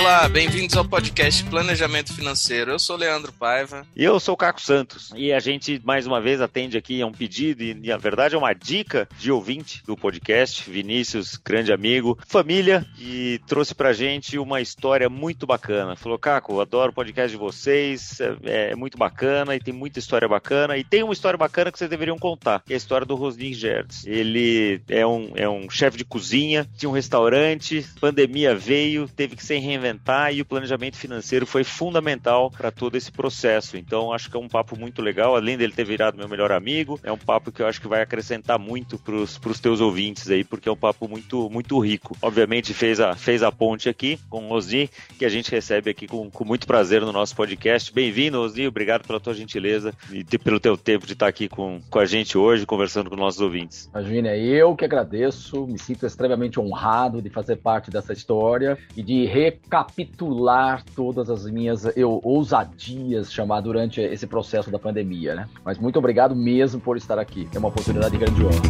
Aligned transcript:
Olá, 0.00 0.26
bem-vindos 0.30 0.74
ao 0.78 0.84
podcast 0.84 1.44
Planejamento 1.44 2.14
Financeiro. 2.14 2.70
Eu 2.70 2.78
sou 2.78 2.96
Leandro 2.96 3.34
Paiva. 3.34 3.86
E 3.94 4.02
eu 4.02 4.18
sou 4.18 4.32
o 4.32 4.36
Caco 4.36 4.58
Santos. 4.58 5.12
E 5.14 5.30
a 5.30 5.38
gente, 5.38 5.78
mais 5.84 6.06
uma 6.06 6.22
vez, 6.22 6.40
atende 6.40 6.78
aqui 6.78 7.02
a 7.02 7.06
um 7.06 7.12
pedido 7.12 7.62
e, 7.62 7.74
na 7.74 7.98
verdade, 7.98 8.34
é 8.34 8.38
uma 8.38 8.54
dica 8.54 9.06
de 9.18 9.30
ouvinte 9.30 9.82
do 9.84 9.98
podcast. 9.98 10.68
Vinícius, 10.70 11.36
grande 11.36 11.70
amigo, 11.70 12.18
família, 12.26 12.86
e 12.98 13.42
trouxe 13.46 13.74
pra 13.74 13.92
gente 13.92 14.38
uma 14.38 14.62
história 14.62 15.10
muito 15.10 15.46
bacana. 15.46 15.94
Falou, 15.96 16.18
Caco, 16.18 16.62
adoro 16.62 16.92
o 16.92 16.94
podcast 16.94 17.30
de 17.30 17.36
vocês, 17.36 18.18
é, 18.22 18.70
é, 18.70 18.74
muito 18.74 18.96
bacana 18.96 19.54
e 19.54 19.60
tem 19.60 19.74
muita 19.74 19.98
história 19.98 20.26
bacana. 20.26 20.78
E 20.78 20.82
tem 20.82 21.02
uma 21.02 21.12
história 21.12 21.36
bacana 21.36 21.70
que 21.70 21.78
vocês 21.78 21.90
deveriam 21.90 22.18
contar, 22.18 22.62
que 22.64 22.72
é 22.72 22.74
a 22.74 22.78
história 22.78 23.06
do 23.06 23.16
Rosnin 23.16 23.52
Gertz. 23.52 24.06
Ele 24.06 24.80
é 24.88 25.06
um, 25.06 25.32
é 25.34 25.46
um 25.46 25.68
chefe 25.68 25.98
de 25.98 26.06
cozinha, 26.06 26.66
tinha 26.78 26.88
um 26.88 26.94
restaurante, 26.94 27.86
pandemia 28.00 28.56
veio, 28.56 29.06
teve 29.06 29.36
que 29.36 29.44
ser 29.44 29.58
reinventar 29.90 30.32
e 30.32 30.40
o 30.40 30.44
planejamento 30.44 30.96
financeiro 30.96 31.46
foi 31.46 31.64
fundamental 31.64 32.50
para 32.50 32.70
todo 32.70 32.96
esse 32.96 33.10
processo. 33.10 33.76
Então, 33.76 34.12
acho 34.12 34.30
que 34.30 34.36
é 34.36 34.40
um 34.40 34.48
papo 34.48 34.78
muito 34.78 35.02
legal, 35.02 35.34
além 35.34 35.56
dele 35.56 35.72
ter 35.72 35.84
virado 35.84 36.16
meu 36.16 36.28
melhor 36.28 36.52
amigo, 36.52 36.98
é 37.02 37.10
um 37.10 37.18
papo 37.18 37.50
que 37.50 37.62
eu 37.62 37.66
acho 37.66 37.80
que 37.80 37.88
vai 37.88 38.02
acrescentar 38.02 38.58
muito 38.58 38.98
para 38.98 39.14
os 39.14 39.60
teus 39.60 39.80
ouvintes 39.80 40.30
aí, 40.30 40.44
porque 40.44 40.68
é 40.68 40.72
um 40.72 40.76
papo 40.76 41.08
muito, 41.08 41.50
muito 41.50 41.78
rico. 41.78 42.16
Obviamente, 42.22 42.72
fez 42.72 43.00
a, 43.00 43.14
fez 43.16 43.42
a 43.42 43.50
ponte 43.50 43.88
aqui 43.88 44.18
com 44.28 44.48
o 44.48 44.52
Osni, 44.52 44.88
que 45.18 45.24
a 45.24 45.28
gente 45.28 45.50
recebe 45.50 45.90
aqui 45.90 46.06
com, 46.06 46.30
com 46.30 46.44
muito 46.44 46.66
prazer 46.66 47.00
no 47.00 47.12
nosso 47.12 47.34
podcast. 47.34 47.92
Bem-vindo, 47.92 48.40
Osni, 48.40 48.66
obrigado 48.66 49.06
pela 49.06 49.20
tua 49.20 49.34
gentileza 49.34 49.92
e 50.12 50.24
pelo 50.38 50.60
teu 50.60 50.76
tempo 50.76 51.06
de 51.06 51.14
estar 51.14 51.26
aqui 51.26 51.48
com, 51.48 51.80
com 51.90 51.98
a 51.98 52.04
gente 52.04 52.38
hoje, 52.38 52.66
conversando 52.66 53.10
com 53.10 53.16
nossos 53.16 53.40
ouvintes. 53.40 53.88
Imagina, 53.92 54.36
eu 54.36 54.74
que 54.74 54.84
agradeço, 54.84 55.66
me 55.66 55.78
sinto 55.78 56.06
extremamente 56.06 56.60
honrado 56.60 57.20
de 57.20 57.30
fazer 57.30 57.56
parte 57.56 57.90
dessa 57.90 58.12
história 58.12 58.78
e 58.96 59.02
de 59.02 59.24
recapitular 59.24 59.79
recapitular 59.80 60.82
todas 60.94 61.30
as 61.30 61.46
minhas 61.46 61.84
eu, 61.96 62.20
ousadias 62.22 63.32
chamar 63.32 63.60
durante 63.60 64.00
esse 64.00 64.26
processo 64.26 64.70
da 64.70 64.78
pandemia, 64.78 65.34
né? 65.34 65.48
Mas 65.64 65.78
muito 65.78 65.98
obrigado 65.98 66.34
mesmo 66.36 66.80
por 66.80 66.96
estar 66.96 67.18
aqui. 67.18 67.48
É 67.54 67.58
uma 67.58 67.68
oportunidade 67.68 68.16
grandiosa. 68.16 68.60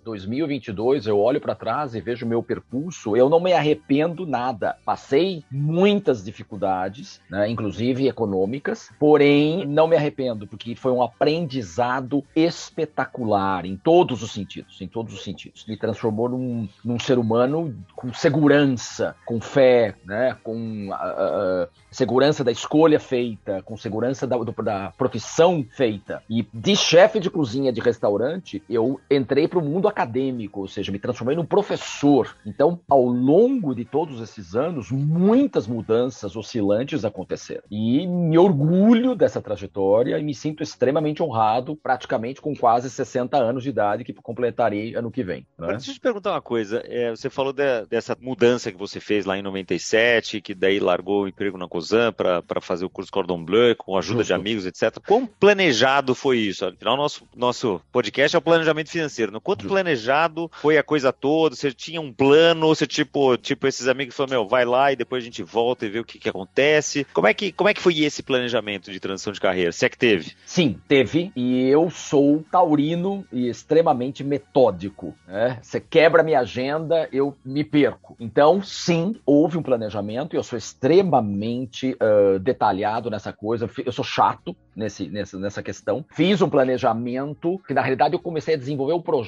2022, 0.04 1.06
eu 1.06 1.18
olho 1.18 1.40
para 1.40 1.54
trás 1.54 1.94
e 1.94 2.00
vejo 2.00 2.26
meu 2.26 2.42
percurso, 2.42 3.16
eu 3.16 3.28
não 3.28 3.40
me 3.40 3.52
arrependo 3.52 4.26
nada. 4.26 4.76
Passei 4.84 5.44
muitas 5.50 6.24
dificuldades, 6.24 7.20
né, 7.30 7.48
inclusive 7.48 8.08
econômicas, 8.08 8.90
porém 8.98 9.66
não 9.66 9.86
me 9.86 9.96
arrependo, 9.96 10.46
porque 10.46 10.74
foi 10.74 10.92
um 10.92 11.02
aprendizado 11.02 12.24
espetacular 12.34 13.64
em 13.64 13.76
todos 13.76 14.22
os 14.22 14.32
sentidos, 14.32 14.80
em 14.80 14.88
todos 14.88 15.14
os 15.14 15.22
sentidos. 15.22 15.64
Me 15.66 15.76
transformou 15.76 16.28
num, 16.28 16.68
num 16.84 16.98
ser 16.98 17.18
humano 17.18 17.74
com 17.94 18.12
segurança, 18.12 19.14
com 19.24 19.40
fé, 19.40 19.94
né, 20.04 20.36
com 20.42 20.88
uh, 20.88 21.64
uh, 21.64 21.68
segurança 21.90 22.44
da 22.44 22.52
escolha 22.52 23.00
feita, 23.00 23.62
com 23.62 23.76
segurança 23.76 24.26
da, 24.26 24.36
do, 24.36 24.52
da 24.62 24.92
profissão 24.96 25.64
feita. 25.70 26.22
E 26.28 26.46
de 26.52 26.76
chefe 26.76 27.20
de 27.20 27.30
cozinha 27.30 27.72
de 27.72 27.80
restaurante, 27.80 28.62
eu 28.68 29.00
entrei 29.10 29.39
para 29.48 29.58
o 29.58 29.62
mundo 29.62 29.88
acadêmico, 29.88 30.60
ou 30.60 30.68
seja, 30.68 30.92
me 30.92 30.98
transformei 30.98 31.36
num 31.36 31.44
professor. 31.44 32.36
Então, 32.44 32.80
ao 32.88 33.04
longo 33.04 33.74
de 33.74 33.84
todos 33.84 34.20
esses 34.20 34.54
anos, 34.54 34.90
muitas 34.90 35.66
mudanças 35.66 36.36
oscilantes 36.36 37.04
aconteceram. 37.04 37.62
E 37.70 38.06
me 38.06 38.38
orgulho 38.38 39.14
dessa 39.14 39.40
trajetória 39.40 40.18
e 40.18 40.22
me 40.22 40.34
sinto 40.34 40.62
extremamente 40.62 41.22
honrado, 41.22 41.76
praticamente 41.76 42.40
com 42.40 42.54
quase 42.54 42.90
60 42.90 43.36
anos 43.36 43.62
de 43.62 43.70
idade, 43.70 44.04
que 44.04 44.12
completarei 44.12 44.94
ano 44.94 45.10
que 45.10 45.22
vem. 45.22 45.46
Né? 45.58 45.68
Deixa 45.68 45.90
eu 45.90 45.94
te 45.94 46.00
perguntar 46.00 46.32
uma 46.32 46.42
coisa. 46.42 46.82
É, 46.86 47.10
você 47.10 47.30
falou 47.30 47.52
de, 47.52 47.86
dessa 47.86 48.16
mudança 48.20 48.70
que 48.72 48.78
você 48.78 49.00
fez 49.00 49.24
lá 49.24 49.38
em 49.38 49.42
97, 49.42 50.40
que 50.40 50.54
daí 50.54 50.78
largou 50.78 51.22
o 51.22 51.28
emprego 51.28 51.58
na 51.58 51.68
COSAN 51.68 52.12
para 52.12 52.60
fazer 52.60 52.84
o 52.84 52.90
curso 52.90 53.10
Cordon 53.10 53.44
Bleu, 53.44 53.74
com 53.76 53.96
ajuda 53.96 54.18
Justo. 54.18 54.28
de 54.28 54.34
amigos, 54.34 54.66
etc. 54.66 54.98
Quão 55.06 55.26
planejado 55.26 56.14
foi 56.14 56.38
isso? 56.38 56.64
Afinal, 56.64 56.96
nosso, 56.96 57.26
nosso 57.34 57.80
podcast 57.92 58.34
é 58.34 58.38
o 58.38 58.42
planejamento 58.42 58.90
financeiro. 58.90 59.29
No 59.30 59.36
né? 59.36 59.40
quanto 59.42 59.66
planejado 59.66 60.50
foi 60.52 60.76
a 60.76 60.82
coisa 60.82 61.12
toda? 61.12 61.54
Você 61.54 61.72
tinha 61.72 62.00
um 62.00 62.12
plano? 62.12 62.68
Você, 62.68 62.86
tipo, 62.86 63.36
tipo 63.36 63.66
esses 63.66 63.88
amigos 63.88 64.16
falaram, 64.16 64.40
meu, 64.40 64.48
vai 64.48 64.64
lá 64.64 64.92
e 64.92 64.96
depois 64.96 65.22
a 65.22 65.24
gente 65.24 65.42
volta 65.42 65.86
e 65.86 65.88
vê 65.88 66.00
o 66.00 66.04
que, 66.04 66.18
que 66.18 66.28
acontece. 66.28 67.06
Como 67.12 67.26
é 67.26 67.34
que, 67.34 67.52
como 67.52 67.68
é 67.68 67.74
que 67.74 67.80
foi 67.80 68.00
esse 68.00 68.22
planejamento 68.22 68.90
de 68.90 69.00
transição 69.00 69.32
de 69.32 69.40
carreira? 69.40 69.72
Se 69.72 69.86
é 69.86 69.88
que 69.88 69.98
teve? 69.98 70.32
Sim, 70.44 70.78
teve. 70.88 71.32
E 71.34 71.68
eu 71.68 71.90
sou 71.90 72.44
taurino 72.50 73.24
e 73.32 73.48
extremamente 73.48 74.24
metódico. 74.24 75.14
Né? 75.26 75.58
Você 75.62 75.80
quebra 75.80 76.22
minha 76.22 76.40
agenda, 76.40 77.08
eu 77.12 77.36
me 77.44 77.64
perco. 77.64 78.16
Então, 78.18 78.62
sim, 78.62 79.16
houve 79.24 79.56
um 79.56 79.62
planejamento 79.62 80.34
e 80.34 80.36
eu 80.36 80.42
sou 80.42 80.58
extremamente 80.58 81.92
uh, 81.94 82.38
detalhado 82.38 83.10
nessa 83.10 83.32
coisa. 83.32 83.70
Eu 83.84 83.92
sou 83.92 84.04
chato 84.04 84.56
nesse, 84.74 85.08
nessa, 85.08 85.38
nessa 85.38 85.62
questão. 85.62 86.04
Fiz 86.10 86.42
um 86.42 86.48
planejamento 86.48 87.60
que, 87.66 87.74
na 87.74 87.80
realidade, 87.80 88.14
eu 88.14 88.20
comecei 88.20 88.54
a 88.54 88.58
desenvolver 88.58 88.94
o 88.94 89.02
projeto 89.02 89.19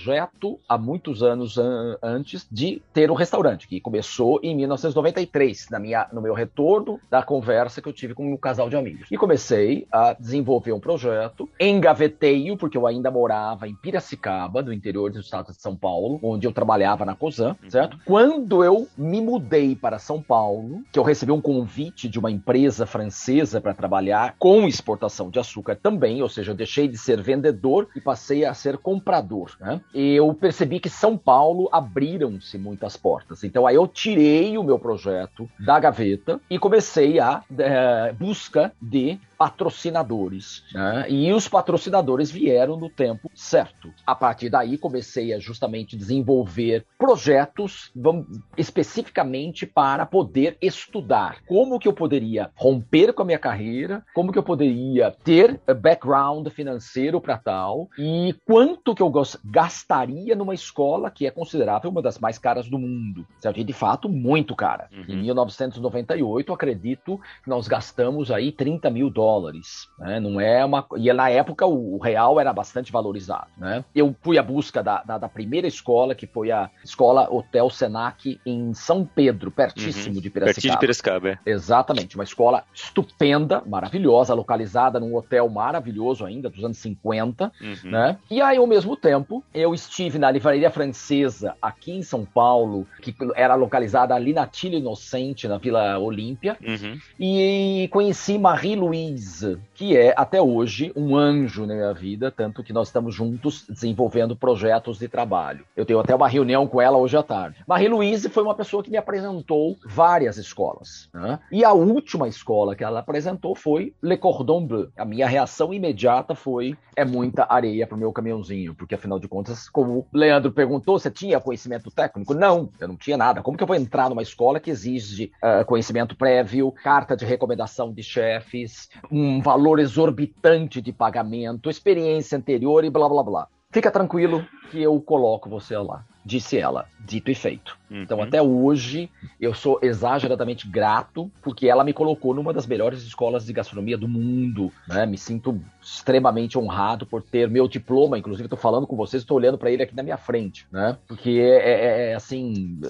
há 0.68 0.78
muitos 0.78 1.22
anos 1.22 1.58
an 1.58 1.96
antes 2.02 2.46
de 2.50 2.82
ter 2.92 3.10
um 3.10 3.14
restaurante, 3.14 3.68
que 3.68 3.80
começou 3.80 4.40
em 4.42 4.54
1993, 4.56 5.68
na 5.70 5.78
minha, 5.78 6.08
no 6.12 6.20
meu 6.20 6.34
retorno 6.34 7.00
da 7.10 7.22
conversa 7.22 7.80
que 7.80 7.88
eu 7.88 7.92
tive 7.92 8.14
com 8.14 8.32
um 8.32 8.36
casal 8.36 8.68
de 8.68 8.76
amigos. 8.76 9.06
E 9.10 9.16
comecei 9.16 9.86
a 9.90 10.14
desenvolver 10.14 10.72
um 10.72 10.80
projeto, 10.80 11.48
engavetei-o, 11.60 12.56
porque 12.56 12.76
eu 12.76 12.86
ainda 12.86 13.10
morava 13.10 13.68
em 13.68 13.74
Piracicaba, 13.74 14.62
no 14.62 14.72
interior 14.72 15.10
do 15.10 15.20
estado 15.20 15.52
de 15.52 15.60
São 15.60 15.76
Paulo, 15.76 16.18
onde 16.22 16.46
eu 16.46 16.52
trabalhava 16.52 17.04
na 17.04 17.14
COSAN, 17.14 17.56
uhum. 17.62 17.70
certo? 17.70 17.98
Quando 18.04 18.64
eu 18.64 18.88
me 18.96 19.20
mudei 19.20 19.74
para 19.74 19.98
São 19.98 20.22
Paulo, 20.22 20.82
que 20.92 20.98
eu 20.98 21.02
recebi 21.02 21.32
um 21.32 21.40
convite 21.40 22.08
de 22.08 22.18
uma 22.18 22.30
empresa 22.30 22.86
francesa 22.86 23.60
para 23.60 23.74
trabalhar 23.74 24.36
com 24.38 24.66
exportação 24.66 25.30
de 25.30 25.38
açúcar 25.38 25.76
também, 25.76 26.22
ou 26.22 26.28
seja, 26.28 26.52
eu 26.52 26.56
deixei 26.56 26.88
de 26.88 26.96
ser 26.96 27.20
vendedor 27.20 27.88
e 27.94 28.00
passei 28.00 28.44
a 28.44 28.54
ser 28.54 28.78
comprador. 28.78 29.56
Né? 29.60 29.80
Eu 29.94 30.32
percebi 30.34 30.80
que 30.80 30.88
São 30.88 31.16
Paulo 31.16 31.68
abriram-se 31.72 32.58
muitas 32.58 32.96
portas. 32.96 33.44
Então 33.44 33.66
aí 33.66 33.76
eu 33.76 33.86
tirei 33.86 34.56
o 34.56 34.64
meu 34.64 34.78
projeto 34.78 35.48
da 35.58 35.78
gaveta 35.78 36.40
e 36.48 36.58
comecei 36.58 37.18
a 37.20 37.42
é, 37.58 38.12
busca 38.12 38.72
de 38.80 39.18
patrocinadores. 39.42 40.62
Né? 40.72 41.06
E 41.08 41.32
os 41.32 41.48
patrocinadores 41.48 42.30
vieram 42.30 42.76
no 42.76 42.88
tempo 42.88 43.28
certo. 43.34 43.92
A 44.06 44.14
partir 44.14 44.48
daí 44.48 44.78
comecei 44.78 45.34
a 45.34 45.40
justamente 45.40 45.96
desenvolver 45.96 46.86
projetos 46.96 47.90
vamos, 47.92 48.26
especificamente 48.56 49.66
para 49.66 50.06
poder 50.06 50.56
estudar 50.62 51.38
como 51.48 51.80
que 51.80 51.88
eu 51.88 51.92
poderia 51.92 52.52
romper 52.54 53.12
com 53.12 53.22
a 53.22 53.24
minha 53.24 53.38
carreira, 53.38 54.04
como 54.14 54.30
que 54.30 54.38
eu 54.38 54.44
poderia 54.44 55.10
ter 55.24 55.60
background 55.80 56.46
financeiro 56.50 57.20
para 57.20 57.36
tal 57.36 57.88
e 57.98 58.36
quanto 58.46 58.94
que 58.94 59.02
eu 59.02 59.12
gastaria 59.44 60.36
numa 60.36 60.54
escola 60.54 61.10
que 61.10 61.26
é 61.26 61.32
considerável 61.32 61.90
uma 61.90 62.00
das 62.00 62.20
mais 62.20 62.38
caras 62.38 62.68
do 62.68 62.78
mundo. 62.78 63.26
Certo? 63.40 63.58
E 63.58 63.64
de 63.64 63.72
fato, 63.72 64.08
muito 64.08 64.54
cara. 64.54 64.88
Uhum. 64.92 65.04
Em 65.08 65.22
1998, 65.22 66.52
acredito 66.52 67.20
que 67.42 67.50
nós 67.50 67.66
gastamos 67.66 68.30
aí 68.30 68.52
30 68.52 68.88
mil 68.88 69.10
dólares 69.10 69.31
dólares, 69.32 69.88
né? 69.98 70.20
Não 70.20 70.40
é 70.40 70.64
uma 70.64 70.86
e 70.96 71.12
na 71.12 71.30
época 71.30 71.66
o, 71.66 71.98
real 71.98 72.38
era 72.38 72.52
bastante 72.52 72.92
valorizado, 72.92 73.46
né? 73.56 73.84
Eu 73.94 74.14
fui 74.22 74.38
à 74.38 74.42
busca 74.42 74.82
da, 74.82 75.02
da, 75.02 75.18
da, 75.18 75.28
primeira 75.28 75.66
escola 75.66 76.14
que 76.14 76.26
foi 76.26 76.50
a 76.50 76.70
escola 76.84 77.28
Hotel 77.30 77.70
Senac 77.70 78.38
em 78.44 78.74
São 78.74 79.04
Pedro, 79.04 79.50
pertíssimo 79.50 80.16
uhum. 80.16 80.20
de 80.20 80.30
Piracicaba. 80.30 80.54
Pertinho 80.54 80.72
de 80.72 80.78
Piracicaba, 80.78 81.28
é. 81.30 81.38
Exatamente, 81.46 82.16
uma 82.16 82.24
escola 82.24 82.64
estupenda, 82.74 83.62
maravilhosa, 83.66 84.34
localizada 84.34 85.00
num 85.00 85.14
hotel 85.14 85.48
maravilhoso 85.48 86.24
ainda 86.24 86.50
dos 86.50 86.64
anos 86.64 86.78
50, 86.78 87.52
uhum. 87.60 87.90
né? 87.90 88.18
E 88.30 88.42
aí 88.42 88.58
ao 88.58 88.66
mesmo 88.66 88.96
tempo 88.96 89.42
eu 89.54 89.72
estive 89.72 90.18
na 90.18 90.30
livraria 90.30 90.70
francesa 90.70 91.56
aqui 91.62 91.92
em 91.92 92.02
São 92.02 92.24
Paulo, 92.24 92.86
que 93.00 93.14
era 93.34 93.54
localizada 93.54 94.14
ali 94.14 94.32
na 94.32 94.46
Tilha 94.46 94.76
Inocente, 94.76 95.48
na 95.48 95.58
Vila 95.58 95.98
Olímpia, 95.98 96.56
uhum. 96.60 96.98
e 97.18 97.88
conheci 97.90 98.38
Marie-Louise 98.38 99.21
Louise, 99.22 99.58
que 99.74 99.96
é 99.96 100.12
até 100.16 100.42
hoje 100.42 100.92
um 100.96 101.16
anjo 101.16 101.64
na 101.64 101.74
minha 101.74 101.94
vida, 101.94 102.30
tanto 102.30 102.62
que 102.62 102.72
nós 102.72 102.88
estamos 102.88 103.14
juntos 103.14 103.64
desenvolvendo 103.68 104.36
projetos 104.36 104.98
de 104.98 105.08
trabalho. 105.08 105.64
Eu 105.76 105.86
tenho 105.86 106.00
até 106.00 106.14
uma 106.14 106.28
reunião 106.28 106.66
com 106.66 106.80
ela 106.80 106.98
hoje 106.98 107.16
à 107.16 107.22
tarde. 107.22 107.62
Marie-Louise 107.66 108.28
foi 108.28 108.42
uma 108.42 108.54
pessoa 108.54 108.82
que 108.82 108.90
me 108.90 108.96
apresentou 108.96 109.76
várias 109.86 110.36
escolas. 110.38 111.08
Né? 111.14 111.38
E 111.52 111.64
a 111.64 111.72
última 111.72 112.26
escola 112.26 112.74
que 112.74 112.82
ela 112.82 113.00
apresentou 113.00 113.54
foi 113.54 113.94
Le 114.02 114.16
Cordon 114.16 114.66
Bleu. 114.66 114.88
A 114.96 115.04
minha 115.04 115.28
reação 115.28 115.72
imediata 115.72 116.34
foi: 116.34 116.76
é 116.96 117.04
muita 117.04 117.46
areia 117.48 117.86
para 117.86 117.96
o 117.96 117.98
meu 117.98 118.12
caminhãozinho, 118.12 118.74
porque 118.74 118.94
afinal 118.94 119.18
de 119.18 119.28
contas, 119.28 119.68
como 119.68 119.98
o 119.98 120.06
Leandro 120.12 120.50
perguntou, 120.50 120.98
você 120.98 121.10
tinha 121.10 121.40
conhecimento 121.40 121.90
técnico? 121.90 122.34
Não, 122.34 122.68
eu 122.80 122.88
não 122.88 122.96
tinha 122.96 123.16
nada. 123.16 123.42
Como 123.42 123.56
que 123.56 123.62
eu 123.62 123.68
vou 123.68 123.76
entrar 123.76 124.08
numa 124.08 124.22
escola 124.22 124.58
que 124.58 124.70
exige 124.70 125.30
uh, 125.42 125.64
conhecimento 125.64 126.16
prévio, 126.16 126.72
carta 126.82 127.16
de 127.16 127.24
recomendação 127.24 127.92
de 127.92 128.02
chefes, 128.02 128.88
um 129.10 129.40
valor 129.40 129.78
exorbitante 129.78 130.80
de 130.80 130.92
pagamento, 130.92 131.70
experiência 131.70 132.38
anterior 132.38 132.84
e 132.84 132.90
blá 132.90 133.08
blá 133.08 133.22
blá? 133.22 133.48
Fica 133.70 133.90
tranquilo 133.90 134.46
que 134.70 134.82
eu 134.82 135.00
coloco 135.00 135.48
você 135.48 135.76
lá 135.76 136.04
disse 136.24 136.56
ela. 136.58 136.86
Dito 137.00 137.30
e 137.30 137.34
feito. 137.34 137.76
Uhum. 137.90 138.02
Então, 138.02 138.22
até 138.22 138.40
hoje, 138.40 139.10
eu 139.40 139.52
sou 139.52 139.78
exageradamente 139.82 140.68
grato, 140.68 141.30
porque 141.42 141.68
ela 141.68 141.84
me 141.84 141.92
colocou 141.92 142.32
numa 142.32 142.52
das 142.52 142.66
melhores 142.66 143.02
escolas 143.02 143.44
de 143.44 143.52
gastronomia 143.52 143.98
do 143.98 144.08
mundo. 144.08 144.72
Né? 144.88 145.04
Me 145.04 145.18
sinto 145.18 145.60
extremamente 145.82 146.56
honrado 146.56 147.04
por 147.04 147.22
ter 147.22 147.50
meu 147.50 147.66
diploma. 147.66 148.18
Inclusive, 148.18 148.46
estou 148.46 148.58
falando 148.58 148.86
com 148.86 148.96
vocês, 148.96 149.22
estou 149.22 149.36
olhando 149.36 149.58
para 149.58 149.70
ele 149.70 149.82
aqui 149.82 149.94
na 149.94 150.02
minha 150.02 150.16
frente. 150.16 150.66
Né? 150.70 150.96
Porque 151.06 151.30
é, 151.30 151.70
é, 151.70 152.10
é 152.10 152.14
assim. 152.14 152.80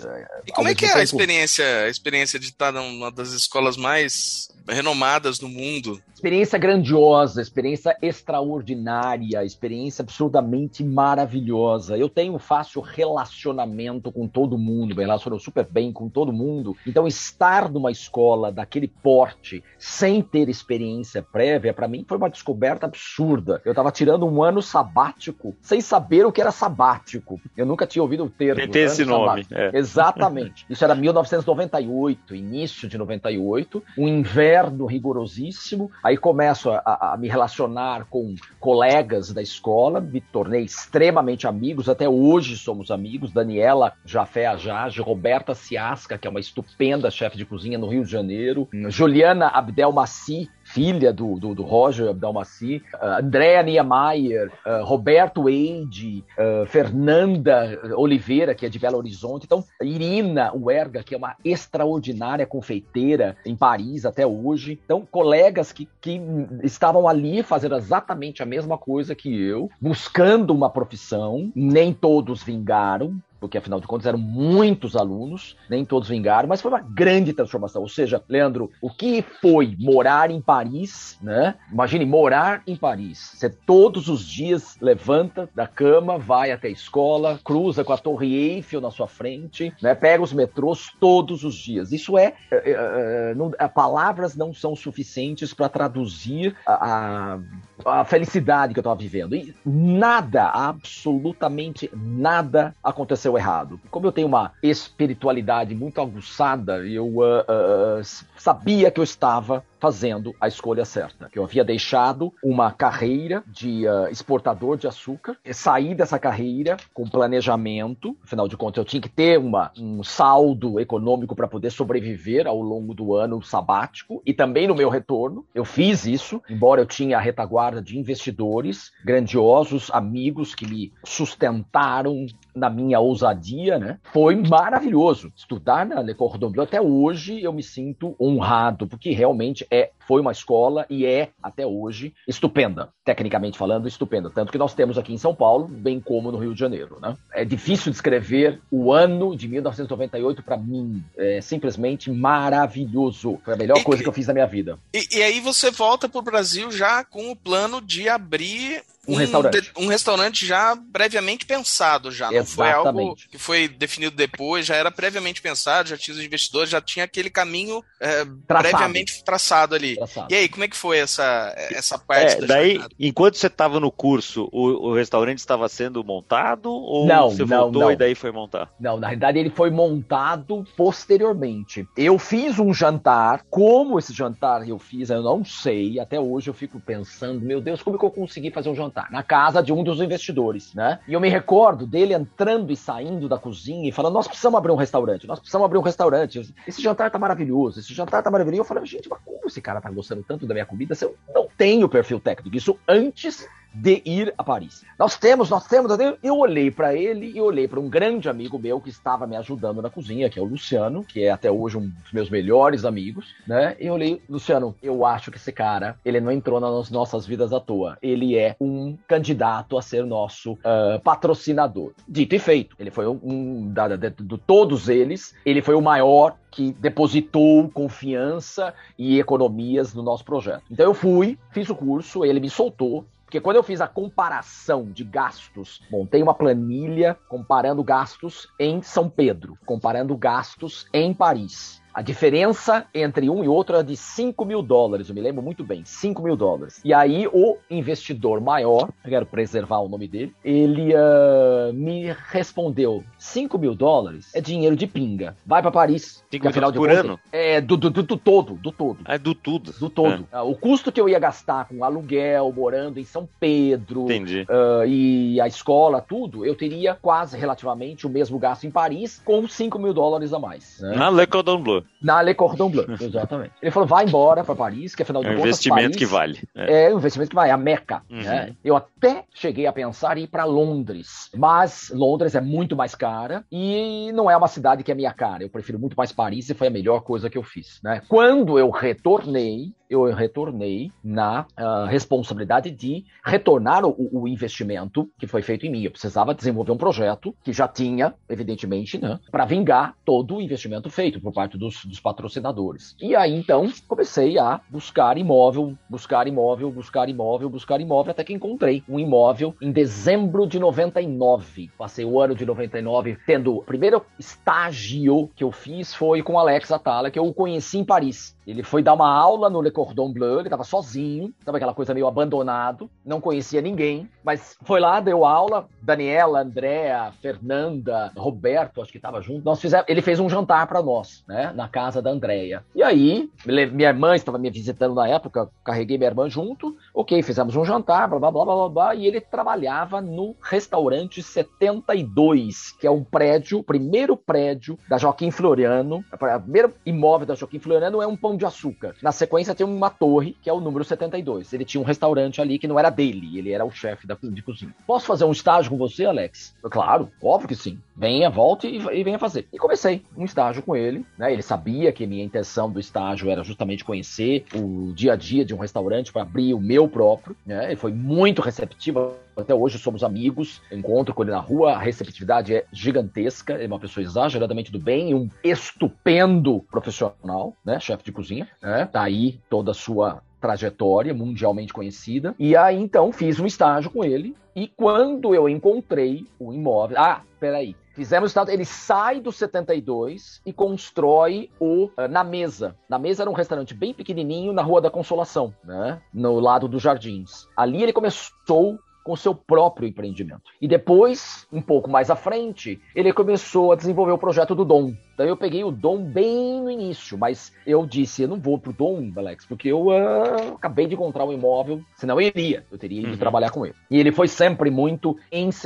E 0.47 0.53
como 0.53 0.69
é 0.69 0.75
que 0.75 0.85
é 0.85 0.95
a 0.95 1.03
experiência, 1.03 1.65
a 1.85 1.89
experiência 1.89 2.39
de 2.39 2.47
estar 2.47 2.71
numa 2.71 3.11
das 3.11 3.33
escolas 3.33 3.77
mais 3.77 4.49
renomadas 4.69 5.41
no 5.41 5.49
mundo? 5.49 6.01
Experiência 6.15 6.57
grandiosa, 6.57 7.43
experiência 7.43 7.97
extraordinária, 8.01 9.45
experiência 9.45 10.03
absurdamente 10.03 10.85
maravilhosa. 10.85 11.99
Eu 11.99 12.09
tenho 12.09 12.39
fácil 12.39 12.81
relacionamento 13.23 14.11
com 14.11 14.27
todo 14.27 14.59
mundo, 14.59 14.95
me 14.97 15.03
relaciono 15.03 15.39
super 15.39 15.67
bem 15.69 15.93
com 15.93 16.09
todo 16.09 16.33
mundo. 16.33 16.77
Então, 16.87 17.07
estar 17.07 17.71
numa 17.71 17.91
escola 17.91 18.51
daquele 18.51 18.89
porte, 18.89 19.63
sem 19.79 20.23
ter 20.23 20.49
experiência 20.49 21.23
prévia, 21.23 21.73
para 21.73 21.89
mim 21.89 22.05
foi 22.07 22.17
uma 22.17 22.29
descoberta 22.29 22.87
absurda. 22.87 23.63
Eu 23.65 23.75
tava 23.75 23.91
tirando 23.93 24.27
um 24.27 24.43
ano 24.43 24.61
sabático, 24.61 25.55
sem 25.61 25.81
saber 25.81 26.27
o 26.27 26.33
que 26.33 26.41
era 26.41 26.51
sabático. 26.51 27.41
Eu 27.57 27.65
nunca 27.65 27.87
tinha 27.87 28.03
ouvido 28.03 28.25
o 28.25 28.31
termo. 28.31 28.67
Tem 28.69 28.83
esse 28.83 29.05
nome. 29.05 29.47
É. 29.51 29.71
Exatamente. 29.77 30.67
Isso 30.69 30.85
era 30.85 30.95
1998, 30.95 32.35
início 32.35 32.89
de 32.89 32.99
98, 32.99 33.83
um 33.97 34.09
inverno 34.09 34.87
rigorosíssimo. 34.87 35.91
Aí 36.03 36.17
começo 36.17 36.71
a, 36.71 37.13
a 37.13 37.17
me 37.17 37.29
relacionar 37.29 38.07
com 38.07 38.35
colegas 38.59 39.33
da 39.33 39.43
escola, 39.43 40.01
me 40.01 40.21
tornei 40.21 40.63
extremamente 40.63 41.47
amigos, 41.47 41.89
até 41.89 42.09
hoje 42.09 42.57
somos 42.57 42.91
amigos. 42.91 43.12
Daniela 43.33 43.95
Jafé 44.05 44.47
Ajage, 44.47 45.01
Roberta 45.01 45.55
Ciasca, 45.55 46.19
que 46.19 46.27
é 46.27 46.31
uma 46.31 46.41
estupenda 46.41 47.11
chefe 47.11 47.37
de 47.37 47.45
cozinha 47.45 47.79
no 47.79 47.89
Rio 47.89 48.05
de 48.05 48.11
Janeiro, 48.11 48.69
Juliana 48.89 49.49
Abdelmaci, 49.49 50.51
filha 50.73 51.13
do, 51.13 51.39
do, 51.39 51.55
do 51.55 51.63
Roger 51.63 52.09
Abdelmaci, 52.09 52.83
uh, 52.95 53.21
Andrea 53.21 53.63
Niemeyer, 53.63 54.51
uh, 54.67 54.85
Roberto 54.85 55.49
Eide, 55.49 56.25
uh, 56.39 56.67
Fernanda 56.67 57.79
Oliveira, 57.97 58.55
que 58.55 58.65
é 58.65 58.69
de 58.71 58.79
Belo 58.79 58.97
Horizonte, 58.97 59.45
então 59.45 59.63
Irina 59.83 60.51
Uerga, 60.55 61.03
que 61.03 61.15
é 61.15 61.19
uma 61.19 61.37
extraordinária 61.45 62.47
confeiteira 62.47 63.37
em 63.45 63.55
Paris 63.55 64.07
até 64.07 64.27
hoje, 64.27 64.81
então 64.83 65.07
colegas 65.11 65.73
que, 65.73 65.87
que 66.01 66.21
estavam 66.63 67.07
ali 67.07 67.43
fazendo 67.43 67.77
exatamente 67.77 68.43
a 68.43 68.47
mesma 68.47 68.79
coisa 68.79 69.15
que 69.15 69.29
eu, 69.43 69.71
buscando 69.81 70.55
uma 70.55 70.71
profissão, 70.71 71.53
nem 71.55 71.93
todos 71.93 72.43
vingaram, 72.43 73.21
porque 73.43 73.59
afinal 73.59 73.81
de 73.81 73.89
contas 73.89 74.07
eram 74.07 74.19
muitos 74.19 74.95
alunos, 74.95 75.57
nem 75.69 75.85
todos 75.85 76.09
vingaram, 76.09 76.49
mas 76.49 76.63
foi 76.63 76.71
uma 76.71 76.81
grande 76.81 77.33
transformação. 77.33 77.83
Ou 77.83 77.89
seja, 77.89 78.23
Leandro, 78.29 78.71
o 78.81 78.89
que 78.89 79.21
foi 79.41 79.77
morar 79.81 80.31
em 80.31 80.41
Paris, 80.41 81.19
né? 81.21 81.57
Imagine 81.73 82.07
morar 82.07 82.63
em 82.69 82.77
Paris. 82.77 83.33
Você 83.35 83.51
todos 83.51 84.09
os 84.09 84.25
dias 84.25 84.77
levanta 84.81 85.51
da 85.57 85.67
cama, 85.67 86.19
vai 86.19 86.53
até 86.53 86.69
a 86.69 86.71
escola, 86.71 87.41
cruza 87.43 87.83
com 87.83 87.93
a 87.93 87.99
Torre 87.99 88.33
Eiffel 88.33 88.81
na 88.81 88.93
sua 88.93 89.09
frente, 89.09 89.75
né? 89.83 89.93
Pega 89.93 90.23
os 90.23 90.33
metrôs 90.33 90.93
todos 91.01 91.43
os 91.43 91.57
dias. 91.57 91.91
Isso 91.91 92.17
é, 92.17 92.35
é, 92.49 92.63
é 92.71 93.35
não, 93.35 93.51
palavras 93.75 94.37
não 94.37 94.55
são 94.55 94.77
suficientes 94.77 95.53
para 95.53 95.69
traduzir 95.69 96.55
a, 96.65 96.75
a, 96.75 97.41
a, 97.85 98.05
felicidade 98.05 98.73
que 98.73 98.79
eu 98.79 98.83
estava 98.83 98.97
vivendo. 98.97 99.35
E 99.35 99.55
nada, 99.65 100.47
absolutamente 100.47 101.91
nada 101.95 102.75
aconteceu 102.83 103.37
errado. 103.37 103.81
Como 103.91 104.07
eu 104.07 104.13
tenho 104.13 104.29
uma 104.29 104.53
espiritualidade 104.63 105.75
muito 105.75 106.01
aguçada, 106.01 106.79
eu 106.87 107.07
uh, 107.07 107.41
uh, 107.41 108.03
sabia 108.37 108.91
que 108.91 109.01
eu 109.01 109.05
estava 109.05 109.65
fazendo 109.83 110.33
a 110.41 110.47
escolha 110.47 110.85
certa. 110.85 111.29
Eu 111.35 111.43
havia 111.43 111.65
deixado 111.65 112.33
uma 112.41 112.71
carreira 112.71 113.43
de 113.49 113.85
uh, 113.85 114.07
exportador 114.13 114.77
de 114.77 114.87
açúcar, 114.87 115.37
saí 115.53 115.93
dessa 115.93 116.21
carreira 116.21 116.77
com 116.95 117.09
planejamento, 117.09 118.17
afinal 118.23 118.47
de 118.47 118.57
contas 118.57 118.79
eu 118.79 118.85
tinha 118.85 119.01
que 119.01 119.09
ter 119.09 119.41
uma, 119.41 119.73
um 119.77 120.05
saldo 120.05 120.79
econômico 120.79 121.35
para 121.35 121.49
poder 121.49 121.71
sobreviver 121.71 122.47
ao 122.47 122.63
longo 122.63 122.95
do 122.95 123.17
ano 123.17 123.43
sabático 123.43 124.23
e 124.25 124.33
também 124.33 124.69
no 124.69 124.75
meu 124.77 124.89
retorno. 124.89 125.45
Eu 125.53 125.65
fiz 125.65 126.07
isso, 126.07 126.41
embora 126.49 126.81
eu 126.81 126.87
tinha 126.87 127.17
a 127.17 127.21
retaguarda 127.21 127.83
de 127.83 127.99
investidores 127.99 128.93
grandiosos, 129.05 129.91
amigos 129.93 130.55
que 130.55 130.65
me 130.65 130.93
sustentaram 131.05 132.25
na 132.55 132.71
minha 132.71 133.01
ousadia, 133.01 133.81
né? 133.81 133.99
Foi 134.13 134.37
maravilhoso. 134.37 135.33
Estudar 135.35 135.85
na 135.85 136.01
Le 136.01 136.15
Cordon 136.15 136.51
Bleu 136.51 136.63
até 136.63 136.81
hoje 136.81 137.43
eu 137.43 137.53
me 137.53 137.65
sinto 137.65 138.15
honrado, 138.21 138.87
porque 138.87 139.11
realmente 139.11 139.67
é, 139.73 139.91
foi 140.07 140.21
uma 140.21 140.33
escola 140.33 140.87
e 140.89 141.07
é, 141.07 141.31
até 141.43 141.67
hoje, 141.67 142.15
estupenda. 142.27 142.91
Tecnicamente 143.05 143.59
falando, 143.59 143.89
estupenda. 143.89 144.31
Tanto 144.31 144.53
que 144.53 144.59
nós 144.59 144.75
temos 144.75 144.99
aqui 144.99 145.13
em 145.13 145.19
São 145.19 145.35
Paulo, 145.35 145.67
bem 145.69 146.01
como 146.01 146.31
no 146.31 146.39
Rio 146.39 146.55
de 146.55 146.61
Janeiro. 146.61 146.99
Né? 147.01 147.17
É 147.33 147.45
difícil 147.45 147.91
descrever 147.91 148.61
o 148.71 148.93
ano 148.93 149.37
de 149.37 149.49
1998 149.49 150.43
para 150.43 150.57
mim. 150.57 151.03
É 151.17 151.41
simplesmente 151.41 152.11
maravilhoso. 152.11 153.41
Foi 153.45 153.55
a 153.55 153.57
melhor 153.57 153.79
e, 153.79 153.85
coisa 153.85 154.03
que 154.03 154.09
eu 154.09 154.13
fiz 154.13 154.27
na 154.27 154.35
minha 154.35 154.47
vida. 154.47 154.79
E, 154.95 155.19
e 155.19 155.23
aí 155.23 155.41
você 155.41 155.71
volta 155.71 156.09
para 156.09 156.19
o 156.19 156.23
Brasil 156.23 156.71
já 156.71 157.05
com 157.05 157.31
o 157.31 157.37
plano 157.37 157.81
de 157.81 158.09
abrir 158.09 158.83
um, 159.07 159.15
um, 159.15 159.17
restaurante. 159.17 159.73
um 159.77 159.87
restaurante 159.89 160.47
já 160.47 160.77
previamente 160.93 161.45
pensado 161.45 162.13
já, 162.13 162.31
não 162.31 162.39
Exatamente. 162.39 162.55
foi 162.55 162.71
algo 162.71 163.17
que 163.17 163.39
foi 163.39 163.69
definido 163.69 164.15
depois, 164.15 164.65
já 164.65 164.77
era 164.77 164.93
previamente 164.93 165.43
pensado, 165.43 165.89
já 165.89 165.97
tinha 165.97 166.17
os 166.17 166.23
investidores, 166.23 166.71
já 166.71 166.81
tinha 166.81 167.05
aquele 167.05 167.29
caminho 167.29 167.83
é, 167.99 168.25
previamente 168.47 169.25
traçado 169.25 169.75
ali. 169.75 169.92
Traçado. 169.97 170.33
E 170.33 170.35
aí, 170.35 170.49
como 170.49 170.65
é 170.65 170.69
que 170.69 170.77
foi 170.77 170.99
essa, 170.99 171.55
essa 171.71 171.99
parte? 171.99 172.43
É, 172.43 172.47
daí, 172.47 172.73
jornada? 172.73 172.95
enquanto 172.99 173.37
você 173.37 173.47
estava 173.47 173.81
no 173.81 173.91
curso, 173.91 174.49
o, 174.53 174.91
o, 174.91 174.95
restaurante 174.95 175.39
estava 175.39 175.69
sendo 175.69 176.03
montado 176.05 176.71
ou 176.71 177.07
não, 177.07 177.31
você 177.31 177.45
não, 177.45 177.65
voltou 177.65 177.83
não. 177.83 177.93
e 177.93 177.97
daí 177.97 178.15
foi 178.15 178.31
montar? 178.31 178.71
Não, 178.79 178.99
na 178.99 179.09
realidade 179.09 179.39
ele 179.39 179.51
foi 179.51 179.71
montado 179.71 180.65
posteriormente. 180.77 181.87
Eu 181.97 182.19
fiz 182.19 182.59
um 182.59 182.73
jantar, 182.73 183.45
como 183.51 183.99
esse 183.99 184.13
jantar 184.13 184.67
eu 184.69 184.79
fiz, 184.79 185.11
eu 185.11 185.23
não 185.23 185.45
sei, 185.45 185.99
até 185.99 186.19
hoje 186.21 186.49
eu 186.49 186.55
fico 186.55 186.81
pensando, 186.81 187.41
meu 187.41 187.61
Deus, 187.61 187.83
como 187.83 187.99
que 187.99 188.05
eu 188.05 188.11
consegui 188.11 188.51
fazer 188.51 188.69
um 188.69 188.75
jantar 188.75 189.11
na 189.11 189.23
casa 189.23 189.63
de 189.63 189.73
um 189.73 189.83
dos 189.83 190.01
investidores, 190.01 190.75
né? 190.75 191.01
E 191.07 191.13
eu 191.13 191.21
me 191.21 191.29
recordo 191.29 191.87
dele 191.87 192.15
entrando 192.15 192.73
e 192.73 192.77
saindo 192.77 193.29
da 193.29 193.39
cozinha 193.39 193.89
e 193.89 193.93
falando: 193.93 194.15
nós 194.15 194.27
precisamos 194.27 194.59
abrir 194.59 194.73
um 194.73 194.77
restaurante, 194.77 195.27
nós 195.27 195.39
precisamos 195.39 195.65
abrir 195.65 195.79
um 195.79 195.83
restaurante. 195.83 196.55
Esse 196.67 196.83
jantar 196.83 197.11
tá 197.11 197.19
maravilhoso, 197.19 197.81
esse 197.81 197.93
jantar 197.93 198.23
tá 198.23 198.31
maravilhoso. 198.31 198.57
E 198.57 198.61
eu 198.61 198.65
falei, 198.65 198.87
gente, 198.87 199.09
mas 199.09 199.19
como 199.25 199.47
esse 199.47 199.61
cara 199.61 199.81
tá 199.83 199.91
gostando 199.91 200.25
tanto 200.27 200.47
da 200.47 200.55
minha 200.55 200.67
comida 200.67 200.95
se 200.95 201.05
eu 201.05 201.17
não 201.35 201.49
tenho 201.57 201.89
perfil 201.89 202.21
técnico? 202.21 202.57
Isso 202.57 202.79
antes 202.89 203.47
de 203.75 204.03
ir 204.05 204.35
a 204.37 204.45
Paris. 204.45 204.85
Nós 204.99 205.17
temos, 205.17 205.49
nós 205.49 205.67
temos. 205.67 205.93
Eu 206.23 206.39
olhei 206.39 206.71
para 206.71 206.95
ele 206.95 207.33
e 207.35 207.41
olhei 207.41 207.67
para 207.67 207.81
um 207.81 207.89
grande 207.89 208.29
amigo 208.29 208.59
meu 208.59 208.81
que 208.81 208.91
estava 208.91 209.27
me 209.27 209.37
ajudando 209.37 209.81
na 209.81 209.91
cozinha, 209.91 210.29
que 210.29 210.39
é 210.39 210.43
o 210.43 210.47
Luciano, 210.47 211.03
que 211.05 211.25
é 211.25 211.31
até 211.31 211.51
hoje 211.51 211.79
um 211.79 211.89
dos 211.89 212.13
meus 212.13 212.29
melhores 212.29 212.85
amigos, 212.85 213.35
né? 213.47 213.77
E 213.81 213.87
eu 213.87 213.95
olhei, 213.95 214.21
Luciano, 214.29 214.75
eu 214.83 215.05
acho 215.05 215.31
que 215.31 215.39
esse 215.39 215.53
cara, 215.53 215.97
ele 216.05 216.21
não 216.21 216.31
entrou 216.31 216.61
nas 216.61 216.91
nossas 216.91 217.27
vidas 217.27 217.53
à 217.53 217.61
toa. 217.61 217.97
Ele 218.03 218.37
é 218.37 218.57
um 218.61 218.97
candidato 219.09 219.79
a 219.79 219.83
ser 219.83 220.05
nosso 220.05 220.53
uh, 220.53 221.01
patrocinador. 221.03 221.93
Dito 222.07 222.35
e 222.35 222.39
feito, 222.39 222.77
ele 222.79 222.91
foi 222.91 223.07
um, 223.07 223.19
um 223.23 223.73
da, 223.73 223.89
de, 223.89 224.11
de, 224.11 224.23
de 224.23 224.39
todos 224.39 224.89
eles, 224.89 225.35
ele 225.45 225.63
foi 225.63 225.75
o 225.75 225.81
maior 225.81 226.37
que 226.53 226.73
depositou 226.75 227.69
confiança 227.71 228.75
e 228.99 229.19
economias 229.19 229.95
no 229.95 230.03
nosso 230.03 230.25
projeto. 230.25 230.63
Então 230.71 230.85
eu 230.85 230.95
fui, 230.95 231.39
fiz 231.51 231.69
o 231.71 231.75
curso, 231.75 232.25
ele 232.25 232.39
me 232.39 232.51
soltou, 232.51 233.07
porque 233.25 233.41
quando 233.41 233.57
eu 233.57 233.63
fiz 233.63 233.81
a 233.81 233.89
comparação 233.89 234.85
de 234.85 235.03
gastos, 235.03 235.81
montei 235.91 236.23
uma 236.23 236.35
planilha 236.35 237.19
comparando 237.29 237.83
gastos 237.83 238.47
em 238.61 238.83
São 238.83 239.09
Pedro, 239.09 239.57
comparando 239.65 240.15
gastos 240.15 240.87
em 240.93 241.15
Paris 241.15 241.82
A 241.95 242.01
diferença 242.01 242.87
entre 242.95 243.29
um 243.29 243.45
e 243.45 243.49
outro 243.49 243.77
é 243.77 243.83
de 243.83 243.97
5 243.97 244.47
mil 244.47 244.63
dólares, 244.63 245.11
eu 245.11 245.15
me 245.15 245.21
lembro 245.21 245.43
muito 245.43 245.63
bem, 245.63 245.85
5 245.85 246.23
mil 246.23 246.35
dólares. 246.35 246.81
E 246.83 246.95
aí 246.95 247.27
o 247.27 247.59
investidor 247.71 248.41
maior, 248.41 248.89
eu 249.05 249.11
quero 249.11 249.27
preservar 249.27 249.81
o 249.81 249.89
nome 249.89 250.09
dele, 250.09 250.35
ele 250.43 250.95
uh, 250.95 251.73
me 251.75 252.15
respondeu: 252.31 253.05
5 253.19 253.59
mil 253.59 253.75
dólares 253.75 254.35
é 254.35 254.41
dinheiro 254.41 254.75
de 254.75 254.87
pinga. 254.87 255.37
Vai 255.45 255.61
para 255.61 255.71
Paris. 255.71 256.25
5 256.31 256.45
mil 256.45 256.73
por 256.73 256.91
ano? 256.91 257.21
É, 257.31 257.61
do, 257.61 257.77
do, 257.77 257.91
do, 257.91 258.03
do, 258.03 258.17
todo, 258.17 258.55
do 258.55 258.73
todo. 258.73 259.01
É 259.05 259.19
do 259.19 259.35
tudo. 259.35 259.73
Do 259.73 259.91
todo. 259.91 260.27
É. 260.33 260.41
Uh, 260.41 260.51
o 260.51 260.57
custo 260.57 260.91
que 260.91 261.01
eu 261.01 261.11
ia 261.11 261.19
gastar 261.19 261.67
com 261.67 261.85
aluguel, 261.85 262.51
morando 262.57 262.99
em 262.99 263.05
São 263.05 263.29
Pedro, 263.39 264.07
uh, 264.07 264.87
e 264.87 265.39
a 265.41 265.47
escola, 265.47 266.01
tudo, 266.01 266.47
eu 266.47 266.55
teria 266.55 266.95
quase 266.95 267.37
relativamente 267.37 268.07
o 268.07 268.11
mesmo 268.11 268.39
gasto 268.39 268.65
em 268.65 268.71
Paris 268.71 269.21
com 269.23 269.47
5 269.47 269.79
mil 269.79 269.93
dólares 269.93 270.33
a 270.33 270.39
mais. 270.39 270.81
Né? 270.81 270.97
Na 270.97 271.11
Le 271.11 271.27
Cordon 271.27 271.63
Bleu. 271.63 271.82
Na 272.01 272.21
Le 272.21 272.35
Cordon 272.35 272.71
Bleu, 272.71 272.87
exatamente. 273.01 273.53
Ele 273.61 273.71
falou, 273.71 273.89
vai 273.89 274.05
embora 274.05 274.45
para 274.45 274.55
Paris, 274.55 274.95
que 274.95 275.03
afinal 275.03 275.23
de 275.23 275.29
é 275.29 275.31
um 275.33 275.37
contas, 275.37 275.49
investimento 275.49 275.83
Paris 275.83 275.97
que 275.97 276.07
vale. 276.07 276.43
É. 276.55 276.85
é 276.85 276.95
um 276.95 276.99
investimento 276.99 277.31
que 277.31 277.37
vai, 277.37 277.51
é 277.51 277.53
a 277.53 277.57
Meca. 277.57 278.03
Uhum. 278.11 278.23
Né? 278.23 278.57
Eu 278.65 278.77
até 278.77 279.25
cheguei 279.35 279.67
a 279.67 279.73
pensar 279.73 280.19
em 280.19 280.23
ir 280.23 280.27
para 280.27 280.45
Londres, 280.45 281.31
mas 281.37 281.91
Londres 281.95 282.35
é 282.35 282.41
muito 282.41 282.77
mais 282.77 282.95
cara 282.95 283.45
e 283.51 284.11
não 284.13 284.31
é 284.31 284.37
uma 284.37 284.49
cidade 284.49 284.83
que 284.83 284.93
é 284.93 284.95
minha 284.95 285.13
cara. 285.13 285.43
Eu 285.43 285.49
prefiro 285.49 285.79
muito 285.79 285.95
mais 285.97 286.13
Paris 286.13 286.49
e 286.51 286.55
foi 286.55 286.69
a 286.69 286.71
melhor 286.71 287.01
coisa 287.01 287.31
que 287.31 287.39
eu 287.39 287.43
fiz. 287.43 287.81
Né? 287.83 288.03
Quando 288.09 288.59
eu 288.59 288.71
retornei, 288.71 289.73
eu 289.93 290.05
retornei 290.13 290.91
na 291.05 291.47
uh, 291.59 291.87
responsabilidade 291.87 292.71
de 292.71 293.05
retornar 293.25 293.85
o, 293.85 293.95
o, 294.13 294.27
investimento 294.27 295.11
que 295.19 295.27
foi 295.27 295.43
feito 295.43 295.67
em 295.67 295.71
mim. 295.71 295.83
Eu 295.83 295.91
precisava 295.91 296.35
desenvolver 296.35 296.73
um 296.73 296.79
projeto 296.79 297.35
que 297.45 297.53
já 297.53 297.69
tinha, 297.69 298.15
evidentemente, 298.29 298.99
né, 298.99 299.19
para 299.31 299.45
vingar 299.45 299.95
todo 300.05 300.37
o 300.37 300.41
investimento 300.41 300.89
feito 300.89 301.21
por 301.21 301.33
parte 301.33 301.59
dos, 301.59 301.72
dos, 301.85 302.01
patrocinadores. 302.01 302.97
E 303.01 303.15
aí, 303.15 303.35
então, 303.35 303.71
comecei 303.87 304.39
a 304.39 304.61
buscar 304.69 305.17
imóvel, 305.17 305.77
buscar 305.89 306.27
imóvel, 306.27 306.71
buscar 306.71 307.09
imóvel, 307.09 307.49
buscar 307.49 307.81
imóvel, 307.81 308.11
até 308.11 308.25
que 308.25 308.33
encontrei 308.33 308.83
um 308.89 308.99
imóvel 308.99 309.55
em 309.61 309.71
dezembro 309.71 310.47
de 310.47 310.59
99. 310.59 311.71
Passei 311.79 312.05
o 312.05 312.21
ano 312.21 312.35
de 312.35 312.45
99 312.45 313.19
tendo 313.27 313.57
o 313.57 313.63
primeiro 313.63 314.05
estágio 314.19 315.31
que 315.35 315.45
eu 315.45 315.53
fiz 315.53 315.95
foi 315.95 316.23
com 316.23 316.39
Alex 316.39 316.71
Atala, 316.71 317.11
que 317.11 317.19
eu 317.19 317.27
o 317.27 317.35
conheci 317.35 317.79
em 317.79 317.85
Paris. 317.85 318.37
Ele 318.47 318.63
foi 318.63 318.83
dar 318.83 318.95
uma 318.95 319.11
aula 319.11 319.49
no 319.49 319.61
Le 319.61 319.71
Cordon 319.71 320.13
Bleu, 320.13 320.39
ele 320.39 320.49
estava 320.49 320.65
sozinho, 320.65 321.33
sabe 321.45 321.57
aquela 321.57 321.75
coisa 321.75 321.95
meio 321.95 322.07
abandonado, 322.07 322.91
não 323.05 323.21
conhecia 323.21 323.61
ninguém, 323.61 324.09
mas 324.25 324.57
foi 324.63 324.81
lá, 324.81 325.01
deu 325.01 325.25
aula, 325.25 325.69
Daniela, 325.81 326.41
Andréa, 326.41 327.13
Fernanda, 327.21 328.13
Roberto, 328.17 328.83
acho 328.83 328.91
que 328.91 328.99
estava 328.99 329.21
junto. 329.21 329.45
Nós 329.45 329.61
fizemos, 329.61 329.87
ele 329.89 330.03
fez 330.03 330.19
um 330.19 330.29
jantar 330.29 330.67
para 330.67 330.83
nós, 330.83 331.25
né, 331.29 331.53
na 331.55 331.69
casa 331.69 332.03
da 332.03 332.11
Andréa. 332.11 332.65
E 332.75 332.83
aí, 332.83 333.31
minha 333.47 333.89
irmã 333.89 334.15
estava 334.15 334.39
me 334.39 334.51
visitando 334.51 334.95
na 334.95 335.09
época, 335.09 335.49
carreguei 335.65 335.97
minha 335.97 336.11
irmã 336.11 336.29
junto, 336.29 336.77
ok, 336.95 337.23
fizemos 337.23 337.57
um 337.57 337.65
jantar, 337.65 338.09
blá 338.09 338.19
blá 338.19 338.31
blá 338.31 338.45
blá 338.45 338.69
blá, 338.69 338.95
e 338.95 339.07
ele 339.07 339.21
trabalhava 339.21 340.01
no 340.01 340.37
restaurante 340.43 341.23
72, 341.23 342.73
que 342.73 342.87
é 342.87 342.91
um 342.91 343.03
prédio, 343.03 343.59
o 343.59 343.65
primeiro 343.65 344.17
prédio 344.17 344.79
da 344.89 344.99
Joaquim 344.99 345.31
Floriano, 345.31 346.05
o 346.13 346.41
primeiro 346.41 346.73
imóvel 346.85 347.27
da 347.27 347.35
Joaquim 347.35 347.59
Floriano 347.59 348.03
é 348.03 348.07
um 348.07 348.17
pão 348.17 348.37
de 348.37 348.45
Açúcar. 348.45 348.95
Na 349.03 349.13
sequência 349.13 349.55
tem 349.55 349.67
uma 349.67 349.89
torre, 349.89 350.37
que 350.43 350.51
é 350.51 350.53
o 350.53 350.61
número 350.61 350.85
72. 350.85 351.53
Ele 351.53 351.65
tinha 351.65 351.81
um 351.81 351.85
restaurante 351.85 352.41
ali 352.41 352.59
que 352.59 352.69
não 352.69 352.79
era 352.79 352.91
dele, 352.91 353.39
ele 353.39 353.53
era 353.53 353.65
o 353.65 353.71
chefe 353.71 354.07
da, 354.07 354.17
de 354.21 354.43
cozinha. 354.43 354.75
Posso 354.87 355.07
fazer 355.07 355.25
um 355.25 355.33
estágio 355.33 355.71
com 355.71 355.79
você, 355.79 356.05
Alex? 356.05 356.55
Claro, 356.63 357.11
óbvio 357.23 357.49
que 357.49 357.57
sim. 357.57 357.79
Venha, 357.97 358.29
volte 358.29 358.67
e, 358.67 358.77
e 358.77 359.05
venha 359.05 359.19
fazer. 359.19 359.47
E 359.53 359.59
comecei 359.59 360.03
um 360.17 360.25
estágio 360.25 360.63
com 360.63 360.77
ele, 360.77 361.05
né? 361.17 361.33
Ele 361.33 361.43
sabia 361.43 361.93
que 361.93 362.07
minha 362.07 362.25
intenção 362.25 362.71
do 362.71 362.81
estágio 362.81 363.31
era 363.31 363.43
justamente 363.43 363.85
conhecer 363.85 364.45
o 364.55 364.93
dia 364.93 365.15
a 365.15 365.17
dia 365.17 365.45
de 365.45 365.55
um 365.55 365.59
restaurante 365.59 366.13
para 366.13 366.23
abrir 366.23 366.55
o 366.55 366.61
meu 366.61 366.82
próprio, 366.89 367.37
né? 367.47 367.67
Ele 367.67 367.77
foi 367.77 367.93
muito 367.93 368.43
receptivo 368.43 369.15
até 369.37 369.55
hoje 369.55 369.79
somos 369.79 370.05
amigos, 370.05 370.61
encontro 370.71 371.15
com 371.15 371.23
ele 371.23 371.31
na 371.31 371.39
rua, 371.39 371.73
a 371.73 371.79
receptividade 371.79 372.55
é 372.55 372.65
gigantesca, 372.73 373.55
ele 373.55 373.65
é 373.65 373.67
uma 373.67 373.79
pessoa 373.79 374.05
exageradamente 374.05 374.71
do 374.71 374.79
bem, 374.79 375.15
um 375.15 375.29
estupendo 375.43 376.61
profissional, 376.71 377.57
né, 377.65 377.81
chefe 377.81 378.05
de 378.05 378.13
cozinha, 378.13 378.49
né, 378.61 378.85
tá 378.85 379.03
aí 379.03 379.41
toda 379.49 379.71
a 379.71 379.75
sua 379.75 380.23
trajetória 380.41 381.15
mundialmente 381.15 381.73
conhecida. 381.73 382.35
E 382.39 382.57
aí 382.57 382.77
então 382.77 383.13
fiz 383.13 383.39
um 383.39 383.47
estágio 383.47 383.91
com 383.91 384.05
ele 384.05 384.37
e 384.55 384.69
quando 384.69 385.35
eu 385.35 385.49
encontrei 385.49 386.27
o 386.39 386.53
imóvel, 386.53 386.99
ah, 386.99 387.23
peraí, 387.41 387.75
Fizemos 387.95 388.29
o 388.29 388.31
estado, 388.31 388.51
ele 388.51 388.65
sai 388.65 389.21
do 389.21 389.31
72 389.31 390.41
e 390.47 390.53
constrói 390.53 391.51
o 391.61 391.87
uh, 391.87 392.09
Na 392.09 392.25
Mesa. 392.25 392.75
Na 392.89 392.99
Mesa 392.99 393.23
era 393.23 393.31
um 393.31 393.35
restaurante 393.35 393.75
bem 393.75 393.93
pequenininho 393.93 394.53
na 394.53 394.63
Rua 394.63 394.81
da 394.81 394.91
Consolação, 394.91 395.55
né? 395.63 396.01
No 396.13 396.41
lado 396.41 396.67
dos 396.67 396.83
Jardins. 396.83 397.49
Ali 397.57 397.83
ele 397.83 397.93
começou 397.93 398.79
com 399.05 399.17
seu 399.17 399.35
próprio 399.35 399.89
empreendimento. 399.89 400.43
E 400.61 400.69
depois, 400.69 401.47
um 401.53 401.61
pouco 401.61 401.91
mais 401.91 402.11
à 402.11 402.17
frente, 402.17 402.81
ele 402.95 403.13
começou 403.13 403.73
a 403.73 403.77
desenvolver 403.77 404.13
o 404.13 404.19
projeto 404.19 404.55
do 404.55 404.65
Dom, 404.65 404.95
então 405.23 405.31
eu 405.31 405.37
peguei 405.37 405.63
o 405.63 405.71
Dom 405.71 406.03
bem 406.03 406.61
no 406.61 406.69
início, 406.69 407.17
mas 407.17 407.53
eu 407.65 407.87
disse, 407.87 408.23
eu 408.23 408.29
não 408.29 408.41
vou 408.41 408.59
pro 408.59 408.73
Dom, 408.73 409.13
Alex, 409.15 409.47
porque 409.47 409.69
eu 409.69 409.87
uh, 409.87 410.55
acabei 410.57 410.89
de 410.89 410.95
encontrar 410.95 411.25
um 411.25 411.33
imóvel, 411.33 411.81
senão 411.95 412.21
eu 412.21 412.27
iria, 412.27 412.67
eu 412.73 412.77
teria 412.77 412.99
ido 412.99 413.13
uhum. 413.13 413.17
trabalhar 413.17 413.51
com 413.51 413.65
ele. 413.65 413.77
E 413.89 414.01
ele 414.01 414.11
foi 414.11 414.27
sempre 414.27 414.69
muito 414.69 415.17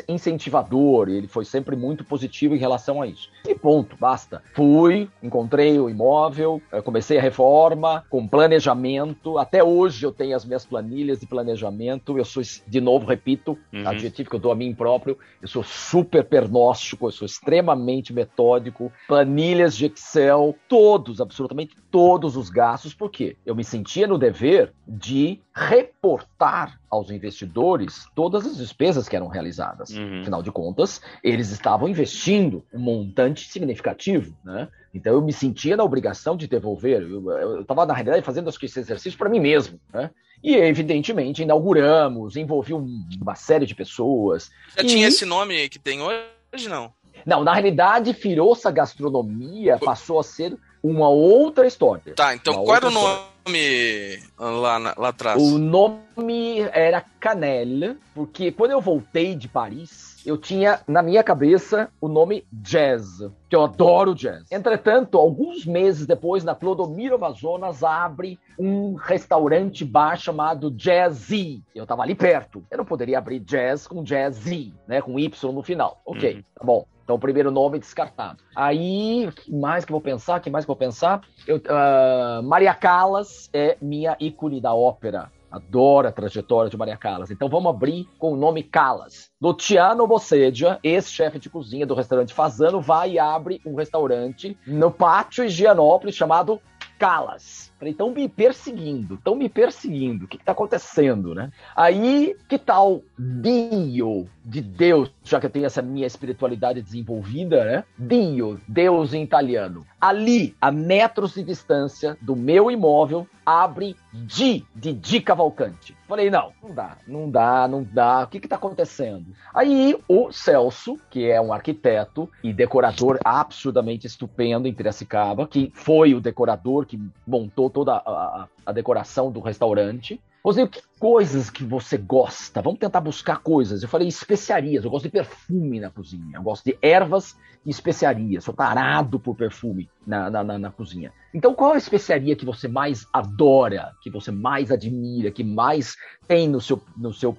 incentivador, 0.07 1.09
ele 1.09 1.27
foi 1.27 1.47
sempre 1.47 1.75
muito 1.75 2.05
positivo 2.05 2.55
em 2.55 2.59
relação 2.59 3.01
a 3.01 3.07
isso. 3.07 3.31
E 3.49 3.55
ponto, 3.55 3.97
basta. 3.99 4.43
Fui, 4.53 5.09
encontrei 5.23 5.81
o 5.81 5.89
imóvel, 5.89 6.61
comecei 6.85 7.17
a 7.17 7.23
reforma, 7.23 8.05
com 8.11 8.29
planejamento, 8.29 9.39
até 9.39 9.65
hoje 9.65 10.05
eu 10.05 10.13
tenho 10.13 10.37
as 10.37 10.45
minhas 10.45 10.67
planilhas 10.67 11.19
de 11.19 11.27
planejamento, 11.27 12.19
eu 12.19 12.27
sou, 12.27 12.43
de 12.43 12.81
novo, 12.83 13.07
repito, 13.07 13.57
uhum. 13.73 13.89
adjetivo 13.89 14.29
que 14.29 14.37
eu 14.37 14.41
dou 14.41 14.53
a 14.53 14.55
mim 14.55 14.75
próprio, 14.75 15.17
eu 15.41 15.49
sou 15.49 15.63
super 15.63 16.23
pernóstico, 16.25 17.07
eu 17.07 17.13
sou 17.13 17.25
extremamente 17.25 18.13
metódico, 18.13 18.93
planilha 19.09 19.46
planilhas 19.47 19.77
de 19.77 19.87
Excel, 19.87 20.57
todos, 20.69 21.21
absolutamente 21.21 21.77
todos 21.91 22.37
os 22.37 22.51
gastos, 22.51 22.93
porque 22.93 23.37
eu 23.47 23.55
me 23.55 23.63
sentia 23.63 24.07
no 24.07 24.19
dever 24.19 24.73
de 24.87 25.41
reportar 25.55 26.81
aos 26.91 27.11
investidores 27.11 28.07
todas 28.15 28.45
as 28.45 28.57
despesas 28.57 29.09
que 29.09 29.15
eram 29.15 29.29
realizadas. 29.29 29.91
Uhum. 29.91 30.23
Afinal 30.23 30.43
de 30.43 30.51
contas, 30.51 31.01
eles 31.23 31.51
estavam 31.51 31.89
investindo 31.89 32.65
um 32.75 32.81
montante 32.81 33.49
significativo, 33.49 34.37
né? 34.45 34.69
Então 34.93 35.13
eu 35.13 35.23
me 35.23 35.33
sentia 35.33 35.77
na 35.77 35.85
obrigação 35.85 36.37
de 36.37 36.49
devolver. 36.49 37.03
Eu 37.03 37.61
estava, 37.61 37.87
na 37.87 37.95
realidade, 37.95 38.25
fazendo 38.25 38.49
esse 38.49 38.81
exercício 38.81 39.19
para 39.19 39.29
mim 39.29 39.41
mesmo. 39.41 39.79
Né? 39.93 40.11
E, 40.43 40.57
evidentemente, 40.57 41.43
inauguramos, 41.43 42.35
envolvi 42.35 42.73
uma 42.73 43.35
série 43.35 43.67
de 43.67 43.75
pessoas. 43.75 44.51
Já 44.75 44.83
e... 44.83 44.87
tinha 44.87 45.09
esse 45.09 45.27
nome 45.27 45.69
que 45.69 45.79
tem 45.79 46.01
hoje, 46.01 46.69
não? 46.69 46.95
Não, 47.27 47.43
na 47.43 47.53
realidade, 47.53 48.15
Firoça 48.15 48.71
Gastronomia 48.71 49.79
passou 49.85 50.21
a 50.21 50.23
ser 50.23 50.57
uma 50.81 51.09
outra 51.09 51.67
história. 51.67 52.15
Tá, 52.15 52.35
então 52.35 52.65
qual 52.65 52.77
era 52.77 52.87
o 52.87 52.91
nome 52.91 54.19
lá, 54.39 54.95
lá 54.97 55.09
atrás? 55.09 55.43
O 55.43 55.59
nome 55.59 56.61
era 56.73 57.05
Canel, 57.19 57.97
porque 58.15 58.53
quando 58.53 58.71
eu 58.71 58.81
voltei 58.81 59.35
de 59.35 59.49
Paris, 59.49 60.23
eu 60.25 60.37
tinha 60.37 60.81
na 60.87 61.03
minha 61.03 61.25
cabeça 61.25 61.89
o 62.01 62.07
nome 62.07 62.45
Jazz, 62.53 63.19
que 63.49 63.57
eu 63.57 63.65
adoro 63.65 64.15
jazz. 64.15 64.45
Entretanto, 64.51 65.19
alguns 65.19 65.67
meses 65.67 66.07
depois, 66.07 66.45
na 66.45 66.55
Clodomiro 66.55 67.17
Amazonas, 67.17 67.83
abre 67.83 68.39
um 68.59 68.95
restaurante 68.95 69.85
bar 69.85 70.17
chamado 70.17 70.71
Jazzy. 70.71 71.63
Eu 71.75 71.87
tava 71.87 72.03
ali 72.03 72.15
perto. 72.15 72.65
Eu 72.71 72.79
não 72.79 72.85
poderia 72.85 73.19
abrir 73.19 73.41
jazz 73.41 73.87
com 73.87 74.05
Jazzy, 74.05 74.73
né? 74.87 75.01
Com 75.01 75.19
Y 75.19 75.53
no 75.53 75.63
final. 75.63 76.01
Ok, 76.05 76.35
uhum. 76.35 76.43
tá 76.55 76.65
bom. 76.65 76.87
Então, 77.07 77.15
o 77.15 77.21
primeiro 77.21 77.53
nome 77.53 77.79
descartado. 77.79 78.43
Aí, 78.57 79.31
que 79.37 79.55
mais 79.55 79.85
que 79.85 79.93
eu 79.93 79.95
vou 79.95 80.01
pensar? 80.01 80.41
que 80.41 80.51
mais 80.51 80.65
que 80.65 80.71
eu 80.73 80.75
vou 80.75 80.79
pensar? 80.81 81.21
Eu, 81.47 81.59
uh, 81.59 82.43
Maria 82.43 82.75
Callas 82.75 83.49
é 83.53 83.77
minha 83.81 84.17
ícone 84.19 84.61
da 84.61 84.75
ópera. 84.75 85.31
Adoro 85.49 86.09
a 86.09 86.13
trajetória 86.13 86.69
de 86.69 86.77
Maria 86.77 86.97
Callas. 86.97 87.31
Então 87.31 87.49
vamos 87.49 87.71
abrir 87.71 88.09
com 88.19 88.33
o 88.33 88.37
nome 88.37 88.65
Callas. 88.65 89.31
Luciano 89.41 90.05
Bossedia, 90.05 90.81
ex-chefe 90.83 91.39
de 91.39 91.49
cozinha 91.49 91.87
do 91.87 91.95
restaurante 91.95 92.35
Fazano, 92.35 92.81
vai 92.81 93.13
e 93.13 93.19
abre 93.21 93.61
um 93.65 93.77
restaurante 93.77 94.59
no 94.67 94.91
pátio 94.91 95.45
Higienópolis 95.45 96.17
chamado 96.17 96.61
Calas. 96.99 97.73
Falei, 97.79 97.93
estão 97.93 98.11
me 98.11 98.29
perseguindo, 98.29 99.15
estão 99.15 99.35
me 99.35 99.49
perseguindo, 99.49 100.25
o 100.25 100.29
que 100.29 100.37
está 100.37 100.53
acontecendo, 100.53 101.35
né? 101.35 101.51
Aí, 101.75 102.35
que 102.49 102.59
tal 102.59 103.03
Dio, 103.19 104.27
de 104.45 104.63
Deus, 104.63 105.13
já 105.23 105.39
que 105.39 105.47
eu 105.47 105.51
tenho 105.51 105.67
essa 105.67 105.83
minha 105.83 106.07
espiritualidade 106.07 106.81
desenvolvida, 106.81 107.65
né? 107.65 107.85
Dio, 107.99 108.61
Deus 108.67 109.13
em 109.13 109.23
italiano. 109.23 109.85
Ali, 110.01 110.57
a 110.61 110.71
metros 110.71 111.35
de 111.35 111.43
distância 111.43 112.17
do 112.23 112.35
meu 112.35 112.71
imóvel, 112.71 113.27
abre 113.45 113.95
Di, 114.13 114.67
de 114.75 114.93
Di 114.93 115.21
Cavalcante. 115.21 115.97
Falei, 116.09 116.31
não, 116.31 116.53
não 116.63 116.75
dá, 116.75 116.97
não 117.07 117.31
dá, 117.31 117.69
não 117.69 117.83
dá. 117.85 118.25
O 118.25 118.27
que 118.27 118.41
que 118.41 118.49
tá 118.49 118.57
acontecendo? 118.57 119.27
Aí 119.55 119.97
o 120.09 120.33
Celso, 120.33 120.97
que 121.11 121.31
é 121.31 121.41
um 121.41 121.53
arquiteto 121.53 122.29
e 122.43 122.53
decorador 122.53 123.19
absurdamente 123.25 124.07
estupendo 124.07 124.67
em 124.67 124.75
Piracicaba, 124.75 125.47
que 125.47 125.71
foi 125.75 126.15
o 126.15 126.21
decorador 126.21 126.87
que 126.87 127.01
montou 127.27 127.66
toda 127.71 127.95
a, 127.95 128.11
a, 128.11 128.49
a 128.67 128.73
decoração 128.73 129.31
do 129.31 129.41
restaurante, 129.41 130.21
Rosei, 130.47 130.69
que 130.69 130.81
coisas 131.01 131.51
que 131.51 131.65
você 131.65 131.97
gosta? 131.99 132.63
Vamos 132.63 132.79
tentar 132.79 133.01
buscar 133.01 133.39
coisas. 133.39 133.83
Eu 133.83 133.89
falei 133.89 134.07
especiarias, 134.07 134.85
eu 134.85 134.91
gosto 134.93 135.07
de 135.07 135.11
perfume 135.11 135.81
na 135.81 135.91
cozinha, 135.91 136.37
eu 136.37 136.43
gosto 136.45 136.67
de 136.67 136.79
ervas 136.81 137.37
e 137.65 137.71
especiarias. 137.71 138.45
Sou 138.45 138.55
tarado 138.55 139.19
por 139.19 139.35
perfume 139.35 139.91
na, 140.07 140.31
na, 140.31 140.45
na, 140.45 140.57
na 140.57 140.71
cozinha. 140.71 141.13
Então, 141.35 141.53
qual 141.53 141.73
a 141.73 141.77
especiaria 141.77 142.37
que 142.37 142.45
você 142.45 142.69
mais 142.69 143.09
adora, 143.13 143.91
que 144.01 144.09
você 144.09 144.31
mais 144.31 144.71
admira, 144.71 145.33
que 145.33 145.43
mais 145.43 145.97
tem 146.29 146.49
no 146.49 146.61
seu, 146.61 146.81
no 146.97 147.13
seu, 147.13 147.37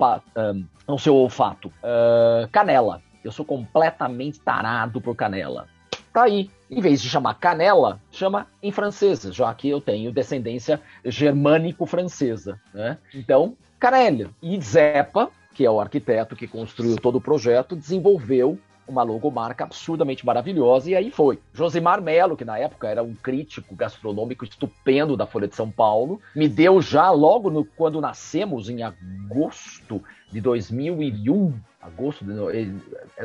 no 0.85 0.99
seu 0.99 1.15
olfato? 1.15 1.69
Uh, 1.69 2.45
canela. 2.51 3.01
Eu 3.23 3.31
sou 3.31 3.45
completamente 3.45 4.41
tarado 4.41 4.99
por 4.99 5.15
canela. 5.15 5.69
Tá 6.17 6.23
aí. 6.23 6.49
Em 6.67 6.81
vez 6.81 6.99
de 6.99 7.07
chamar 7.07 7.35
canela, 7.35 8.01
chama 8.11 8.47
em 8.63 8.71
francesa, 8.71 9.31
já 9.31 9.53
que 9.53 9.69
eu 9.69 9.79
tenho 9.79 10.11
descendência 10.11 10.81
germânico-francesa. 11.05 12.59
Né? 12.73 12.97
Então, 13.13 13.55
canela. 13.79 14.31
E 14.41 14.59
Zepa, 14.59 15.29
que 15.53 15.63
é 15.63 15.69
o 15.69 15.79
arquiteto 15.79 16.35
que 16.35 16.47
construiu 16.47 16.95
todo 16.95 17.17
o 17.19 17.21
projeto, 17.21 17.75
desenvolveu 17.75 18.57
uma 18.87 19.03
logomarca 19.03 19.63
absurdamente 19.63 20.25
maravilhosa, 20.25 20.89
e 20.89 20.95
aí 20.95 21.11
foi. 21.11 21.37
Josimar 21.53 22.01
Melo, 22.01 22.35
que 22.35 22.45
na 22.45 22.57
época 22.57 22.87
era 22.87 23.03
um 23.03 23.13
crítico 23.13 23.75
gastronômico 23.75 24.43
estupendo 24.43 25.15
da 25.15 25.27
Folha 25.27 25.47
de 25.47 25.55
São 25.55 25.69
Paulo, 25.69 26.19
me 26.35 26.49
deu 26.49 26.81
já 26.81 27.11
logo 27.11 27.51
no, 27.51 27.63
quando 27.63 28.01
nascemos, 28.01 28.71
em 28.71 28.81
agosto 28.81 30.01
de 30.31 30.41
2001, 30.41 31.53
agosto, 31.79 32.25
eh, 32.49 32.69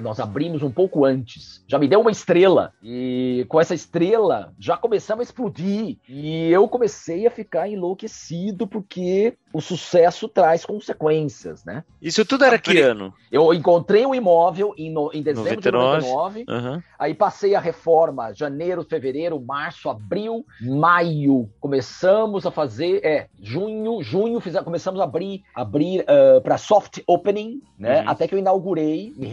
nós 0.01 0.19
abrimos 0.21 0.63
um 0.63 0.71
pouco 0.71 1.05
antes. 1.05 1.65
Já 1.67 1.79
me 1.79 1.89
deu 1.89 2.01
uma 2.01 2.11
estrela. 2.11 2.73
E 2.83 3.45
com 3.49 3.61
essa 3.61 3.75
estrela, 3.75 4.55
já 4.59 4.77
começamos 4.77 5.21
a 5.21 5.25
explodir. 5.25 5.99
E 6.09 6.51
eu 6.51 6.67
comecei 6.69 7.27
a 7.27 7.31
ficar 7.31 7.69
enlouquecido 7.69 8.67
porque 8.67 9.37
o 9.53 9.61
sucesso 9.61 10.29
traz 10.29 10.65
consequências, 10.65 11.65
né? 11.65 11.85
Isso 12.01 12.25
tudo 12.25 12.45
era 12.45 12.59
que 12.59 12.81
ano? 12.81 13.13
Eu 13.31 13.53
encontrei 13.53 14.07
um 14.07 14.15
imóvel 14.15 14.75
em, 14.77 14.91
no, 14.91 15.11
em 15.13 15.23
dezembro 15.23 15.71
99. 15.71 16.01
de 16.01 16.45
99. 16.45 16.45
Uhum. 16.49 16.83
Aí 16.99 17.15
passei 17.15 17.55
a 17.55 17.61
reforma 17.61 18.33
janeiro, 18.33 18.85
fevereiro, 18.85 19.41
março, 19.41 19.91
abril, 19.91 20.45
maio. 20.61 21.49
Começamos 21.61 22.47
a 22.47 22.51
fazer, 22.51 23.05
é, 23.05 23.29
junho, 23.41 24.03
junho 24.03 24.41
fizemos, 24.41 24.65
começamos 24.65 25.01
a 25.01 25.05
abrir, 25.05 25.43
abrir 25.55 26.01
uh, 26.03 26.41
para 26.41 26.57
soft 26.57 27.01
opening, 27.07 27.61
né? 27.79 28.03
Uhum. 28.03 28.09
Até 28.09 28.27
que 28.27 28.35
eu 28.35 28.39
inaugurei, 28.39 29.13
me, 29.17 29.29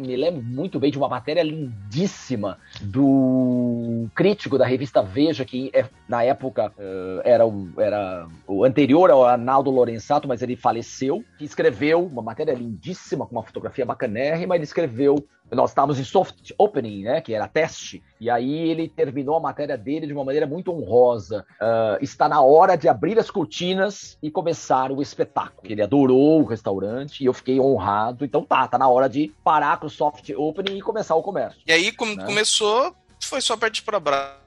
me 0.00 0.16
lembro 0.16 0.42
muito 0.42 0.80
bem 0.80 0.90
de 0.90 0.98
uma 0.98 1.08
matéria 1.08 1.42
lindíssima 1.42 2.58
do 2.80 4.06
crítico 4.14 4.58
da 4.58 4.66
revista 4.66 5.02
Veja, 5.02 5.44
que 5.44 5.70
é, 5.72 5.84
na 6.08 6.22
época 6.22 6.72
uh, 6.76 7.20
era, 7.24 7.46
o, 7.46 7.68
era 7.78 8.26
o 8.46 8.64
anterior 8.64 9.10
ao 9.10 9.24
Arnaldo 9.60 9.70
Lorenzato, 9.70 10.26
mas 10.26 10.42
ele 10.42 10.56
faleceu, 10.56 11.24
que 11.38 11.44
escreveu 11.44 12.04
uma 12.04 12.22
matéria 12.22 12.52
lindíssima, 12.52 13.26
com 13.26 13.36
uma 13.36 13.42
fotografia 13.42 13.84
bacanérrima, 13.84 14.54
ele 14.54 14.64
escreveu 14.64 15.16
nós 15.52 15.70
estávamos 15.70 15.98
em 15.98 16.04
soft 16.04 16.52
opening, 16.56 17.02
né, 17.02 17.20
que 17.20 17.34
era 17.34 17.48
teste, 17.48 18.00
e 18.20 18.30
aí 18.30 18.70
ele 18.70 18.88
terminou 18.88 19.36
a 19.36 19.40
matéria 19.40 19.76
dele 19.76 20.06
de 20.06 20.12
uma 20.12 20.24
maneira 20.24 20.46
muito 20.46 20.70
honrosa. 20.70 21.44
Uh, 21.60 21.98
está 22.00 22.28
na 22.28 22.40
hora 22.40 22.76
de 22.76 22.88
abrir 22.88 23.18
as 23.18 23.32
cortinas 23.32 24.16
e 24.22 24.30
começar 24.30 24.92
o 24.92 25.02
espetáculo. 25.02 25.62
Ele 25.64 25.82
adorou 25.82 26.40
o 26.40 26.44
restaurante 26.44 27.24
e 27.24 27.26
eu 27.26 27.32
fiquei 27.32 27.58
honrado. 27.58 28.24
Então 28.24 28.44
tá, 28.44 28.68
tá 28.68 28.78
na 28.78 28.88
hora 28.88 29.08
de 29.08 29.34
parar 29.42 29.80
com 29.80 29.88
o 29.88 29.90
soft 29.90 30.30
opening 30.36 30.78
e 30.78 30.82
começar 30.82 31.16
o 31.16 31.22
comércio. 31.22 31.60
E 31.66 31.72
aí, 31.72 31.90
como 31.90 32.14
né? 32.14 32.24
começou, 32.24 32.94
foi 33.20 33.40
só 33.40 33.56
partir 33.56 33.82
para. 33.82 34.39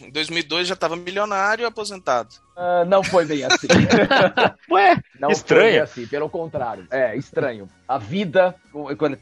Em 0.00 0.10
2002 0.10 0.68
já 0.68 0.74
estava 0.74 0.96
milionário 0.96 1.62
e 1.62 1.66
aposentado. 1.66 2.34
Uh, 2.56 2.84
não 2.86 3.02
foi 3.02 3.24
bem 3.24 3.42
assim. 3.44 3.66
Ué, 4.70 5.00
não 5.18 5.30
estranho. 5.30 5.62
foi 5.62 5.70
bem 5.72 5.80
assim, 5.80 6.06
pelo 6.06 6.28
contrário. 6.28 6.86
É, 6.90 7.16
estranho. 7.16 7.68
A 7.88 7.98
vida, 7.98 8.54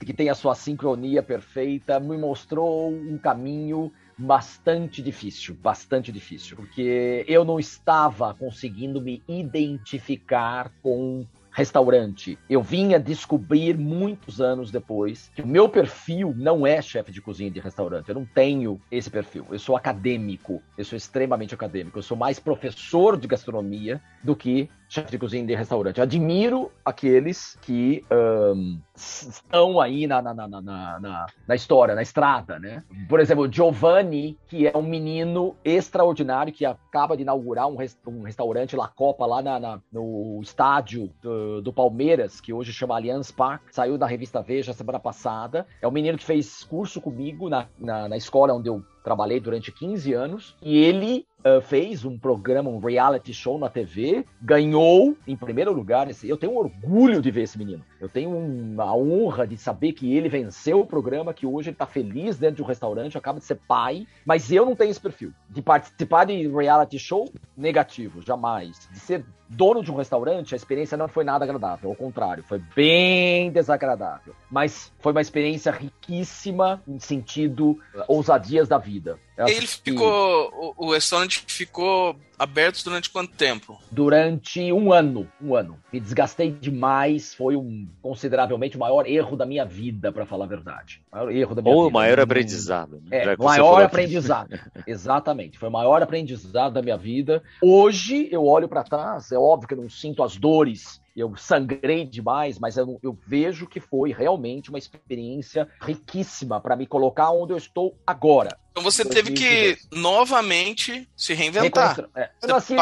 que 0.04 0.12
tem 0.12 0.28
a 0.28 0.34
sua 0.34 0.54
sincronia 0.54 1.22
perfeita, 1.22 1.98
me 1.98 2.16
mostrou 2.16 2.90
um 2.90 3.18
caminho 3.18 3.92
bastante 4.16 5.02
difícil, 5.02 5.54
bastante 5.54 6.12
difícil, 6.12 6.56
porque 6.56 7.24
eu 7.26 7.44
não 7.44 7.58
estava 7.58 8.32
conseguindo 8.34 9.00
me 9.00 9.22
identificar 9.26 10.70
com 10.82 11.26
restaurante. 11.54 12.36
Eu 12.50 12.60
vinha 12.60 12.98
descobrir 12.98 13.78
muitos 13.78 14.40
anos 14.40 14.72
depois 14.72 15.30
que 15.34 15.40
o 15.40 15.46
meu 15.46 15.68
perfil 15.68 16.34
não 16.36 16.66
é 16.66 16.82
chefe 16.82 17.12
de 17.12 17.22
cozinha 17.22 17.50
de 17.50 17.60
restaurante. 17.60 18.08
Eu 18.08 18.16
não 18.16 18.24
tenho 18.24 18.80
esse 18.90 19.08
perfil. 19.08 19.46
Eu 19.50 19.58
sou 19.60 19.76
acadêmico. 19.76 20.60
Eu 20.76 20.84
sou 20.84 20.96
extremamente 20.96 21.54
acadêmico. 21.54 21.96
Eu 21.96 22.02
sou 22.02 22.16
mais 22.16 22.40
professor 22.40 23.16
de 23.16 23.28
gastronomia 23.28 24.02
do 24.22 24.34
que 24.34 24.68
chefe 24.88 25.10
de 25.10 25.18
cozinha 25.18 25.44
de 25.44 25.54
restaurante. 25.54 26.00
Admiro 26.00 26.70
aqueles 26.84 27.56
que 27.62 28.04
um, 28.10 28.80
estão 28.94 29.80
aí 29.80 30.06
na, 30.06 30.22
na, 30.22 30.34
na, 30.34 30.48
na, 30.48 31.26
na 31.46 31.54
história, 31.54 31.94
na 31.94 32.02
estrada, 32.02 32.58
né? 32.58 32.82
Por 33.08 33.20
exemplo, 33.20 33.50
Giovanni, 33.50 34.38
que 34.46 34.66
é 34.66 34.76
um 34.76 34.82
menino 34.82 35.56
extraordinário 35.64 36.52
que 36.52 36.64
acaba 36.64 37.16
de 37.16 37.22
inaugurar 37.22 37.66
um, 37.66 37.76
rest 37.76 37.98
um 38.06 38.22
restaurante 38.22 38.76
La 38.76 38.88
Copa 38.88 39.26
lá 39.26 39.42
na, 39.42 39.58
na, 39.58 39.80
no 39.92 40.40
estádio 40.42 41.10
do, 41.20 41.60
do, 41.60 41.72
Palmeiras, 41.72 42.40
que 42.40 42.52
hoje 42.52 42.72
chama 42.72 42.96
Allianz 42.96 43.30
Park, 43.30 43.62
saiu 43.72 43.98
da 43.98 44.06
revista 44.06 44.42
Veja 44.42 44.72
semana 44.72 45.00
passada. 45.00 45.66
É 45.80 45.88
um 45.88 45.92
menino 45.92 46.18
que 46.18 46.24
fez 46.24 46.62
curso 46.64 47.00
comigo 47.00 47.48
na, 47.48 47.66
na, 47.78 48.08
na 48.08 48.16
escola 48.16 48.54
onde 48.54 48.68
eu 48.68 48.84
trabalhei 49.04 49.38
durante 49.38 49.70
15 49.70 50.14
anos, 50.14 50.56
e 50.62 50.78
ele 50.78 51.26
uh, 51.44 51.60
fez 51.60 52.06
um 52.06 52.18
programa, 52.18 52.70
um 52.70 52.78
reality 52.78 53.34
show 53.34 53.58
na 53.58 53.68
TV, 53.68 54.24
ganhou 54.40 55.14
em 55.26 55.36
primeiro 55.36 55.72
lugar. 55.72 56.08
Esse, 56.08 56.26
eu 56.26 56.38
tenho 56.38 56.56
orgulho 56.56 57.20
de 57.20 57.30
ver 57.30 57.42
esse 57.42 57.58
menino. 57.58 57.84
Eu 58.00 58.08
tenho 58.08 58.32
a 58.78 58.96
honra 58.96 59.46
de 59.46 59.58
saber 59.58 59.92
que 59.92 60.16
ele 60.16 60.30
venceu 60.30 60.80
o 60.80 60.86
programa, 60.86 61.34
que 61.34 61.46
hoje 61.46 61.68
ele 61.68 61.74
está 61.74 61.86
feliz 61.86 62.38
dentro 62.38 62.56
de 62.56 62.62
um 62.62 62.66
restaurante, 62.66 63.18
acaba 63.18 63.38
de 63.38 63.44
ser 63.44 63.60
pai, 63.68 64.06
mas 64.24 64.50
eu 64.50 64.64
não 64.64 64.74
tenho 64.74 64.90
esse 64.90 65.00
perfil. 65.00 65.32
De 65.50 65.60
participar 65.60 66.24
de 66.24 66.48
reality 66.48 66.98
show, 66.98 67.30
negativo, 67.54 68.22
jamais. 68.22 68.88
De 68.90 68.98
ser 68.98 69.24
dono 69.54 69.82
de 69.82 69.90
um 69.90 69.96
restaurante, 69.96 70.54
a 70.54 70.56
experiência 70.56 70.96
não 70.96 71.08
foi 71.08 71.24
nada 71.24 71.44
agradável, 71.44 71.90
ao 71.90 71.96
contrário, 71.96 72.42
foi 72.42 72.60
bem 72.74 73.50
desagradável. 73.50 74.34
Mas 74.50 74.92
foi 74.98 75.12
uma 75.12 75.20
experiência 75.20 75.72
riquíssima 75.72 76.82
em 76.86 76.98
sentido 76.98 77.70
uh, 77.94 78.04
ousadias 78.08 78.68
da 78.68 78.78
vida. 78.78 79.18
Ele 79.36 79.66
ficou. 79.66 80.74
O, 80.76 80.86
o 80.86 80.92
restaurante 80.92 81.44
ficou 81.46 82.16
aberto 82.38 82.84
durante 82.84 83.10
quanto 83.10 83.32
tempo? 83.34 83.78
Durante 83.90 84.72
um 84.72 84.92
ano. 84.92 85.28
Um 85.42 85.54
ano. 85.54 85.78
Me 85.92 85.98
desgastei 85.98 86.50
demais. 86.52 87.34
Foi 87.34 87.56
um 87.56 87.88
consideravelmente 88.00 88.76
o 88.76 88.80
maior 88.80 89.06
erro 89.06 89.36
da 89.36 89.44
minha 89.44 89.64
vida, 89.64 90.12
para 90.12 90.24
falar 90.24 90.44
a 90.44 90.48
verdade. 90.48 91.02
O 91.10 91.16
maior 91.16 91.32
erro 91.32 91.54
da 91.54 91.62
minha 91.62 91.74
Ou 91.74 91.84
vida. 91.84 91.92
maior 91.92 92.20
aprendizado. 92.20 93.02
Né? 93.06 93.24
É, 93.24 93.36
maior 93.36 93.82
aprendizado. 93.82 94.58
Exatamente. 94.86 95.58
Foi 95.58 95.68
o 95.68 95.72
maior 95.72 96.02
aprendizado 96.02 96.72
da 96.74 96.82
minha 96.82 96.96
vida. 96.96 97.42
Hoje 97.60 98.28
eu 98.30 98.46
olho 98.46 98.68
para 98.68 98.84
trás, 98.84 99.32
é 99.32 99.38
óbvio 99.38 99.68
que 99.68 99.74
eu 99.74 99.78
não 99.78 99.90
sinto 99.90 100.22
as 100.22 100.36
dores 100.36 101.02
eu 101.16 101.36
sangrei 101.36 102.04
demais, 102.04 102.58
mas 102.58 102.76
eu, 102.76 102.98
eu, 103.02 103.16
vejo 103.26 103.66
que 103.66 103.78
foi 103.78 104.12
realmente 104.12 104.68
uma 104.68 104.78
experiência 104.78 105.68
riquíssima 105.80 106.60
para 106.60 106.74
me 106.74 106.86
colocar 106.86 107.30
onde 107.30 107.52
eu 107.52 107.56
estou 107.56 107.96
agora. 108.06 108.56
Então 108.72 108.82
você 108.82 109.04
teve 109.04 109.32
que 109.32 109.78
novamente 109.92 111.08
se 111.16 111.32
reinventar. 111.32 112.08
É. 112.16 112.30
Eu, 112.42 112.48
nasci, 112.48 112.76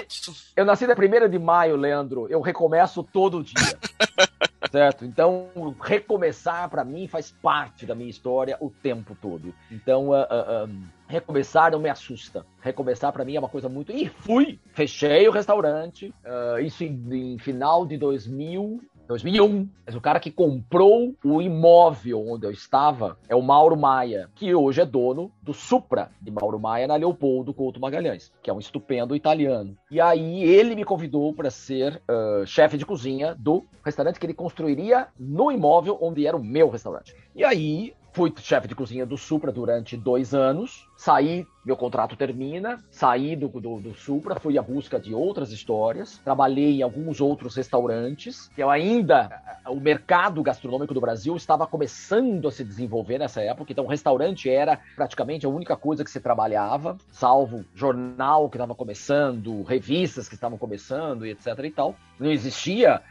eu 0.56 0.64
nasci 0.64 0.86
na 0.86 0.96
primeira 0.96 1.28
de 1.28 1.38
maio, 1.38 1.76
Leandro. 1.76 2.26
Eu 2.30 2.40
recomeço 2.40 3.02
todo 3.02 3.44
dia. 3.44 3.78
certo? 4.72 5.04
Então, 5.04 5.48
recomeçar 5.78 6.68
para 6.70 6.82
mim 6.82 7.06
faz 7.06 7.30
parte 7.30 7.84
da 7.84 7.94
minha 7.94 8.08
história 8.08 8.56
o 8.58 8.70
tempo 8.70 9.14
todo. 9.20 9.54
Então, 9.70 10.08
uh, 10.08 10.22
uh, 10.22 10.66
um, 10.66 10.82
recomeçar 11.06 11.72
não 11.72 11.78
me 11.78 11.90
assusta. 11.90 12.46
Recomeçar 12.58 13.12
para 13.12 13.22
mim 13.22 13.36
é 13.36 13.38
uma 13.38 13.50
coisa 13.50 13.68
muito. 13.68 13.92
E 13.92 14.08
fui! 14.08 14.58
Fechei 14.72 15.28
o 15.28 15.30
restaurante. 15.30 16.12
Uh, 16.24 16.58
isso 16.60 16.82
em, 16.82 17.34
em, 17.34 17.38
final 17.38 17.84
de 17.84 17.98
2000. 17.98 18.80
2001. 19.06 19.68
Mas 19.86 19.94
o 19.94 20.00
cara 20.00 20.20
que 20.20 20.30
comprou 20.30 21.14
o 21.24 21.42
imóvel 21.42 22.26
onde 22.28 22.46
eu 22.46 22.50
estava 22.50 23.18
é 23.28 23.34
o 23.34 23.42
Mauro 23.42 23.76
Maia, 23.76 24.30
que 24.34 24.54
hoje 24.54 24.80
é 24.80 24.86
dono 24.86 25.30
do 25.42 25.52
Supra 25.52 26.10
de 26.20 26.30
Mauro 26.30 26.58
Maia 26.58 26.86
na 26.86 26.96
Leopoldo 26.96 27.54
Couto 27.54 27.80
Magalhães, 27.80 28.32
que 28.42 28.50
é 28.50 28.52
um 28.52 28.58
estupendo 28.58 29.16
italiano. 29.16 29.76
E 29.90 30.00
aí 30.00 30.42
ele 30.42 30.74
me 30.74 30.84
convidou 30.84 31.32
para 31.34 31.50
ser 31.50 32.02
uh, 32.08 32.46
chefe 32.46 32.76
de 32.76 32.86
cozinha 32.86 33.34
do 33.34 33.64
restaurante 33.84 34.18
que 34.18 34.26
ele 34.26 34.34
construiria 34.34 35.08
no 35.18 35.50
imóvel 35.50 35.98
onde 36.00 36.26
era 36.26 36.36
o 36.36 36.44
meu 36.44 36.68
restaurante. 36.68 37.14
E 37.34 37.44
aí 37.44 37.94
fui 38.12 38.32
chefe 38.38 38.68
de 38.68 38.74
cozinha 38.74 39.06
do 39.06 39.16
Supra 39.16 39.50
durante 39.50 39.96
dois 39.96 40.34
anos, 40.34 40.86
saí 40.96 41.46
meu 41.64 41.76
contrato 41.76 42.16
termina, 42.16 42.78
saí 42.90 43.36
do, 43.36 43.48
do, 43.48 43.80
do 43.80 43.94
Supra, 43.94 44.38
fui 44.38 44.58
à 44.58 44.62
busca 44.62 44.98
de 44.98 45.14
outras 45.14 45.52
histórias, 45.52 46.18
trabalhei 46.24 46.78
em 46.78 46.82
alguns 46.82 47.20
outros 47.20 47.54
restaurantes, 47.54 48.50
eu 48.56 48.68
ainda, 48.68 49.30
o 49.66 49.76
mercado 49.76 50.42
gastronômico 50.42 50.92
do 50.92 51.00
Brasil 51.00 51.36
estava 51.36 51.66
começando 51.66 52.48
a 52.48 52.50
se 52.50 52.64
desenvolver 52.64 53.18
nessa 53.18 53.40
época, 53.42 53.72
então 53.72 53.84
o 53.84 53.88
restaurante 53.88 54.50
era 54.50 54.80
praticamente 54.96 55.46
a 55.46 55.48
única 55.48 55.76
coisa 55.76 56.04
que 56.04 56.10
se 56.10 56.20
trabalhava, 56.20 56.96
salvo 57.10 57.64
jornal 57.74 58.48
que 58.48 58.56
estava 58.56 58.74
começando, 58.74 59.62
revistas 59.62 60.28
que 60.28 60.34
estavam 60.34 60.58
começando 60.58 61.26
e 61.26 61.30
etc 61.30 61.58
e 61.64 61.70
tal. 61.70 61.94
Não 62.18 62.30
existia 62.30 63.02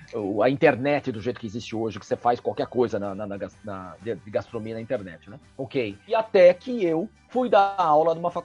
a 0.41 0.49
internet 0.49 1.11
do 1.11 1.19
jeito 1.19 1.39
que 1.39 1.45
existe 1.45 1.75
hoje, 1.75 1.99
que 1.99 2.05
você 2.05 2.15
faz 2.15 2.39
qualquer 2.39 2.67
coisa 2.67 2.97
na, 2.97 3.13
na, 3.13 3.27
na, 3.27 3.37
na 3.63 3.95
de 4.01 4.31
gastronomia 4.31 4.75
na 4.75 4.81
internet, 4.81 5.29
né? 5.29 5.39
Ok. 5.57 5.97
E 6.07 6.15
até 6.15 6.53
que 6.53 6.83
eu 6.83 7.09
fui 7.31 7.49
dar 7.49 7.75
aula 7.77 8.13
numa 8.13 8.29
faculdade. 8.29 8.40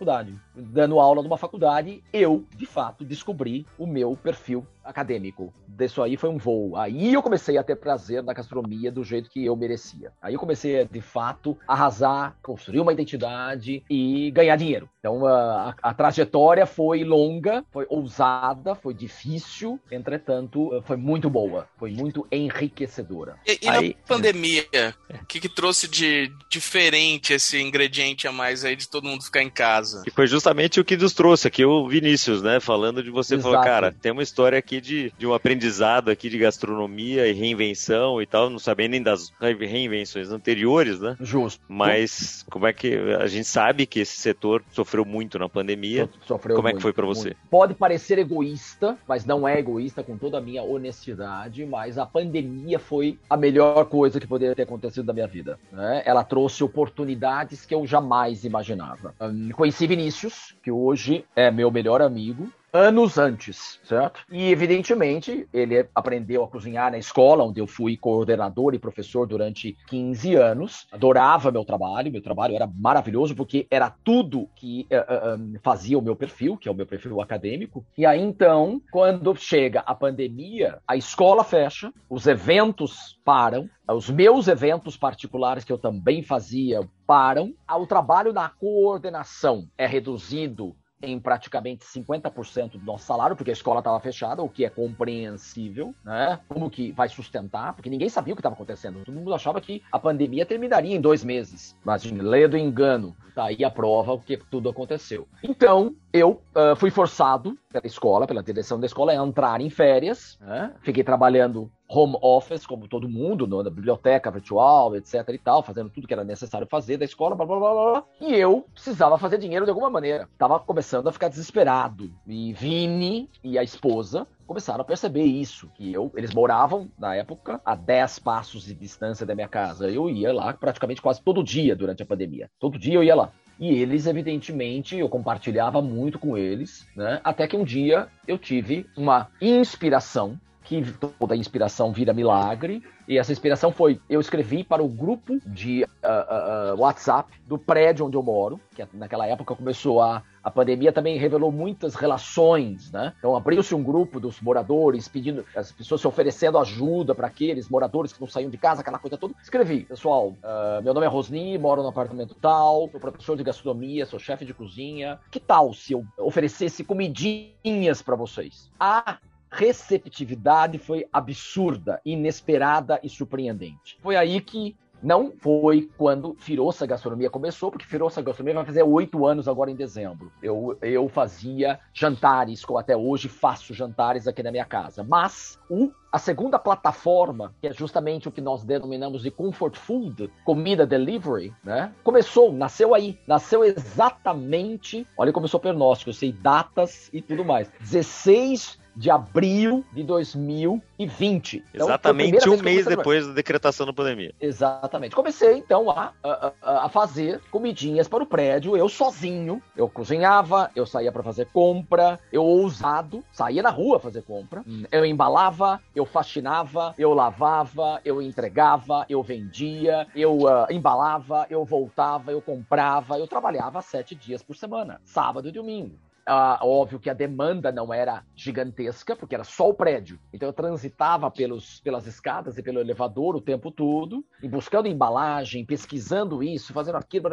Dando 0.54 1.00
aula 1.00 1.22
numa 1.22 1.38
faculdade, 1.38 2.02
eu, 2.12 2.44
de 2.54 2.66
fato, 2.66 3.04
descobri 3.04 3.66
o 3.78 3.86
meu 3.86 4.16
perfil 4.16 4.66
acadêmico. 4.86 5.52
Disso 5.68 6.02
aí 6.02 6.16
foi 6.16 6.30
um 6.30 6.38
voo. 6.38 6.76
Aí 6.76 7.12
eu 7.12 7.22
comecei 7.22 7.58
a 7.58 7.62
ter 7.62 7.76
prazer 7.76 8.22
na 8.22 8.32
gastronomia 8.32 8.90
do 8.90 9.04
jeito 9.04 9.30
que 9.30 9.44
eu 9.44 9.56
merecia. 9.56 10.12
Aí 10.22 10.34
eu 10.34 10.40
comecei 10.40 10.80
a, 10.80 10.84
de 10.84 11.00
fato, 11.00 11.56
arrasar, 11.66 12.36
construir 12.42 12.80
uma 12.80 12.92
identidade 12.92 13.82
e 13.90 14.30
ganhar 14.30 14.56
dinheiro. 14.56 14.88
Então 14.98 15.26
a, 15.26 15.74
a, 15.82 15.90
a 15.90 15.94
trajetória 15.94 16.66
foi 16.66 17.04
longa, 17.04 17.64
foi 17.70 17.86
ousada, 17.88 18.74
foi 18.74 18.94
difícil, 18.94 19.78
entretanto, 19.90 20.82
foi 20.84 20.96
muito 20.96 21.28
boa, 21.28 21.68
foi 21.78 21.90
muito 21.90 22.26
enriquecedora. 22.30 23.36
E, 23.46 23.58
e 23.62 23.68
aí, 23.68 23.88
na 23.88 24.06
pandemia, 24.06 24.66
o 25.10 25.26
que, 25.26 25.40
que 25.40 25.48
trouxe 25.48 25.88
de 25.88 26.32
diferente 26.50 27.32
esse 27.32 27.60
ingrediente 27.60 28.26
a 28.26 28.32
mais 28.32 28.64
aí 28.64 28.76
de 28.76 28.88
todo 28.88 29.04
mundo 29.04 29.24
ficar 29.24 29.42
em 29.42 29.50
casa. 29.50 30.02
E 30.06 30.10
foi 30.10 30.26
justamente 30.26 30.80
o 30.80 30.84
que 30.84 30.96
nos 30.96 31.12
trouxe 31.12 31.48
aqui 31.48 31.64
o 31.64 31.88
Vinícius, 31.88 32.42
né? 32.42 32.60
Falando 32.60 33.02
de 33.02 33.10
você, 33.10 33.38
falou, 33.38 33.60
cara, 33.60 33.92
tem 33.92 34.12
uma 34.12 34.22
história 34.22 34.58
aqui 34.58 34.75
de, 34.80 35.12
de 35.16 35.26
um 35.26 35.34
aprendizado 35.34 36.10
aqui 36.10 36.28
de 36.28 36.38
gastronomia 36.38 37.26
e 37.26 37.32
reinvenção 37.32 38.20
e 38.20 38.26
tal, 38.26 38.50
não 38.50 38.58
sabendo 38.58 38.92
nem 38.92 39.02
das 39.02 39.32
reinvenções 39.40 40.30
anteriores, 40.30 41.00
né? 41.00 41.16
Justo. 41.20 41.60
Mas 41.68 42.44
como 42.50 42.66
é 42.66 42.72
que 42.72 42.94
a 43.20 43.26
gente 43.26 43.46
sabe 43.46 43.86
que 43.86 44.00
esse 44.00 44.16
setor 44.16 44.62
sofreu 44.70 45.04
muito 45.04 45.38
na 45.38 45.48
pandemia? 45.48 46.08
Sofreu 46.26 46.56
como 46.56 46.68
muito, 46.68 46.76
é 46.76 46.76
que 46.76 46.82
foi 46.82 46.92
para 46.92 47.06
você? 47.06 47.36
Pode 47.50 47.74
parecer 47.74 48.18
egoísta, 48.18 48.96
mas 49.06 49.24
não 49.24 49.46
é 49.46 49.58
egoísta 49.58 50.02
com 50.02 50.16
toda 50.16 50.38
a 50.38 50.40
minha 50.40 50.62
honestidade, 50.62 51.64
mas 51.64 51.98
a 51.98 52.06
pandemia 52.06 52.78
foi 52.78 53.18
a 53.28 53.36
melhor 53.36 53.84
coisa 53.86 54.20
que 54.20 54.26
poderia 54.26 54.54
ter 54.54 54.62
acontecido 54.62 55.06
na 55.06 55.12
minha 55.12 55.26
vida. 55.26 55.58
Né? 55.72 56.02
Ela 56.04 56.24
trouxe 56.24 56.62
oportunidades 56.62 57.64
que 57.64 57.74
eu 57.74 57.86
jamais 57.86 58.44
imaginava. 58.44 59.14
Um, 59.20 59.50
conheci 59.50 59.86
Vinícius, 59.86 60.56
que 60.62 60.70
hoje 60.70 61.24
é 61.34 61.50
meu 61.50 61.70
melhor 61.70 62.02
amigo, 62.02 62.50
anos 62.72 63.18
antes, 63.18 63.80
certo? 63.84 64.20
E 64.30 64.50
evidentemente 64.50 65.48
ele 65.52 65.88
aprendeu 65.94 66.44
a 66.44 66.48
cozinhar 66.48 66.90
na 66.90 66.98
escola, 66.98 67.44
onde 67.44 67.60
eu 67.60 67.66
fui 67.66 67.96
coordenador 67.96 68.74
e 68.74 68.78
professor 68.78 69.26
durante 69.26 69.76
15 69.88 70.34
anos. 70.34 70.86
Adorava 70.92 71.50
meu 71.50 71.64
trabalho, 71.64 72.12
meu 72.12 72.22
trabalho 72.22 72.54
era 72.54 72.66
maravilhoso 72.66 73.34
porque 73.34 73.66
era 73.70 73.90
tudo 74.04 74.48
que 74.54 74.86
uh, 74.90 75.58
fazia 75.62 75.98
o 75.98 76.02
meu 76.02 76.16
perfil, 76.16 76.56
que 76.56 76.68
é 76.68 76.72
o 76.72 76.74
meu 76.74 76.86
perfil 76.86 77.20
acadêmico. 77.20 77.84
E 77.96 78.04
aí 78.04 78.20
então, 78.20 78.80
quando 78.90 79.34
chega 79.36 79.80
a 79.80 79.94
pandemia, 79.94 80.78
a 80.86 80.96
escola 80.96 81.44
fecha, 81.44 81.92
os 82.08 82.26
eventos 82.26 83.18
param, 83.24 83.68
os 83.88 84.10
meus 84.10 84.48
eventos 84.48 84.96
particulares 84.96 85.64
que 85.64 85.72
eu 85.72 85.78
também 85.78 86.22
fazia 86.22 86.80
param, 87.06 87.54
o 87.70 87.86
trabalho 87.86 88.32
na 88.32 88.48
coordenação 88.48 89.68
é 89.78 89.86
reduzido 89.86 90.74
em 91.02 91.18
praticamente 91.20 91.84
50% 91.84 92.72
do 92.72 92.84
nosso 92.84 93.04
salário, 93.04 93.36
porque 93.36 93.50
a 93.50 93.52
escola 93.52 93.80
estava 93.80 94.00
fechada, 94.00 94.42
o 94.42 94.48
que 94.48 94.64
é 94.64 94.70
compreensível, 94.70 95.94
né? 96.04 96.40
Como 96.48 96.70
que 96.70 96.92
vai 96.92 97.08
sustentar? 97.08 97.74
Porque 97.74 97.90
ninguém 97.90 98.08
sabia 98.08 98.32
o 98.32 98.36
que 98.36 98.40
estava 98.40 98.54
acontecendo. 98.54 99.04
Todo 99.04 99.14
mundo 99.14 99.34
achava 99.34 99.60
que 99.60 99.82
a 99.92 99.98
pandemia 99.98 100.46
terminaria 100.46 100.96
em 100.96 101.00
dois 101.00 101.22
meses. 101.22 101.76
Imagine, 101.82 102.20
lê 102.20 102.48
do 102.48 102.56
engano. 102.56 103.14
Tá 103.34 103.44
aí 103.46 103.62
a 103.64 103.70
prova 103.70 104.12
o 104.12 104.20
que 104.20 104.36
tudo 104.36 104.70
aconteceu. 104.70 105.28
Então, 105.42 105.94
eu 106.12 106.42
uh, 106.54 106.74
fui 106.76 106.90
forçado 106.90 107.58
pela 107.70 107.86
escola, 107.86 108.26
pela 108.26 108.42
direção 108.42 108.80
da 108.80 108.86
escola, 108.86 109.12
a 109.12 109.16
entrar 109.16 109.60
em 109.60 109.68
férias. 109.68 110.38
Né? 110.40 110.72
Fiquei 110.80 111.04
trabalhando 111.04 111.70
home 111.88 112.16
office, 112.20 112.66
como 112.66 112.88
todo 112.88 113.08
mundo, 113.08 113.46
na 113.46 113.70
biblioteca 113.70 114.30
virtual, 114.30 114.96
etc 114.96 115.28
e 115.28 115.38
tal, 115.38 115.62
fazendo 115.62 115.90
tudo 115.90 116.06
que 116.06 116.12
era 116.12 116.24
necessário 116.24 116.66
fazer 116.66 116.96
da 116.96 117.04
escola, 117.04 117.34
blá, 117.34 117.46
blá, 117.46 117.58
blá, 117.58 117.72
blá. 117.74 118.04
E 118.20 118.34
eu 118.34 118.66
precisava 118.72 119.18
fazer 119.18 119.38
dinheiro 119.38 119.64
de 119.64 119.70
alguma 119.70 119.90
maneira. 119.90 120.28
Tava 120.38 120.58
começando 120.58 121.08
a 121.08 121.12
ficar 121.12 121.28
desesperado. 121.28 122.10
E 122.26 122.52
Vini 122.52 123.30
e 123.42 123.58
a 123.58 123.62
esposa 123.62 124.26
começaram 124.46 124.80
a 124.80 124.84
perceber 124.84 125.24
isso, 125.24 125.68
que 125.74 125.92
eu, 125.92 126.10
eles 126.14 126.32
moravam, 126.32 126.88
na 126.98 127.14
época, 127.14 127.60
a 127.64 127.74
10 127.74 128.20
passos 128.20 128.64
de 128.64 128.74
distância 128.74 129.26
da 129.26 129.34
minha 129.34 129.48
casa. 129.48 129.90
Eu 129.90 130.08
ia 130.08 130.32
lá 130.32 130.52
praticamente 130.52 131.02
quase 131.02 131.20
todo 131.20 131.42
dia 131.42 131.74
durante 131.74 132.02
a 132.02 132.06
pandemia. 132.06 132.48
Todo 132.58 132.78
dia 132.78 132.94
eu 132.94 133.02
ia 133.02 133.14
lá. 133.14 133.32
E 133.58 133.70
eles, 133.70 134.06
evidentemente, 134.06 134.98
eu 134.98 135.08
compartilhava 135.08 135.80
muito 135.80 136.18
com 136.18 136.36
eles, 136.36 136.86
né? 136.94 137.20
Até 137.24 137.46
que 137.48 137.56
um 137.56 137.64
dia 137.64 138.06
eu 138.28 138.38
tive 138.38 138.86
uma 138.96 139.28
inspiração 139.40 140.38
que 140.66 140.82
toda 141.18 141.36
inspiração 141.36 141.92
vira 141.92 142.12
milagre. 142.12 142.82
E 143.08 143.16
essa 143.16 143.30
inspiração 143.30 143.70
foi: 143.70 144.00
eu 144.10 144.20
escrevi 144.20 144.64
para 144.64 144.82
o 144.82 144.88
grupo 144.88 145.38
de 145.46 145.84
uh, 145.84 146.74
uh, 146.74 146.80
WhatsApp 146.80 147.32
do 147.46 147.56
prédio 147.56 148.04
onde 148.04 148.16
eu 148.16 148.22
moro, 148.22 148.60
que 148.74 148.84
naquela 148.92 149.26
época 149.26 149.54
começou 149.54 150.02
a. 150.02 150.22
A 150.42 150.50
pandemia 150.50 150.92
também 150.92 151.18
revelou 151.18 151.50
muitas 151.50 151.96
relações, 151.96 152.92
né? 152.92 153.12
Então 153.18 153.34
abriu-se 153.34 153.74
um 153.74 153.82
grupo 153.82 154.20
dos 154.20 154.40
moradores 154.40 155.08
pedindo, 155.08 155.44
as 155.56 155.72
pessoas 155.72 156.00
se 156.00 156.06
oferecendo 156.06 156.56
ajuda 156.56 157.16
para 157.16 157.26
aqueles 157.26 157.68
moradores 157.68 158.12
que 158.12 158.20
não 158.20 158.28
saíam 158.28 158.48
de 158.48 158.56
casa, 158.56 158.80
aquela 158.80 158.96
coisa 158.96 159.18
toda. 159.18 159.34
Escrevi, 159.42 159.80
pessoal, 159.80 160.28
uh, 160.28 160.80
meu 160.84 160.94
nome 160.94 161.04
é 161.04 161.08
Rosni, 161.08 161.58
moro 161.58 161.82
no 161.82 161.88
apartamento 161.88 162.32
tal, 162.36 162.88
sou 162.92 163.00
professor 163.00 163.36
de 163.36 163.42
gastronomia, 163.42 164.06
sou 164.06 164.20
chefe 164.20 164.44
de 164.44 164.54
cozinha. 164.54 165.18
Que 165.32 165.40
tal 165.40 165.74
se 165.74 165.94
eu 165.94 166.06
oferecesse 166.16 166.84
comidinhas 166.84 168.00
para 168.00 168.14
vocês? 168.14 168.70
Ah, 168.78 169.18
receptividade 169.56 170.78
foi 170.78 171.06
absurda, 171.12 172.00
inesperada 172.04 173.00
e 173.02 173.08
surpreendente. 173.08 173.98
Foi 174.02 174.14
aí 174.14 174.40
que 174.40 174.76
não 175.02 175.32
foi 175.38 175.90
quando 175.96 176.34
Firoça 176.38 176.86
Gastronomia 176.86 177.30
começou, 177.30 177.70
porque 177.70 177.86
Firoça 177.86 178.22
Gastronomia 178.22 178.56
vai 178.56 178.64
fazer 178.64 178.82
oito 178.82 179.26
anos 179.26 179.46
agora 179.46 179.70
em 179.70 179.76
dezembro. 179.76 180.32
Eu, 180.42 180.76
eu 180.80 181.08
fazia 181.08 181.78
jantares, 181.92 182.64
como 182.64 182.78
até 182.78 182.96
hoje 182.96 183.28
faço 183.28 183.74
jantares 183.74 184.26
aqui 184.26 184.42
na 184.42 184.50
minha 184.50 184.64
casa. 184.64 185.04
Mas 185.04 185.58
o, 185.68 185.90
a 186.10 186.18
segunda 186.18 186.58
plataforma, 186.58 187.54
que 187.60 187.68
é 187.68 187.72
justamente 187.72 188.28
o 188.28 188.32
que 188.32 188.40
nós 188.40 188.64
denominamos 188.64 189.22
de 189.22 189.30
comfort 189.30 189.76
food, 189.76 190.30
comida 190.44 190.86
delivery, 190.86 191.54
né? 191.62 191.92
Começou, 192.02 192.52
nasceu 192.52 192.94
aí. 192.94 193.18
Nasceu 193.26 193.64
exatamente. 193.64 195.06
Olha 195.16 195.32
como 195.32 195.44
eu 195.44 195.50
sou 195.50 195.60
pernóstico, 195.60 196.10
eu 196.10 196.14
sei 196.14 196.32
datas 196.32 197.10
e 197.12 197.20
tudo 197.20 197.44
mais. 197.44 197.70
16 197.80 198.78
de 198.96 199.10
abril 199.10 199.84
de 199.92 200.02
2020. 200.02 201.64
Então, 201.74 201.86
Exatamente 201.86 202.48
um 202.48 202.62
mês 202.62 202.86
depois 202.86 203.26
da 203.26 203.34
decretação 203.34 203.84
da 203.84 203.92
pandemia. 203.92 204.34
Exatamente. 204.40 205.14
Comecei, 205.14 205.58
então, 205.58 205.90
a, 205.90 206.12
a, 206.22 206.52
a, 206.86 206.88
fazer 206.88 207.40
comidinhas 207.50 208.08
para 208.08 208.22
o 208.22 208.26
prédio, 208.26 208.76
eu 208.76 208.88
sozinho. 208.88 209.62
Eu 209.76 209.88
cozinhava, 209.88 210.70
eu 210.74 210.86
saía 210.86 211.12
para 211.12 211.22
fazer 211.22 211.46
compra, 211.52 212.18
eu 212.32 212.42
ousado, 212.42 213.22
saía 213.30 213.62
na 213.62 213.70
rua 213.70 214.00
fazer 214.00 214.22
compra. 214.22 214.62
Hum. 214.66 214.84
Eu 214.90 215.04
embalava, 215.04 215.80
eu 215.94 216.06
faxinava, 216.06 216.94
eu 216.96 217.12
lavava, 217.12 218.00
eu 218.04 218.22
entregava, 218.22 219.04
eu 219.08 219.22
vendia, 219.22 220.06
eu 220.14 220.38
uh, 220.38 220.66
embalava, 220.70 221.46
eu 221.50 221.64
voltava, 221.64 222.32
eu 222.32 222.40
comprava, 222.40 223.18
eu 223.18 223.26
trabalhava 223.26 223.82
sete 223.82 224.14
dias 224.14 224.42
por 224.42 224.56
semana, 224.56 225.00
sábado 225.04 225.48
e 225.48 225.52
domingo. 225.52 225.98
Ah, 226.26 226.58
óbvio 226.62 226.98
que 226.98 227.08
a 227.08 227.14
demanda 227.14 227.70
não 227.70 227.94
era 227.94 228.24
gigantesca, 228.34 229.14
porque 229.14 229.34
era 229.34 229.44
só 229.44 229.68
o 229.68 229.74
prédio. 229.74 230.18
Então 230.32 230.48
eu 230.48 230.52
transitava 230.52 231.30
pelos, 231.30 231.80
pelas 231.80 232.06
escadas 232.06 232.58
e 232.58 232.62
pelo 232.62 232.80
elevador 232.80 233.36
o 233.36 233.40
tempo 233.40 233.70
todo, 233.70 234.24
e 234.42 234.48
buscando 234.48 234.88
embalagem, 234.88 235.64
pesquisando 235.64 236.42
isso, 236.42 236.72
fazendo 236.72 236.96
aquilo, 236.96 237.28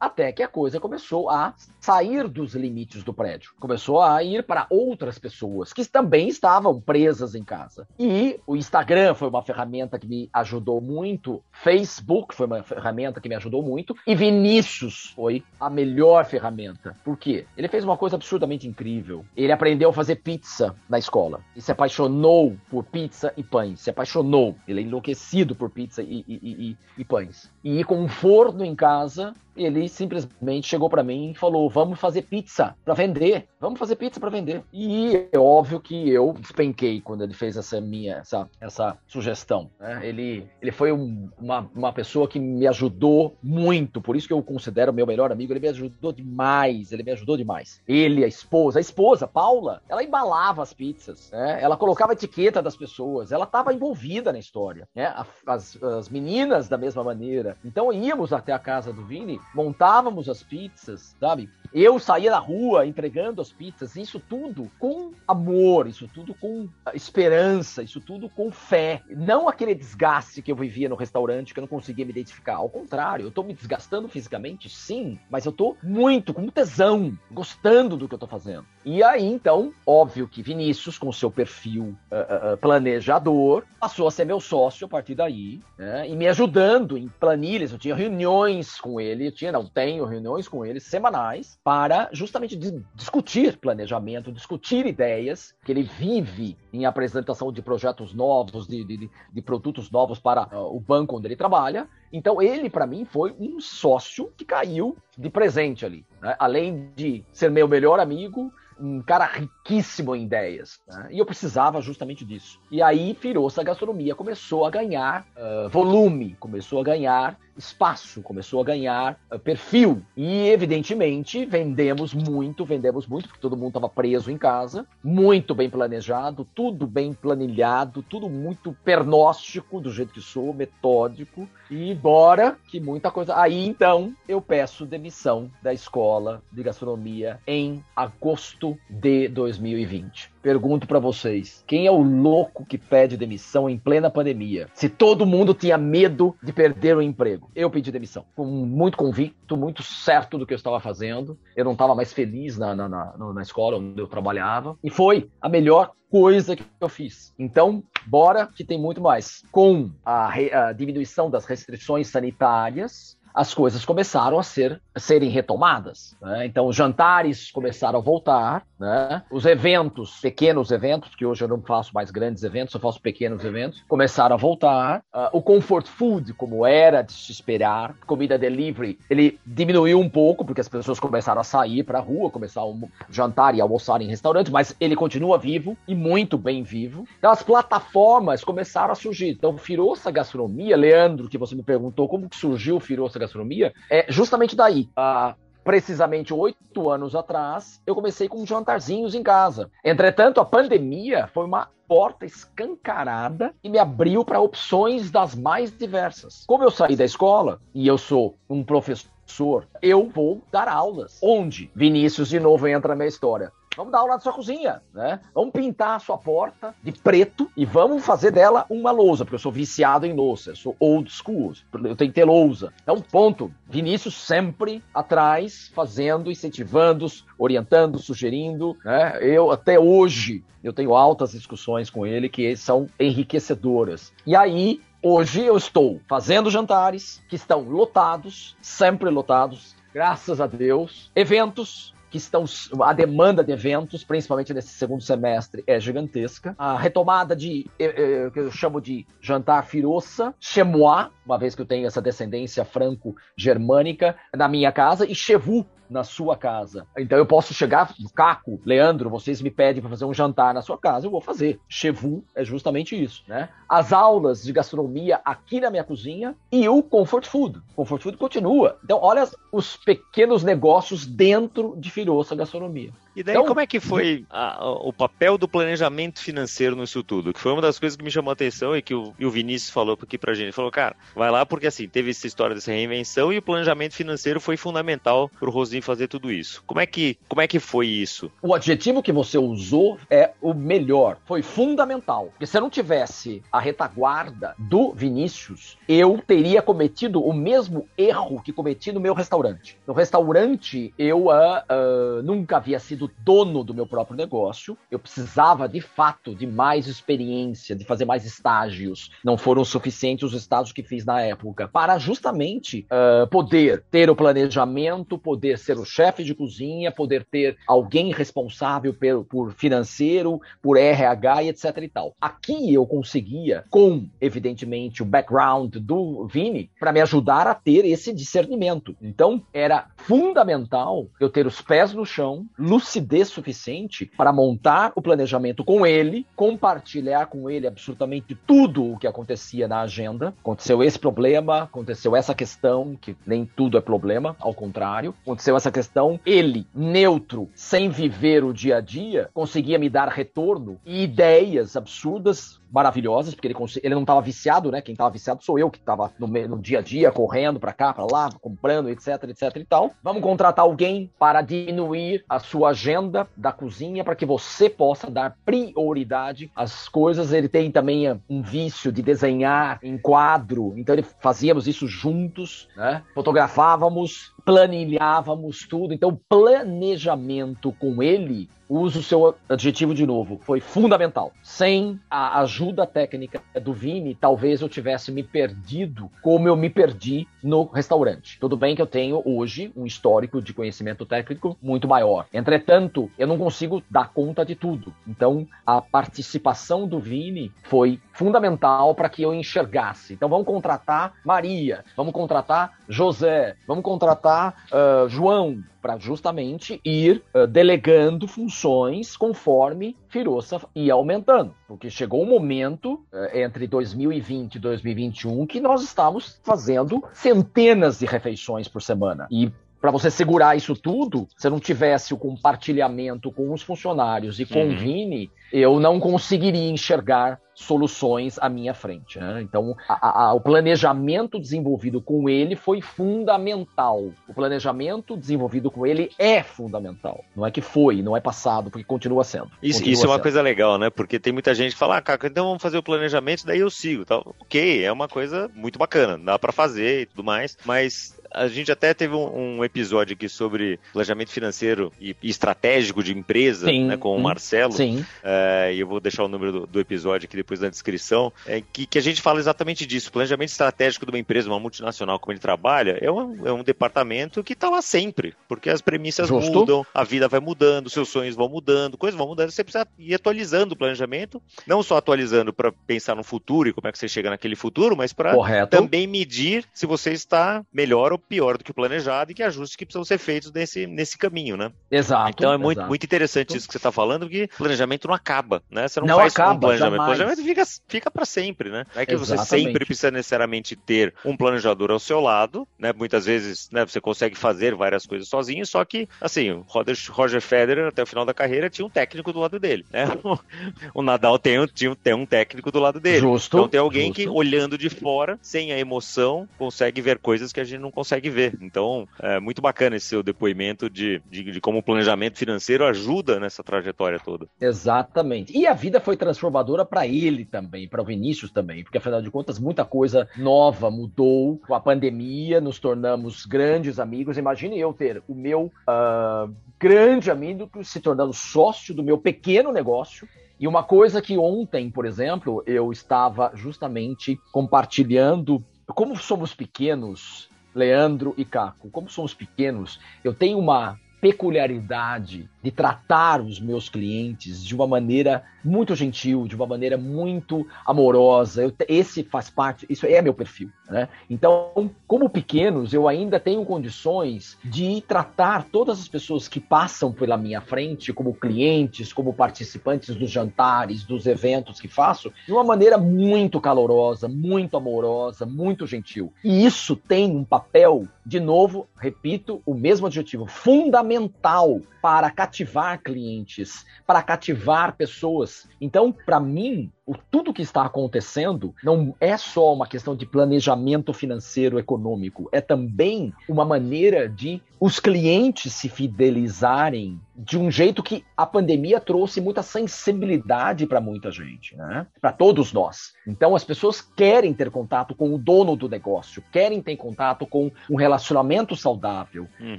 até 0.00 0.32
que 0.32 0.42
a 0.42 0.48
coisa 0.48 0.80
começou 0.80 1.28
a 1.28 1.54
sair 1.80 2.26
dos 2.26 2.54
limites 2.54 3.04
do 3.04 3.12
prédio. 3.12 3.52
Começou 3.60 4.00
a 4.00 4.22
ir 4.22 4.44
para 4.44 4.66
outras 4.70 5.18
pessoas 5.18 5.72
que 5.72 5.84
também 5.84 6.28
estavam 6.28 6.80
presas 6.80 7.34
em 7.34 7.44
casa. 7.44 7.86
E 7.98 8.40
o 8.46 8.56
Instagram 8.56 9.14
foi 9.14 9.28
uma 9.28 9.42
ferramenta 9.42 9.98
que 9.98 10.06
me 10.06 10.30
ajudou 10.32 10.80
muito, 10.80 11.42
Facebook 11.52 12.34
foi 12.34 12.46
uma 12.46 12.62
ferramenta 12.62 13.20
que 13.20 13.28
me 13.28 13.34
ajudou 13.34 13.62
muito, 13.62 13.94
e 14.06 14.14
Vinícius 14.14 15.12
foi 15.14 15.44
a 15.60 15.68
melhor 15.68 16.24
ferramenta. 16.24 16.96
Por 17.04 17.16
quê? 17.18 17.46
Ele 17.56 17.68
fez 17.68 17.84
uma 17.84 17.96
coisa 17.96 18.21
absurdamente 18.22 18.66
incrível. 18.66 19.24
Ele 19.36 19.52
aprendeu 19.52 19.90
a 19.90 19.92
fazer 19.92 20.16
pizza 20.16 20.74
na 20.88 20.98
escola 20.98 21.40
e 21.56 21.60
se 21.60 21.72
apaixonou 21.72 22.56
por 22.70 22.84
pizza 22.84 23.32
e 23.36 23.42
pães. 23.42 23.80
Se 23.80 23.90
apaixonou. 23.90 24.54
Ele 24.66 24.80
é 24.80 24.84
enlouquecido 24.84 25.54
por 25.54 25.70
pizza 25.70 26.02
e, 26.02 26.24
e, 26.28 26.38
e, 26.42 26.76
e 26.98 27.04
pães. 27.04 27.50
E 27.64 27.82
com 27.84 27.96
um 27.96 28.08
forno 28.08 28.64
em 28.64 28.74
casa, 28.74 29.34
ele 29.56 29.88
simplesmente 29.88 30.68
chegou 30.68 30.88
para 30.88 31.02
mim 31.02 31.30
e 31.30 31.34
falou: 31.34 31.68
"Vamos 31.68 31.98
fazer 31.98 32.22
pizza 32.22 32.74
para 32.84 32.94
vender. 32.94 33.46
Vamos 33.60 33.78
fazer 33.78 33.96
pizza 33.96 34.18
para 34.18 34.30
vender". 34.30 34.62
E 34.72 35.28
é 35.32 35.38
óbvio 35.38 35.80
que 35.80 36.08
eu 36.08 36.34
despenquei 36.38 37.00
quando 37.00 37.24
ele 37.24 37.34
fez 37.34 37.56
essa 37.56 37.80
minha 37.80 38.16
essa, 38.16 38.48
essa 38.60 38.96
sugestão. 39.06 39.70
Né? 39.78 40.00
Ele 40.04 40.46
ele 40.60 40.70
foi 40.70 40.92
um, 40.92 41.28
uma, 41.38 41.70
uma 41.74 41.92
pessoa 41.92 42.28
que 42.28 42.38
me 42.38 42.66
ajudou 42.66 43.36
muito, 43.42 44.00
por 44.00 44.16
isso 44.16 44.26
que 44.26 44.32
eu 44.32 44.38
o 44.38 44.42
considero 44.42 44.92
meu 44.92 45.06
melhor 45.06 45.32
amigo. 45.32 45.52
Ele 45.52 45.60
me 45.60 45.68
ajudou 45.68 46.12
demais. 46.12 46.92
Ele 46.92 47.02
me 47.02 47.12
ajudou 47.12 47.36
demais. 47.36 47.80
Ele, 47.86 48.11
a 48.24 48.26
esposa, 48.26 48.78
a 48.78 48.80
esposa 48.80 49.26
Paula, 49.26 49.82
ela 49.88 50.02
embalava 50.02 50.62
as 50.62 50.72
pizzas. 50.72 51.30
Né? 51.30 51.58
Ela 51.62 51.76
colocava 51.76 52.12
a 52.12 52.14
etiqueta 52.14 52.60
das 52.60 52.76
pessoas. 52.76 53.32
Ela 53.32 53.44
estava 53.44 53.72
envolvida 53.72 54.32
na 54.32 54.38
história. 54.38 54.88
Né? 54.94 55.12
As, 55.46 55.82
as 55.82 56.08
meninas 56.08 56.68
da 56.68 56.76
mesma 56.76 57.02
maneira. 57.02 57.56
Então 57.64 57.92
íamos 57.92 58.32
até 58.32 58.52
a 58.52 58.58
casa 58.58 58.92
do 58.92 59.04
Vini 59.04 59.40
montávamos 59.54 60.28
as 60.28 60.42
pizzas, 60.42 61.16
sabe? 61.18 61.48
Eu 61.72 61.98
saía 61.98 62.30
na 62.30 62.38
rua 62.38 62.86
entregando 62.86 63.40
as 63.40 63.50
pizzas, 63.50 63.96
isso 63.96 64.20
tudo 64.20 64.70
com 64.78 65.12
amor, 65.26 65.86
isso 65.86 66.06
tudo 66.06 66.34
com 66.34 66.68
esperança, 66.92 67.82
isso 67.82 68.00
tudo 68.00 68.28
com 68.28 68.50
fé. 68.50 69.02
Não 69.08 69.48
aquele 69.48 69.74
desgaste 69.74 70.42
que 70.42 70.52
eu 70.52 70.56
vivia 70.56 70.88
no 70.88 70.96
restaurante 70.96 71.54
que 71.54 71.60
eu 71.60 71.62
não 71.62 71.68
conseguia 71.68 72.04
me 72.04 72.10
identificar. 72.10 72.56
Ao 72.56 72.68
contrário, 72.68 73.24
eu 73.24 73.30
tô 73.30 73.42
me 73.42 73.54
desgastando 73.54 74.08
fisicamente, 74.08 74.68
sim, 74.68 75.18
mas 75.30 75.46
eu 75.46 75.52
tô 75.52 75.76
muito, 75.82 76.34
com 76.34 76.48
tesão, 76.48 77.16
gostando 77.30 77.96
do 78.02 78.08
que 78.08 78.14
eu 78.14 78.18
tô 78.18 78.26
fazendo. 78.26 78.66
E 78.84 79.02
aí, 79.02 79.24
então, 79.24 79.72
óbvio 79.86 80.28
que 80.28 80.42
Vinícius, 80.42 80.98
com 80.98 81.12
seu 81.12 81.30
perfil 81.30 81.96
uh, 82.10 82.54
uh, 82.54 82.56
planejador, 82.58 83.64
passou 83.80 84.06
a 84.06 84.10
ser 84.10 84.24
meu 84.24 84.40
sócio 84.40 84.86
a 84.86 84.88
partir 84.88 85.14
daí, 85.14 85.60
né? 85.78 86.08
E 86.08 86.14
me 86.14 86.28
ajudando 86.28 86.98
em 86.98 87.08
planilhas. 87.08 87.72
Eu 87.72 87.78
tinha 87.78 87.94
reuniões 87.94 88.80
com 88.80 89.00
ele, 89.00 89.26
eu 89.28 89.32
tinha, 89.32 89.52
não 89.52 89.66
tenho 89.66 90.04
reuniões 90.04 90.48
com 90.48 90.64
ele 90.64 90.80
semanais 90.80 91.58
para 91.64 92.08
justamente 92.12 92.56
discutir 92.94 93.56
planejamento, 93.56 94.32
discutir 94.32 94.86
ideias, 94.86 95.54
que 95.64 95.72
ele 95.72 95.82
vive 95.82 96.56
em 96.72 96.84
apresentação 96.84 97.52
de 97.52 97.62
projetos 97.62 98.12
novos, 98.14 98.66
de, 98.66 98.84
de, 98.84 99.10
de 99.32 99.42
produtos 99.42 99.90
novos 99.90 100.18
para 100.18 100.48
uh, 100.52 100.76
o 100.76 100.80
banco 100.80 101.16
onde 101.16 101.28
ele 101.28 101.36
trabalha. 101.36 101.88
Então, 102.12 102.42
ele, 102.42 102.68
para 102.68 102.86
mim, 102.86 103.04
foi 103.04 103.34
um 103.38 103.60
sócio 103.60 104.30
que 104.36 104.44
caiu 104.44 104.96
de 105.16 105.30
presente 105.30 105.86
ali. 105.86 106.04
Né? 106.20 106.36
Além 106.38 106.90
de 106.94 107.24
ser 107.32 107.50
meu 107.50 107.66
melhor 107.66 107.98
amigo, 107.98 108.52
um 108.78 109.00
cara 109.00 109.24
riquíssimo 109.24 110.14
em 110.14 110.24
ideias. 110.24 110.80
Né? 110.86 111.08
E 111.12 111.18
eu 111.18 111.26
precisava 111.26 111.80
justamente 111.80 112.24
disso. 112.24 112.60
E 112.70 112.82
aí, 112.82 113.14
Firoça 113.14 113.62
Gastronomia 113.62 114.14
começou 114.14 114.66
a 114.66 114.70
ganhar 114.70 115.26
uh, 115.36 115.68
volume, 115.68 116.36
começou 116.38 116.80
a 116.80 116.84
ganhar 116.84 117.38
espaço, 117.56 118.22
começou 118.22 118.60
a 118.60 118.64
ganhar 118.64 119.18
uh, 119.30 119.38
perfil. 119.38 120.02
E, 120.16 120.48
evidentemente, 120.48 121.44
vendemos 121.44 122.14
muito, 122.14 122.64
vendemos 122.64 123.06
muito, 123.06 123.28
porque 123.28 123.40
todo 123.40 123.56
mundo 123.56 123.68
estava 123.68 123.88
preso 123.88 124.30
em 124.30 124.38
casa, 124.38 124.86
muito 125.02 125.54
bem 125.54 125.68
planejado, 125.68 126.46
tudo 126.54 126.86
bem 126.86 127.12
planilhado, 127.12 128.02
tudo 128.02 128.28
muito 128.28 128.76
pernóstico, 128.84 129.80
do 129.80 129.92
jeito 129.92 130.12
que 130.12 130.20
sou, 130.20 130.52
metódico. 130.52 131.48
E 131.70 131.94
bora 131.94 132.56
que 132.68 132.80
muita 132.80 133.10
coisa. 133.10 133.38
Aí, 133.38 133.66
então, 133.66 134.14
eu 134.28 134.40
peço 134.40 134.86
demissão 134.86 135.50
da 135.62 135.72
escola 135.72 136.42
de 136.50 136.62
gastronomia 136.62 137.38
em 137.46 137.84
agosto 137.96 138.78
de 138.88 139.28
2020. 139.28 140.31
Pergunto 140.42 140.86
para 140.86 140.98
vocês: 140.98 141.62
quem 141.66 141.86
é 141.86 141.90
o 141.90 142.02
louco 142.02 142.66
que 142.66 142.76
pede 142.76 143.16
demissão 143.16 143.70
em 143.70 143.78
plena 143.78 144.10
pandemia? 144.10 144.68
Se 144.74 144.88
todo 144.88 145.24
mundo 145.24 145.54
tinha 145.54 145.78
medo 145.78 146.34
de 146.42 146.52
perder 146.52 146.96
o 146.96 147.02
emprego. 147.02 147.50
Eu 147.54 147.70
pedi 147.70 147.92
demissão. 147.92 148.24
Com 148.34 148.44
muito 148.44 148.96
convicto, 148.96 149.56
muito 149.56 149.82
certo 149.82 150.36
do 150.36 150.46
que 150.46 150.52
eu 150.52 150.56
estava 150.56 150.80
fazendo. 150.80 151.38
Eu 151.56 151.64
não 151.64 151.72
estava 151.72 151.94
mais 151.94 152.12
feliz 152.12 152.58
na, 152.58 152.74
na, 152.74 152.88
na, 152.88 153.32
na 153.32 153.42
escola 153.42 153.78
onde 153.78 154.00
eu 154.00 154.08
trabalhava. 154.08 154.76
E 154.82 154.90
foi 154.90 155.30
a 155.40 155.48
melhor 155.48 155.92
coisa 156.10 156.54
que 156.54 156.64
eu 156.78 156.88
fiz. 156.90 157.32
Então, 157.38 157.82
bora 158.06 158.46
que 158.46 158.64
tem 158.64 158.78
muito 158.78 159.00
mais. 159.00 159.42
Com 159.50 159.90
a, 160.04 160.30
a 160.68 160.72
diminuição 160.72 161.30
das 161.30 161.46
restrições 161.46 162.08
sanitárias, 162.08 163.16
as 163.34 163.54
coisas 163.54 163.84
começaram 163.84 164.38
a 164.38 164.42
ser 164.42 164.80
a 164.94 165.00
serem 165.00 165.30
retomadas. 165.30 166.14
Né? 166.20 166.46
Então, 166.46 166.66
os 166.66 166.76
jantares 166.76 167.50
começaram 167.50 167.98
a 167.98 168.02
voltar, 168.02 168.64
né? 168.78 169.22
os 169.30 169.46
eventos, 169.46 170.20
pequenos 170.20 170.70
eventos, 170.70 171.14
que 171.14 171.24
hoje 171.24 171.42
eu 171.42 171.48
não 171.48 171.62
faço 171.62 171.94
mais 171.94 172.10
grandes 172.10 172.42
eventos, 172.42 172.74
eu 172.74 172.80
faço 172.80 173.00
pequenos 173.00 173.42
eventos, 173.44 173.82
começaram 173.88 174.34
a 174.34 174.38
voltar. 174.38 175.02
Uh, 175.14 175.38
o 175.38 175.42
comfort 175.42 175.86
food, 175.86 176.34
como 176.34 176.66
era 176.66 177.02
de 177.02 177.12
se 177.12 177.32
esperar, 177.32 177.94
comida 178.06 178.38
delivery, 178.38 178.98
ele 179.08 179.38
diminuiu 179.46 179.98
um 179.98 180.08
pouco, 180.08 180.44
porque 180.44 180.60
as 180.60 180.68
pessoas 180.68 181.00
começaram 181.00 181.40
a 181.40 181.44
sair 181.44 181.82
para 181.82 181.98
a 181.98 182.02
rua, 182.02 182.30
começar 182.30 182.62
a 182.62 182.72
jantar 183.10 183.54
e 183.54 183.60
almoçar 183.60 184.00
em 184.02 184.08
restaurantes, 184.08 184.52
mas 184.52 184.76
ele 184.78 184.94
continua 184.94 185.38
vivo 185.38 185.76
e 185.88 185.94
muito 185.94 186.36
bem 186.36 186.62
vivo. 186.62 187.06
Então, 187.18 187.30
as 187.30 187.42
plataformas 187.42 188.44
começaram 188.44 188.92
a 188.92 188.94
surgir. 188.94 189.30
Então, 189.30 189.56
Firoça 189.56 190.10
Gastronomia, 190.10 190.76
Leandro, 190.76 191.28
que 191.28 191.38
você 191.38 191.54
me 191.54 191.62
perguntou 191.62 192.08
como 192.08 192.28
que 192.28 192.36
surgiu 192.36 192.76
o 192.76 192.80
Firoça 192.80 193.18
gastronomia, 193.22 193.72
é 193.90 194.06
justamente 194.08 194.54
daí. 194.54 194.88
Há 194.96 195.34
precisamente 195.64 196.34
oito 196.34 196.90
anos 196.90 197.14
atrás, 197.14 197.80
eu 197.86 197.94
comecei 197.94 198.28
com 198.28 198.44
jantarzinhos 198.44 199.14
em 199.14 199.22
casa. 199.22 199.70
Entretanto, 199.84 200.40
a 200.40 200.44
pandemia 200.44 201.28
foi 201.32 201.44
uma 201.44 201.68
porta 201.86 202.24
escancarada 202.24 203.54
e 203.62 203.68
me 203.68 203.78
abriu 203.78 204.24
para 204.24 204.40
opções 204.40 205.10
das 205.10 205.34
mais 205.34 205.76
diversas. 205.76 206.44
Como 206.46 206.64
eu 206.64 206.70
saí 206.70 206.96
da 206.96 207.04
escola 207.04 207.60
e 207.74 207.86
eu 207.86 207.98
sou 207.98 208.36
um 208.48 208.64
professor, 208.64 209.68
eu 209.80 210.08
vou 210.08 210.42
dar 210.50 210.68
aulas. 210.68 211.18
Onde? 211.22 211.70
Vinícius 211.74 212.28
de 212.28 212.40
novo 212.40 212.66
entra 212.66 212.88
na 212.88 212.96
minha 212.96 213.08
história. 213.08 213.52
Vamos 213.76 213.92
dar 213.92 214.00
aula 214.00 214.14
na 214.14 214.20
sua 214.20 214.32
cozinha, 214.32 214.82
né? 214.92 215.20
Vamos 215.34 215.52
pintar 215.52 215.96
a 215.96 215.98
sua 215.98 216.18
porta 216.18 216.74
de 216.82 216.92
preto 216.92 217.50
e 217.56 217.64
vamos 217.64 218.04
fazer 218.04 218.30
dela 218.30 218.66
uma 218.68 218.90
lousa, 218.90 219.24
porque 219.24 219.34
eu 219.34 219.40
sou 219.40 219.52
viciado 219.52 220.04
em 220.04 220.12
louça, 220.12 220.50
eu 220.50 220.56
sou 220.56 220.76
old 220.78 221.10
school, 221.10 221.54
eu 221.72 221.96
tenho 221.96 222.10
que 222.10 222.14
ter 222.14 222.24
lousa. 222.24 222.72
Então, 222.82 223.00
ponto. 223.00 223.52
Vinícius 223.68 224.14
sempre 224.14 224.82
atrás, 224.94 225.70
fazendo, 225.74 226.30
incentivando, 226.30 227.06
orientando, 227.38 227.98
sugerindo, 227.98 228.76
né? 228.84 229.18
Eu 229.20 229.50
até 229.50 229.78
hoje 229.78 230.44
eu 230.62 230.72
tenho 230.72 230.94
altas 230.94 231.32
discussões 231.32 231.90
com 231.90 232.06
ele 232.06 232.28
que 232.28 232.54
são 232.56 232.86
enriquecedoras. 233.00 234.12
E 234.26 234.36
aí 234.36 234.80
Hoje 235.04 235.42
eu 235.42 235.56
estou 235.56 236.00
fazendo 236.06 236.48
jantares 236.48 237.20
que 237.28 237.34
estão 237.34 237.62
lotados, 237.62 238.56
sempre 238.62 239.10
lotados, 239.10 239.74
graças 239.92 240.40
a 240.40 240.46
Deus. 240.46 241.10
Eventos 241.12 241.92
que 242.12 242.18
estão 242.18 242.44
a 242.82 242.92
demanda 242.92 243.42
de 243.42 243.52
eventos, 243.52 244.04
principalmente 244.04 244.52
nesse 244.52 244.68
segundo 244.68 245.02
semestre, 245.02 245.64
é 245.66 245.80
gigantesca. 245.80 246.54
A 246.58 246.76
retomada 246.76 247.34
de 247.34 247.66
que 247.78 248.38
eu 248.38 248.52
chamo 248.52 248.82
de 248.82 249.06
jantar 249.18 249.64
firoça, 249.64 250.34
chemois, 250.38 251.08
uma 251.24 251.38
vez 251.38 251.54
que 251.54 251.62
eu 251.62 251.66
tenho 251.66 251.86
essa 251.86 252.02
descendência 252.02 252.66
franco-germânica 252.66 254.14
na 254.36 254.46
minha 254.46 254.70
casa, 254.70 255.10
e 255.10 255.14
chevu, 255.14 255.66
na 255.92 256.02
sua 256.02 256.36
casa. 256.36 256.86
Então 256.96 257.18
eu 257.18 257.26
posso 257.26 257.54
chegar, 257.54 257.94
Caco, 258.14 258.60
Leandro, 258.64 259.10
vocês 259.10 259.40
me 259.40 259.50
pedem 259.50 259.80
para 259.80 259.90
fazer 259.90 260.04
um 260.04 260.14
jantar 260.14 260.54
na 260.54 260.62
sua 260.62 260.78
casa, 260.78 261.06
eu 261.06 261.10
vou 261.10 261.20
fazer. 261.20 261.60
Chevu 261.68 262.24
é 262.34 262.44
justamente 262.44 263.00
isso, 263.00 263.22
né? 263.28 263.48
As 263.68 263.92
aulas 263.92 264.42
de 264.42 264.52
gastronomia 264.52 265.20
aqui 265.24 265.60
na 265.60 265.70
minha 265.70 265.84
cozinha 265.84 266.34
e 266.50 266.68
o 266.68 266.82
comfort 266.82 267.26
food. 267.26 267.60
Comfort 267.76 268.02
food 268.02 268.16
continua. 268.16 268.78
Então 268.82 268.98
olha 269.00 269.28
os 269.52 269.76
pequenos 269.76 270.42
negócios 270.42 271.06
dentro 271.06 271.74
de 271.76 271.90
Firoça 271.90 272.34
Gastronomia. 272.34 272.90
E 273.14 273.22
daí, 273.22 273.34
então, 273.34 273.46
como 273.46 273.60
é 273.60 273.66
que 273.66 273.78
foi 273.78 274.24
a, 274.30 274.64
o 274.64 274.92
papel 274.92 275.36
do 275.36 275.46
planejamento 275.46 276.20
financeiro 276.20 276.74
nisso 276.76 277.02
tudo? 277.02 277.32
Que 277.32 277.40
foi 277.40 277.52
uma 277.52 277.60
das 277.60 277.78
coisas 277.78 277.96
que 277.96 278.02
me 278.02 278.10
chamou 278.10 278.30
a 278.30 278.32
atenção 278.32 278.76
e 278.76 278.80
que 278.80 278.94
o, 278.94 279.12
e 279.18 279.26
o 279.26 279.30
Vinícius 279.30 279.70
falou 279.70 279.98
aqui 280.00 280.16
pra 280.16 280.34
gente. 280.34 280.46
Ele 280.46 280.52
falou, 280.52 280.70
cara, 280.70 280.96
vai 281.14 281.30
lá 281.30 281.44
porque 281.44 281.66
assim, 281.66 281.88
teve 281.88 282.10
essa 282.10 282.26
história 282.26 282.54
dessa 282.54 282.70
reinvenção 282.70 283.32
e 283.32 283.38
o 283.38 283.42
planejamento 283.42 283.94
financeiro 283.94 284.40
foi 284.40 284.56
fundamental 284.56 285.30
pro 285.38 285.50
Rosinho 285.50 285.82
fazer 285.82 286.08
tudo 286.08 286.32
isso. 286.32 286.62
Como 286.66 286.80
é 286.80 286.86
que, 286.86 287.18
como 287.28 287.42
é 287.42 287.46
que 287.46 287.58
foi 287.58 287.86
isso? 287.86 288.30
O 288.40 288.54
adjetivo 288.54 289.02
que 289.02 289.12
você 289.12 289.36
usou 289.36 289.98
é 290.08 290.32
o 290.40 290.54
melhor. 290.54 291.18
Foi 291.26 291.42
fundamental. 291.42 292.28
Porque 292.32 292.46
se 292.46 292.56
eu 292.56 292.62
não 292.62 292.70
tivesse 292.70 293.42
a 293.52 293.60
retaguarda 293.60 294.54
do 294.58 294.92
Vinícius, 294.92 295.76
eu 295.86 296.22
teria 296.26 296.62
cometido 296.62 297.22
o 297.22 297.32
mesmo 297.32 297.86
erro 297.96 298.40
que 298.42 298.52
cometi 298.52 298.90
no 298.90 299.00
meu 299.00 299.12
restaurante. 299.12 299.76
No 299.86 299.92
restaurante, 299.92 300.94
eu 300.98 301.26
uh, 301.26 301.30
uh, 301.30 302.22
nunca 302.22 302.56
havia 302.56 302.78
sido 302.78 303.01
sendo 303.02 303.10
dono 303.24 303.64
do 303.64 303.74
meu 303.74 303.86
próprio 303.86 304.16
negócio, 304.16 304.76
eu 304.90 304.98
precisava 304.98 305.68
de 305.68 305.80
fato 305.80 306.34
de 306.34 306.46
mais 306.46 306.86
experiência, 306.86 307.74
de 307.74 307.84
fazer 307.84 308.04
mais 308.04 308.24
estágios. 308.24 309.10
Não 309.24 309.36
foram 309.36 309.64
suficientes 309.64 310.24
os 310.24 310.34
estágios 310.34 310.72
que 310.72 310.82
fiz 310.82 311.04
na 311.04 311.20
época 311.20 311.68
para 311.68 311.98
justamente 311.98 312.86
uh, 312.90 313.26
poder 313.28 313.84
ter 313.90 314.10
o 314.10 314.16
planejamento, 314.16 315.18
poder 315.18 315.58
ser 315.58 315.78
o 315.78 315.84
chefe 315.84 316.22
de 316.22 316.34
cozinha, 316.34 316.92
poder 316.92 317.24
ter 317.24 317.56
alguém 317.66 318.12
responsável 318.12 318.94
por, 318.94 319.24
por 319.24 319.52
financeiro, 319.52 320.40
por 320.60 320.76
RH 320.76 321.42
e 321.42 321.48
etc 321.48 321.76
e 321.78 321.88
tal. 321.88 322.14
Aqui 322.20 322.72
eu 322.72 322.86
conseguia, 322.86 323.64
com 323.70 324.06
evidentemente 324.20 325.02
o 325.02 325.06
background 325.06 325.76
do 325.76 326.26
Vini, 326.26 326.70
para 326.78 326.92
me 326.92 327.00
ajudar 327.00 327.46
a 327.46 327.54
ter 327.54 327.84
esse 327.84 328.12
discernimento. 328.12 328.94
Então 329.00 329.42
era 329.52 329.86
fundamental 329.96 331.06
eu 331.18 331.30
ter 331.30 331.46
os 331.46 331.60
pés 331.60 331.92
no 331.92 332.04
chão, 332.04 332.46
lucidez 332.58 332.91
suficiente 333.24 334.10
para 334.16 334.32
montar 334.32 334.92
o 334.94 335.02
planejamento 335.02 335.64
com 335.64 335.86
ele, 335.86 336.26
compartilhar 336.34 337.26
com 337.26 337.48
ele 337.48 337.66
absolutamente 337.66 338.34
tudo 338.46 338.92
o 338.92 338.98
que 338.98 339.06
acontecia 339.06 339.68
na 339.68 339.80
agenda. 339.80 340.34
Aconteceu 340.40 340.82
esse 340.82 340.98
problema, 340.98 341.62
aconteceu 341.62 342.16
essa 342.16 342.34
questão, 342.34 342.96
que 343.00 343.16
nem 343.26 343.44
tudo 343.44 343.78
é 343.78 343.80
problema, 343.80 344.36
ao 344.40 344.54
contrário. 344.54 345.14
Aconteceu 345.22 345.56
essa 345.56 345.70
questão, 345.70 346.18
ele, 346.24 346.66
neutro, 346.74 347.48
sem 347.54 347.88
viver 347.88 348.44
o 348.44 348.52
dia 348.52 348.76
a 348.76 348.80
dia, 348.80 349.30
conseguia 349.32 349.78
me 349.78 349.88
dar 349.88 350.08
retorno 350.08 350.78
e 350.84 351.02
ideias 351.02 351.76
absurdas 351.76 352.61
maravilhosas, 352.72 353.34
porque 353.34 353.48
ele, 353.48 353.56
ele 353.82 353.94
não 353.94 354.02
estava 354.02 354.20
viciado, 354.22 354.70
né? 354.70 354.80
Quem 354.80 354.94
estava 354.94 355.10
viciado 355.10 355.44
sou 355.44 355.58
eu, 355.58 355.70
que 355.70 355.78
estava 355.78 356.10
no, 356.18 356.26
no, 356.26 356.58
dia 356.58 356.78
a 356.78 356.82
dia, 356.82 357.12
correndo 357.12 357.60
para 357.60 357.72
cá, 357.72 357.92
para 357.92 358.06
lá, 358.10 358.30
comprando, 358.40 358.88
etc, 358.88 359.24
etc 359.28 359.56
e 359.56 359.64
tal. 359.64 359.90
Vamos 360.02 360.22
contratar 360.22 360.64
alguém 360.64 361.10
para 361.18 361.42
diminuir 361.42 362.24
a 362.28 362.38
sua 362.38 362.70
agenda 362.70 363.28
da 363.36 363.52
cozinha 363.52 364.02
para 364.02 364.16
que 364.16 364.24
você 364.24 364.70
possa 364.70 365.10
dar 365.10 365.36
prioridade 365.44 366.50
às 366.56 366.88
coisas. 366.88 367.32
Ele 367.32 367.48
tem 367.48 367.70
também 367.70 368.06
eh, 368.06 368.16
um 368.28 368.40
vício 368.40 368.90
de 368.90 369.02
desenhar 369.02 369.78
em 369.82 369.98
quadro, 369.98 370.72
então 370.76 370.94
ele 370.94 371.04
fazíamos 371.20 371.68
isso 371.68 371.86
juntos, 371.86 372.68
né? 372.74 373.02
Fotografávamos, 373.14 374.32
planilhávamos 374.44 375.66
tudo. 375.68 375.92
Então, 375.92 376.18
planejamento 376.28 377.72
com 377.72 378.02
ele 378.02 378.48
uso 378.72 379.00
o 379.00 379.02
seu 379.02 379.34
adjetivo 379.48 379.94
de 379.94 380.06
novo, 380.06 380.38
foi 380.42 380.60
fundamental. 380.60 381.32
Sem 381.42 382.00
a 382.10 382.40
ajuda 382.40 382.86
técnica 382.86 383.42
do 383.60 383.72
Vini, 383.72 384.14
talvez 384.14 384.60
eu 384.60 384.68
tivesse 384.68 385.12
me 385.12 385.22
perdido 385.22 386.10
como 386.22 386.48
eu 386.48 386.56
me 386.56 386.70
perdi 386.70 387.26
no 387.42 387.64
restaurante. 387.64 388.38
Tudo 388.40 388.56
bem 388.56 388.74
que 388.74 388.82
eu 388.82 388.86
tenho 388.86 389.22
hoje 389.24 389.72
um 389.76 389.84
histórico 389.84 390.40
de 390.40 390.54
conhecimento 390.54 391.04
técnico 391.04 391.56
muito 391.62 391.86
maior. 391.86 392.26
Entretanto, 392.32 393.10
eu 393.18 393.26
não 393.26 393.38
consigo 393.38 393.82
dar 393.90 394.12
conta 394.12 394.44
de 394.44 394.54
tudo. 394.54 394.94
Então, 395.06 395.46
a 395.66 395.80
participação 395.80 396.86
do 396.86 396.98
Vini 396.98 397.52
foi 397.64 398.00
fundamental 398.12 398.94
para 398.94 399.08
que 399.08 399.22
eu 399.22 399.34
enxergasse. 399.34 400.14
Então, 400.14 400.28
vamos 400.28 400.46
contratar 400.46 401.14
Maria, 401.24 401.84
vamos 401.96 402.12
contratar 402.12 402.78
José, 402.92 403.56
vamos 403.66 403.82
contratar 403.82 404.66
uh, 404.70 405.08
João, 405.08 405.64
para 405.80 405.98
justamente 405.98 406.78
ir 406.84 407.22
uh, 407.34 407.46
delegando 407.46 408.28
funções 408.28 409.16
conforme 409.16 409.96
Firoça 410.08 410.60
ia 410.74 410.92
aumentando. 410.92 411.54
Porque 411.66 411.88
chegou 411.88 412.22
um 412.22 412.28
momento 412.28 413.02
uh, 413.10 413.34
entre 413.34 413.66
2020 413.66 414.56
e 414.56 414.58
2021 414.58 415.46
que 415.46 415.58
nós 415.58 415.82
estávamos 415.82 416.38
fazendo 416.44 417.02
centenas 417.14 417.98
de 417.98 418.04
refeições 418.04 418.68
por 418.68 418.82
semana. 418.82 419.26
E 419.30 419.50
para 419.82 419.90
você 419.90 420.12
segurar 420.12 420.56
isso 420.56 420.76
tudo, 420.76 421.26
se 421.36 421.50
não 421.50 421.58
tivesse 421.58 422.14
o 422.14 422.16
compartilhamento 422.16 423.32
com 423.32 423.52
os 423.52 423.62
funcionários 423.62 424.38
e 424.38 424.46
com 424.46 424.60
uhum. 424.60 424.72
o 424.72 424.76
Vini, 424.76 425.28
eu 425.52 425.80
não 425.80 425.98
conseguiria 425.98 426.70
enxergar 426.70 427.40
soluções 427.52 428.38
à 428.38 428.48
minha 428.48 428.72
frente. 428.74 429.18
Né? 429.18 429.42
Então, 429.42 429.76
a, 429.88 430.26
a, 430.26 430.32
o 430.34 430.40
planejamento 430.40 431.38
desenvolvido 431.38 432.00
com 432.00 432.28
ele 432.28 432.54
foi 432.54 432.80
fundamental. 432.80 434.10
O 434.28 434.32
planejamento 434.32 435.16
desenvolvido 435.16 435.68
com 435.68 435.84
ele 435.84 436.10
é 436.16 436.44
fundamental. 436.44 437.24
Não 437.36 437.44
é 437.44 437.50
que 437.50 437.60
foi, 437.60 438.02
não 438.02 438.16
é 438.16 438.20
passado, 438.20 438.70
porque 438.70 438.84
continua 438.84 439.24
sendo. 439.24 439.50
Isso, 439.62 439.80
continua 439.80 439.92
isso 439.92 440.06
é 440.06 440.08
uma 440.08 440.20
coisa 440.20 440.40
legal, 440.40 440.78
né? 440.78 440.90
Porque 440.90 441.18
tem 441.18 441.32
muita 441.32 441.54
gente 441.54 441.72
que 441.72 441.78
fala, 441.78 441.96
ah, 441.96 442.02
cara, 442.02 442.20
então 442.24 442.46
vamos 442.46 442.62
fazer 442.62 442.78
o 442.78 442.82
planejamento, 442.82 443.44
daí 443.44 443.58
eu 443.58 443.70
sigo. 443.70 444.04
Tal. 444.04 444.34
Ok, 444.40 444.84
é 444.84 444.92
uma 444.92 445.08
coisa 445.08 445.50
muito 445.54 445.78
bacana, 445.78 446.16
dá 446.16 446.38
para 446.38 446.52
fazer 446.52 447.02
e 447.02 447.06
tudo 447.06 447.24
mais, 447.24 447.58
mas 447.64 448.21
a 448.34 448.48
gente 448.48 448.72
até 448.72 448.94
teve 448.94 449.14
um, 449.14 449.58
um, 449.58 449.64
episódio 449.64 450.14
aqui 450.14 450.28
sobre 450.28 450.80
planejamento 450.92 451.30
financeiro 451.30 451.92
e, 452.00 452.16
e 452.22 452.30
estratégico 452.30 453.02
de 453.02 453.16
empresa, 453.16 453.66
sim, 453.66 453.86
né, 453.86 453.96
com 453.96 454.16
o 454.16 454.20
Marcelo. 454.20 454.72
Sim. 454.72 455.04
É, 455.22 455.72
e 455.74 455.80
eu 455.80 455.86
vou 455.86 456.00
deixar 456.00 456.24
o 456.24 456.28
número 456.28 456.52
do, 456.52 456.66
do, 456.66 456.80
episódio 456.80 457.26
aqui 457.26 457.36
depois 457.36 457.60
na 457.60 457.68
descrição. 457.68 458.32
É, 458.46 458.60
que, 458.60 458.86
que 458.86 458.98
a 458.98 459.02
gente 459.02 459.20
fala 459.20 459.38
exatamente 459.38 459.86
disso. 459.86 460.08
O 460.08 460.12
planejamento 460.12 460.48
estratégico 460.48 461.04
de 461.04 461.12
uma 461.12 461.18
empresa, 461.18 461.48
uma 461.48 461.60
multinacional 461.60 462.18
como 462.18 462.32
ele 462.32 462.40
trabalha, 462.40 462.98
é 463.00 463.10
um, 463.10 463.46
é 463.46 463.52
um 463.52 463.62
departamento 463.62 464.42
que 464.42 464.54
está 464.54 464.68
lá 464.68 464.82
sempre. 464.82 465.34
Porque 465.48 465.70
as 465.70 465.80
premissas 465.80 466.28
Justo. 466.28 466.52
mudam, 466.52 466.86
a 466.94 467.04
vida 467.04 467.28
vai 467.28 467.40
mudando, 467.40 467.90
seus 467.90 468.08
sonhos 468.08 468.34
vão 468.34 468.48
mudando, 468.48 468.96
coisas 468.96 469.18
vão 469.18 469.28
mudando. 469.28 469.50
Você 469.50 469.62
precisa 469.62 469.86
ir 469.98 470.14
atualizando 470.14 470.74
o 470.74 470.76
planejamento, 470.76 471.40
não 471.66 471.82
só 471.82 471.96
atualizando 471.96 472.52
para 472.52 472.72
pensar 472.86 473.14
no 473.14 473.22
futuro 473.22 473.68
e 473.68 473.72
como 473.72 473.88
é 473.88 473.92
que 473.92 473.98
você 473.98 474.08
chega 474.08 474.30
naquele 474.30 474.56
futuro, 474.56 474.96
mas 474.96 475.12
para 475.12 475.36
também 475.66 476.06
medir 476.06 476.64
se 476.72 476.86
você 476.86 477.12
está 477.12 477.64
melhor 477.72 478.12
ou 478.12 478.21
pior 478.28 478.58
do 478.58 478.64
que 478.64 478.70
o 478.70 478.74
planejado 478.74 479.32
e 479.32 479.34
que 479.34 479.42
ajustes 479.42 479.76
que 479.76 479.84
precisam 479.84 480.04
ser 480.04 480.18
feitos 480.18 480.52
nesse, 480.52 480.86
nesse 480.86 481.18
caminho, 481.18 481.56
né? 481.56 481.72
Exato. 481.90 482.30
Então 482.30 482.52
é 482.52 482.56
muito, 482.56 482.78
exato. 482.78 482.88
muito 482.88 483.04
interessante 483.04 483.56
isso 483.56 483.66
que 483.66 483.72
você 483.72 483.78
está 483.78 483.92
falando, 483.92 484.22
porque 484.22 484.48
planejamento 484.56 485.08
não 485.08 485.14
acaba, 485.14 485.62
né? 485.70 485.88
Você 485.88 486.00
não, 486.00 486.06
não 486.06 486.16
faz 486.16 486.32
acaba, 486.32 486.54
um 486.54 486.60
planejamento. 486.60 487.00
Jamais. 487.00 487.18
Planejamento 487.18 487.46
fica, 487.46 487.62
fica 487.88 488.10
para 488.10 488.24
sempre, 488.24 488.70
né? 488.70 488.84
Não 488.94 489.02
é 489.02 489.06
que 489.06 489.14
Exatamente. 489.14 489.48
você 489.48 489.62
sempre 489.62 489.84
precisa 489.84 490.10
necessariamente 490.10 490.76
ter 490.76 491.14
um 491.24 491.36
planejador 491.36 491.90
ao 491.90 491.98
seu 491.98 492.20
lado, 492.20 492.66
né? 492.78 492.92
Muitas 492.92 493.26
vezes 493.26 493.68
né, 493.70 493.84
você 493.84 494.00
consegue 494.00 494.36
fazer 494.36 494.74
várias 494.74 495.06
coisas 495.06 495.28
sozinho, 495.28 495.64
só 495.66 495.84
que, 495.84 496.08
assim, 496.20 496.50
o 496.50 496.64
Roger, 496.66 496.96
Roger 497.10 497.40
Federer, 497.40 497.86
até 497.86 498.02
o 498.02 498.06
final 498.06 498.24
da 498.24 498.34
carreira, 498.34 498.70
tinha 498.70 498.86
um 498.86 498.90
técnico 498.90 499.32
do 499.32 499.40
lado 499.40 499.58
dele, 499.58 499.84
né? 499.90 500.04
O 500.94 501.02
Nadal 501.02 501.38
tem, 501.38 501.64
tinha, 501.66 501.94
tem 501.96 502.14
um 502.14 502.26
técnico 502.26 502.70
do 502.70 502.78
lado 502.78 503.00
dele. 503.00 503.20
Justo. 503.20 503.56
Então 503.56 503.68
tem 503.68 503.80
alguém 503.80 504.08
justo. 504.08 504.22
que, 504.22 504.28
olhando 504.28 504.76
de 504.76 504.90
fora, 504.90 505.38
sem 505.40 505.72
a 505.72 505.78
emoção, 505.78 506.48
consegue 506.58 507.00
ver 507.00 507.18
coisas 507.18 507.52
que 507.52 507.60
a 507.60 507.64
gente 507.64 507.80
não 507.80 507.90
consegue 507.90 508.11
ver. 508.20 508.58
Então, 508.60 509.08
é 509.20 509.40
muito 509.40 509.62
bacana 509.62 509.96
esse 509.96 510.06
seu 510.06 510.22
depoimento 510.22 510.88
de, 510.88 511.22
de, 511.30 511.42
de 511.44 511.60
como 511.60 511.78
o 511.78 511.82
planejamento 511.82 512.38
financeiro 512.38 512.84
ajuda 512.84 513.38
nessa 513.38 513.62
trajetória 513.62 514.18
toda. 514.18 514.46
Exatamente. 514.60 515.56
E 515.56 515.66
a 515.66 515.72
vida 515.72 516.00
foi 516.00 516.16
transformadora 516.16 516.84
para 516.84 517.06
ele 517.06 517.44
também, 517.44 517.88
para 517.88 518.02
o 518.02 518.04
Vinícius 518.04 518.50
também, 518.50 518.82
porque 518.82 518.98
afinal 518.98 519.22
de 519.22 519.30
contas 519.30 519.58
muita 519.58 519.84
coisa 519.84 520.28
nova 520.36 520.90
mudou 520.90 521.58
com 521.66 521.74
a 521.74 521.80
pandemia, 521.80 522.60
nos 522.60 522.78
tornamos 522.78 523.46
grandes 523.46 523.98
amigos. 523.98 524.38
Imagine 524.38 524.78
eu 524.78 524.92
ter 524.92 525.22
o 525.28 525.34
meu 525.34 525.72
uh, 525.88 526.54
grande 526.78 527.30
amigo 527.30 527.70
se 527.82 528.00
tornando 528.00 528.32
sócio 528.32 528.94
do 528.94 529.02
meu 529.02 529.18
pequeno 529.18 529.72
negócio. 529.72 530.28
E 530.58 530.68
uma 530.68 530.82
coisa 530.82 531.20
que 531.20 531.36
ontem, 531.36 531.90
por 531.90 532.06
exemplo, 532.06 532.62
eu 532.66 532.92
estava 532.92 533.50
justamente 533.54 534.38
compartilhando 534.52 535.64
como 535.86 536.16
somos 536.16 536.54
pequenos 536.54 537.48
Leandro 537.74 538.34
e 538.36 538.44
Caco, 538.44 538.90
como 538.90 539.08
somos 539.08 539.34
pequenos, 539.34 540.00
eu 540.22 540.34
tenho 540.34 540.58
uma 540.58 540.98
peculiaridade 541.20 542.50
de 542.62 542.70
tratar 542.70 543.40
os 543.40 543.60
meus 543.60 543.88
clientes 543.88 544.64
de 544.64 544.74
uma 544.74 544.86
maneira 544.86 545.44
muito 545.64 545.94
gentil, 545.94 546.46
de 546.46 546.54
uma 546.54 546.66
maneira 546.66 546.96
muito 546.96 547.66
amorosa. 547.86 548.62
Eu, 548.62 548.72
esse 548.88 549.22
faz 549.22 549.50
parte, 549.50 549.86
isso 549.88 550.06
é 550.06 550.20
meu 550.20 550.34
perfil. 550.34 550.70
Né? 550.88 551.08
Então, 551.28 551.90
como 552.06 552.28
pequenos, 552.28 552.92
eu 552.92 553.08
ainda 553.08 553.40
tenho 553.40 553.64
condições 553.64 554.58
de 554.64 555.02
tratar 555.06 555.64
todas 555.64 556.00
as 556.00 556.08
pessoas 556.08 556.48
que 556.48 556.60
passam 556.60 557.12
pela 557.12 557.36
minha 557.36 557.60
frente, 557.60 558.12
como 558.12 558.34
clientes, 558.34 559.12
como 559.12 559.32
participantes 559.32 560.14
dos 560.14 560.30
jantares, 560.30 561.04
dos 561.04 561.26
eventos 561.26 561.80
que 561.80 561.88
faço, 561.88 562.32
de 562.46 562.52
uma 562.52 562.64
maneira 562.64 562.98
muito 562.98 563.60
calorosa, 563.60 564.28
muito 564.28 564.76
amorosa, 564.76 565.46
muito 565.46 565.86
gentil. 565.86 566.32
E 566.44 566.64
isso 566.64 566.96
tem 566.96 567.34
um 567.34 567.44
papel, 567.44 568.06
de 568.24 568.38
novo, 568.38 568.86
repito, 568.96 569.62
o 569.64 569.74
mesmo 569.74 570.06
adjetivo, 570.06 570.46
fundamental 570.46 571.80
para 572.02 572.28
cativar 572.32 573.00
clientes, 573.00 573.86
para 574.04 574.20
cativar 574.22 574.96
pessoas. 574.96 575.68
Então, 575.80 576.12
para 576.12 576.40
mim, 576.40 576.92
o, 577.04 577.14
tudo 577.16 577.52
que 577.52 577.62
está 577.62 577.84
acontecendo 577.84 578.74
não 578.82 579.14
é 579.20 579.36
só 579.36 579.72
uma 579.72 579.86
questão 579.86 580.14
de 580.14 580.24
planejamento 580.24 581.12
financeiro 581.12 581.78
econômico, 581.78 582.48
é 582.52 582.60
também 582.60 583.32
uma 583.48 583.64
maneira 583.64 584.28
de 584.28 584.62
os 584.78 584.98
clientes 584.98 585.72
se 585.72 585.88
fidelizarem 585.88 587.20
de 587.36 587.56
um 587.56 587.70
jeito 587.70 588.02
que 588.02 588.24
a 588.36 588.44
pandemia 588.44 589.00
trouxe 589.00 589.40
muita 589.40 589.62
sensibilidade 589.62 590.86
para 590.86 591.00
muita 591.00 591.30
gente, 591.30 591.76
né? 591.76 592.06
Para 592.20 592.32
todos 592.32 592.72
nós. 592.72 593.14
Então 593.26 593.54
as 593.54 593.62
pessoas 593.64 594.00
querem 594.00 594.52
ter 594.52 594.70
contato 594.70 595.14
com 595.14 595.32
o 595.32 595.38
dono 595.38 595.76
do 595.76 595.88
negócio, 595.88 596.42
querem 596.52 596.82
ter 596.82 596.96
contato 596.96 597.46
com 597.46 597.70
um 597.88 597.96
relacionamento 597.96 598.74
saudável. 598.74 599.46
Uhum. 599.60 599.78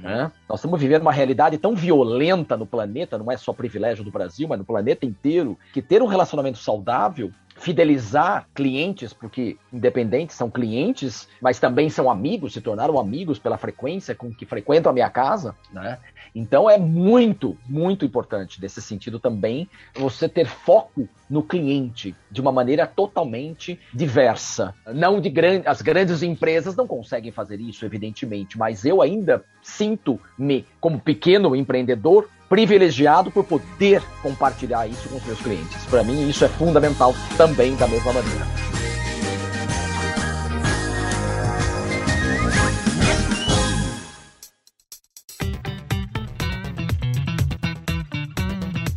Né? 0.00 0.32
Nós 0.48 0.60
estamos 0.60 0.80
vivendo 0.80 1.02
uma 1.02 1.12
realidade 1.12 1.58
tão 1.58 1.74
violenta 1.74 2.56
no 2.56 2.66
planeta, 2.66 3.18
não 3.18 3.30
é 3.30 3.36
só 3.36 3.52
privilégio 3.52 4.04
do 4.04 4.10
Brasil, 4.10 4.48
mas 4.48 4.58
no 4.58 4.64
planeta 4.64 5.04
inteiro, 5.04 5.58
que 5.72 5.82
ter 5.82 6.02
um 6.02 6.06
relacionamento 6.06 6.58
saudável 6.58 7.13
fidelizar 7.56 8.48
clientes, 8.54 9.12
porque 9.12 9.56
independentes 9.72 10.36
são 10.36 10.50
clientes, 10.50 11.28
mas 11.40 11.58
também 11.58 11.88
são 11.88 12.10
amigos, 12.10 12.52
se 12.52 12.60
tornaram 12.60 12.98
amigos 12.98 13.38
pela 13.38 13.56
frequência 13.56 14.14
com 14.14 14.32
que 14.34 14.44
frequentam 14.44 14.90
a 14.90 14.92
minha 14.92 15.08
casa, 15.08 15.54
né? 15.72 15.98
Então 16.34 16.68
é 16.68 16.76
muito, 16.76 17.56
muito 17.68 18.04
importante 18.04 18.60
nesse 18.60 18.82
sentido 18.82 19.20
também 19.20 19.68
você 19.94 20.28
ter 20.28 20.46
foco 20.46 21.08
no 21.30 21.44
cliente 21.44 22.14
de 22.28 22.40
uma 22.40 22.50
maneira 22.50 22.86
totalmente 22.88 23.78
diversa. 23.92 24.74
Não 24.92 25.20
de 25.20 25.30
grandes, 25.30 25.66
as 25.66 25.80
grandes 25.80 26.22
empresas 26.22 26.74
não 26.74 26.88
conseguem 26.88 27.30
fazer 27.30 27.60
isso, 27.60 27.86
evidentemente, 27.86 28.58
mas 28.58 28.84
eu 28.84 29.00
ainda 29.00 29.44
sinto-me 29.62 30.66
como 30.80 31.00
pequeno 31.00 31.54
empreendedor 31.54 32.28
privilegiado 32.48 33.30
por 33.30 33.44
poder 33.44 34.02
compartilhar 34.22 34.86
isso 34.86 35.08
com 35.08 35.16
os 35.16 35.24
meus 35.24 35.40
clientes. 35.40 35.84
Para 35.86 36.02
mim, 36.02 36.28
isso 36.28 36.44
é 36.44 36.48
fundamental 36.48 37.14
também 37.36 37.74
da 37.76 37.88
mesma 37.88 38.12
maneira. 38.12 38.83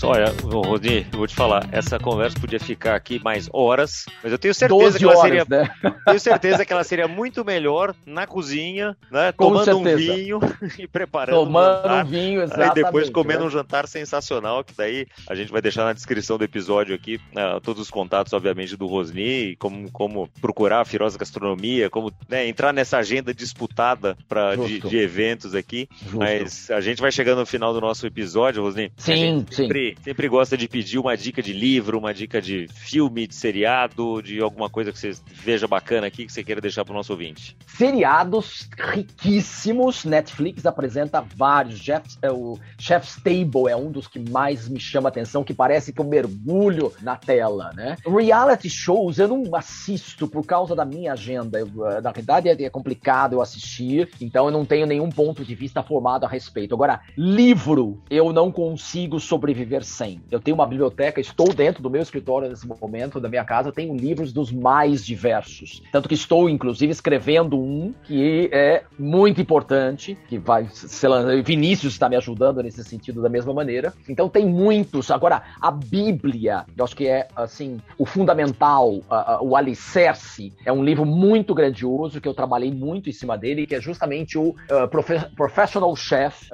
Olha, 0.07 0.33
Rodi, 0.41 1.05
eu 1.11 1.17
vou 1.17 1.27
te 1.27 1.35
falar, 1.35 1.67
essa 1.69 1.99
conversa 1.99 2.39
podia 2.39 2.61
ficar 2.61 2.95
aqui 2.95 3.21
mais 3.21 3.49
horas, 3.51 4.05
mas 4.23 4.31
eu 4.31 4.37
tenho 4.37 4.53
certeza 4.53 4.97
que 4.97 5.03
ela 5.03 5.17
horas, 5.17 5.21
seria. 5.21 5.45
Né? 5.49 5.69
Tenho 6.05 6.19
certeza 6.19 6.65
que 6.65 6.71
ela 6.71 6.83
seria 6.85 7.09
muito 7.09 7.43
melhor 7.43 7.93
na 8.05 8.25
cozinha, 8.25 8.95
né? 9.11 9.33
Com 9.33 9.49
tomando 9.49 9.65
certeza. 9.65 10.13
um 10.13 10.15
vinho 10.15 10.39
e 10.79 10.87
preparando. 10.87 11.35
Tomando 11.35 11.89
um, 11.89 11.99
um 11.99 12.05
vinho, 12.05 12.41
exatamente. 12.41 12.71
E 12.71 12.83
depois 12.83 13.09
comendo 13.09 13.41
né? 13.41 13.47
um 13.47 13.49
jantar 13.49 13.85
sensacional, 13.85 14.63
que 14.63 14.73
daí 14.77 15.07
a 15.27 15.35
gente 15.35 15.51
vai 15.51 15.61
deixar 15.61 15.83
na 15.83 15.91
descrição 15.91 16.37
do 16.37 16.43
episódio 16.45 16.95
aqui 16.95 17.19
né, 17.35 17.59
todos 17.61 17.81
os 17.81 17.91
contatos, 17.91 18.31
obviamente, 18.31 18.77
do 18.77 18.87
Rosni, 18.87 19.57
como, 19.57 19.91
como 19.91 20.29
procurar 20.39 20.79
a 20.79 20.85
Firosa 20.85 21.17
Gastronomia, 21.17 21.89
como 21.89 22.13
né, 22.29 22.47
entrar 22.47 22.71
nessa 22.71 22.97
agenda 22.97 23.33
disputada 23.33 24.17
pra, 24.29 24.55
de, 24.55 24.79
de, 24.79 24.97
eventos 24.97 25.53
aqui. 25.53 25.89
Justo. 26.01 26.17
Mas 26.17 26.71
a 26.71 26.79
gente 26.79 27.01
vai 27.01 27.11
chegando 27.11 27.39
no 27.39 27.45
final 27.45 27.73
do 27.73 27.81
nosso 27.81 28.07
episódio, 28.07 28.63
Rosni. 28.63 28.89
Sim, 28.95 29.45
sim 29.51 29.67
sempre 29.67 29.96
gosta 30.29 30.57
de 30.57 30.67
pedir 30.67 30.99
uma 30.99 31.15
dica 31.15 31.41
de 31.41 31.53
livro, 31.53 31.97
uma 31.97 32.13
dica 32.13 32.41
de 32.41 32.67
filme, 32.67 33.27
de 33.27 33.35
seriado, 33.35 34.21
de 34.21 34.39
alguma 34.41 34.69
coisa 34.69 34.91
que 34.91 34.99
você 34.99 35.11
veja 35.33 35.67
bacana 35.67 36.07
aqui 36.07 36.25
que 36.25 36.31
você 36.31 36.43
queira 36.43 36.61
deixar 36.61 36.85
para 36.85 36.93
o 36.93 36.95
nosso 36.95 37.11
ouvinte. 37.11 37.57
Seriados 37.65 38.69
riquíssimos. 38.77 40.05
Netflix 40.05 40.65
apresenta 40.65 41.25
vários. 41.35 41.79
Jeff, 41.79 42.17
é, 42.21 42.31
o 42.31 42.57
Chef's 42.77 43.15
Table 43.15 43.69
é 43.69 43.75
um 43.75 43.91
dos 43.91 44.07
que 44.07 44.19
mais 44.19 44.67
me 44.67 44.79
chama 44.79 45.09
atenção, 45.09 45.43
que 45.43 45.53
parece 45.53 45.91
que 45.93 45.99
eu 46.01 46.05
mergulho 46.05 46.93
na 47.01 47.15
tela, 47.15 47.71
né? 47.73 47.97
Reality 48.05 48.69
shows 48.69 49.19
eu 49.19 49.27
não 49.27 49.55
assisto 49.55 50.27
por 50.27 50.45
causa 50.45 50.75
da 50.75 50.85
minha 50.85 51.13
agenda. 51.13 51.59
Eu, 51.59 51.67
eh, 51.87 52.01
na 52.01 52.11
verdade 52.11 52.49
é, 52.49 52.63
é 52.63 52.69
complicado 52.69 53.33
eu 53.33 53.41
assistir, 53.41 54.09
então 54.19 54.45
eu 54.45 54.51
não 54.51 54.65
tenho 54.65 54.85
nenhum 54.85 55.09
ponto 55.09 55.43
de 55.43 55.55
vista 55.55 55.81
formado 55.81 56.25
a 56.25 56.29
respeito. 56.29 56.75
Agora, 56.75 57.01
livro 57.17 58.01
eu 58.09 58.31
não 58.33 58.51
consigo 58.51 59.19
sobreviver 59.19 59.83
sem. 59.87 60.21
Eu 60.29 60.39
tenho 60.39 60.55
uma 60.55 60.65
biblioteca, 60.65 61.19
estou 61.19 61.53
dentro 61.53 61.81
do 61.81 61.89
meu 61.89 62.01
escritório 62.01 62.49
nesse 62.49 62.67
momento, 62.67 63.19
da 63.19 63.29
minha 63.29 63.43
casa, 63.43 63.71
tenho 63.71 63.95
livros 63.95 64.31
dos 64.31 64.51
mais 64.51 65.05
diversos. 65.05 65.81
Tanto 65.91 66.07
que 66.07 66.15
estou, 66.15 66.49
inclusive, 66.49 66.91
escrevendo 66.91 67.57
um 67.59 67.93
que 68.03 68.49
é 68.51 68.83
muito 68.97 69.41
importante, 69.41 70.17
que 70.27 70.37
vai 70.37 70.67
ser 70.71 71.07
Vinícius 71.43 71.93
está 71.93 72.09
me 72.09 72.15
ajudando 72.15 72.61
nesse 72.61 72.83
sentido 72.83 73.21
da 73.21 73.29
mesma 73.29 73.53
maneira. 73.53 73.93
Então 74.07 74.29
tem 74.29 74.45
muitos. 74.45 75.09
Agora, 75.11 75.43
a 75.61 75.71
Bíblia, 75.71 76.65
eu 76.75 76.83
acho 76.83 76.95
que 76.95 77.07
é 77.07 77.27
assim, 77.35 77.79
o 77.97 78.05
fundamental, 78.05 78.89
uh, 78.89 78.99
uh, 78.99 79.47
o 79.47 79.55
alicerce, 79.55 80.53
é 80.65 80.71
um 80.71 80.83
livro 80.83 81.05
muito 81.05 81.53
grandioso 81.53 82.19
que 82.19 82.27
eu 82.27 82.33
trabalhei 82.33 82.71
muito 82.71 83.09
em 83.09 83.13
cima 83.13 83.37
dele, 83.37 83.65
que 83.65 83.75
é 83.75 83.81
justamente 83.81 84.37
o 84.37 84.49
uh, 84.49 84.87
Profe 84.89 85.17
Professional 85.35 85.95
Chef 85.95 86.49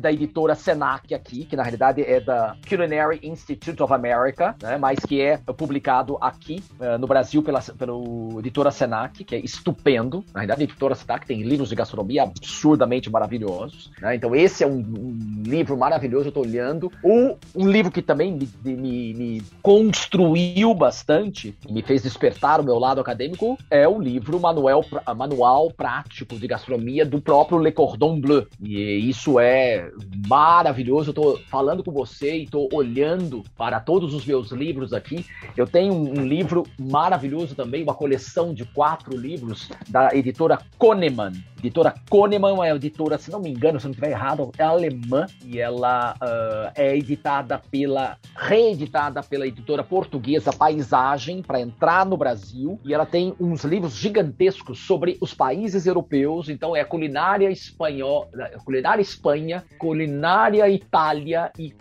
da 0.00 0.12
editora 0.12 0.54
Senac 0.54 1.14
aqui, 1.14 1.44
que 1.44 1.56
na 1.56 1.62
realidade 1.62 2.02
é 2.02 2.20
da 2.20 2.56
Culinary 2.78 3.18
Institute 3.24 3.82
of 3.82 3.92
America, 3.92 4.54
né, 4.62 4.78
mas 4.78 5.00
que 5.00 5.20
é 5.20 5.36
publicado 5.36 6.16
aqui 6.20 6.62
uh, 6.78 6.96
no 6.96 7.08
Brasil 7.08 7.42
pela 7.42 7.60
pelo 7.60 8.38
editora 8.38 8.70
Senac, 8.70 9.24
que 9.24 9.34
é 9.34 9.38
estupendo. 9.40 10.24
Na 10.32 10.40
verdade, 10.40 10.62
a 10.62 10.64
editora 10.64 10.94
Senac 10.94 11.26
tem 11.26 11.42
livros 11.42 11.68
de 11.70 11.74
gastronomia 11.74 12.22
absurdamente 12.22 13.10
maravilhosos. 13.10 13.90
Né? 14.00 14.14
Então, 14.14 14.34
esse 14.34 14.62
é 14.62 14.66
um, 14.66 14.78
um, 14.78 15.42
livro 15.44 15.76
maravilhoso, 15.76 16.26
eu 16.26 16.28
estou 16.28 16.44
olhando. 16.44 16.90
O, 17.02 17.36
um 17.54 17.68
livro 17.68 17.90
que 17.90 18.00
também 18.00 18.32
me, 18.32 18.48
me, 18.64 19.14
me 19.14 19.42
construiu 19.60 20.72
bastante, 20.72 21.56
me 21.68 21.82
fez 21.82 22.02
despertar 22.02 22.60
o 22.60 22.64
meu 22.64 22.78
lado 22.78 23.00
acadêmico, 23.00 23.58
é 23.70 23.88
o 23.88 24.00
livro 24.00 24.38
Manual, 24.38 24.84
Manual 25.16 25.72
Prático 25.72 26.36
de 26.36 26.46
Gastronomia 26.46 27.04
do 27.04 27.20
próprio 27.20 27.58
Le 27.58 27.72
Cordon 27.72 28.20
Bleu. 28.20 28.46
E 28.62 29.08
isso 29.08 29.40
é 29.40 29.90
maravilhoso. 30.28 31.08
Eu 31.08 31.12
estou 31.12 31.38
falando 31.48 31.82
com 31.82 31.90
você 31.90 32.36
e 32.36 32.44
estou 32.44 32.57
olhando 32.72 33.44
para 33.56 33.78
todos 33.78 34.14
os 34.14 34.24
meus 34.24 34.50
livros 34.50 34.92
aqui. 34.92 35.26
Eu 35.56 35.66
tenho 35.66 35.92
um 35.92 36.26
livro 36.26 36.64
maravilhoso 36.78 37.54
também, 37.54 37.82
uma 37.82 37.94
coleção 37.94 38.54
de 38.54 38.64
quatro 38.64 39.16
livros 39.16 39.68
da 39.88 40.14
editora 40.14 40.58
Koneman. 40.78 41.32
Editora 41.58 41.92
Koneman 42.08 42.50
é 42.50 42.52
uma 42.52 42.70
editora, 42.70 43.18
se 43.18 43.30
não 43.30 43.40
me 43.40 43.50
engano, 43.50 43.80
se 43.80 43.86
não 43.86 43.90
estiver 43.90 44.10
errado, 44.10 44.52
é 44.56 44.62
alemã 44.62 45.26
e 45.44 45.58
ela 45.58 46.14
uh, 46.14 46.72
é 46.74 46.96
editada 46.96 47.60
pela, 47.70 48.16
reeditada 48.36 49.22
pela 49.22 49.46
editora 49.46 49.82
portuguesa 49.82 50.52
Paisagem 50.52 51.42
para 51.42 51.60
entrar 51.60 52.06
no 52.06 52.16
Brasil 52.16 52.80
e 52.84 52.94
ela 52.94 53.04
tem 53.04 53.34
uns 53.40 53.64
livros 53.64 53.94
gigantescos 53.94 54.78
sobre 54.78 55.18
os 55.20 55.34
países 55.34 55.84
europeus. 55.84 56.48
Então 56.48 56.76
é 56.76 56.84
culinária 56.84 57.50
espanhola, 57.50 58.28
culinária 58.64 59.02
Espanha, 59.02 59.64
culinária 59.78 60.68
Itália 60.68 61.50
e 61.58 61.74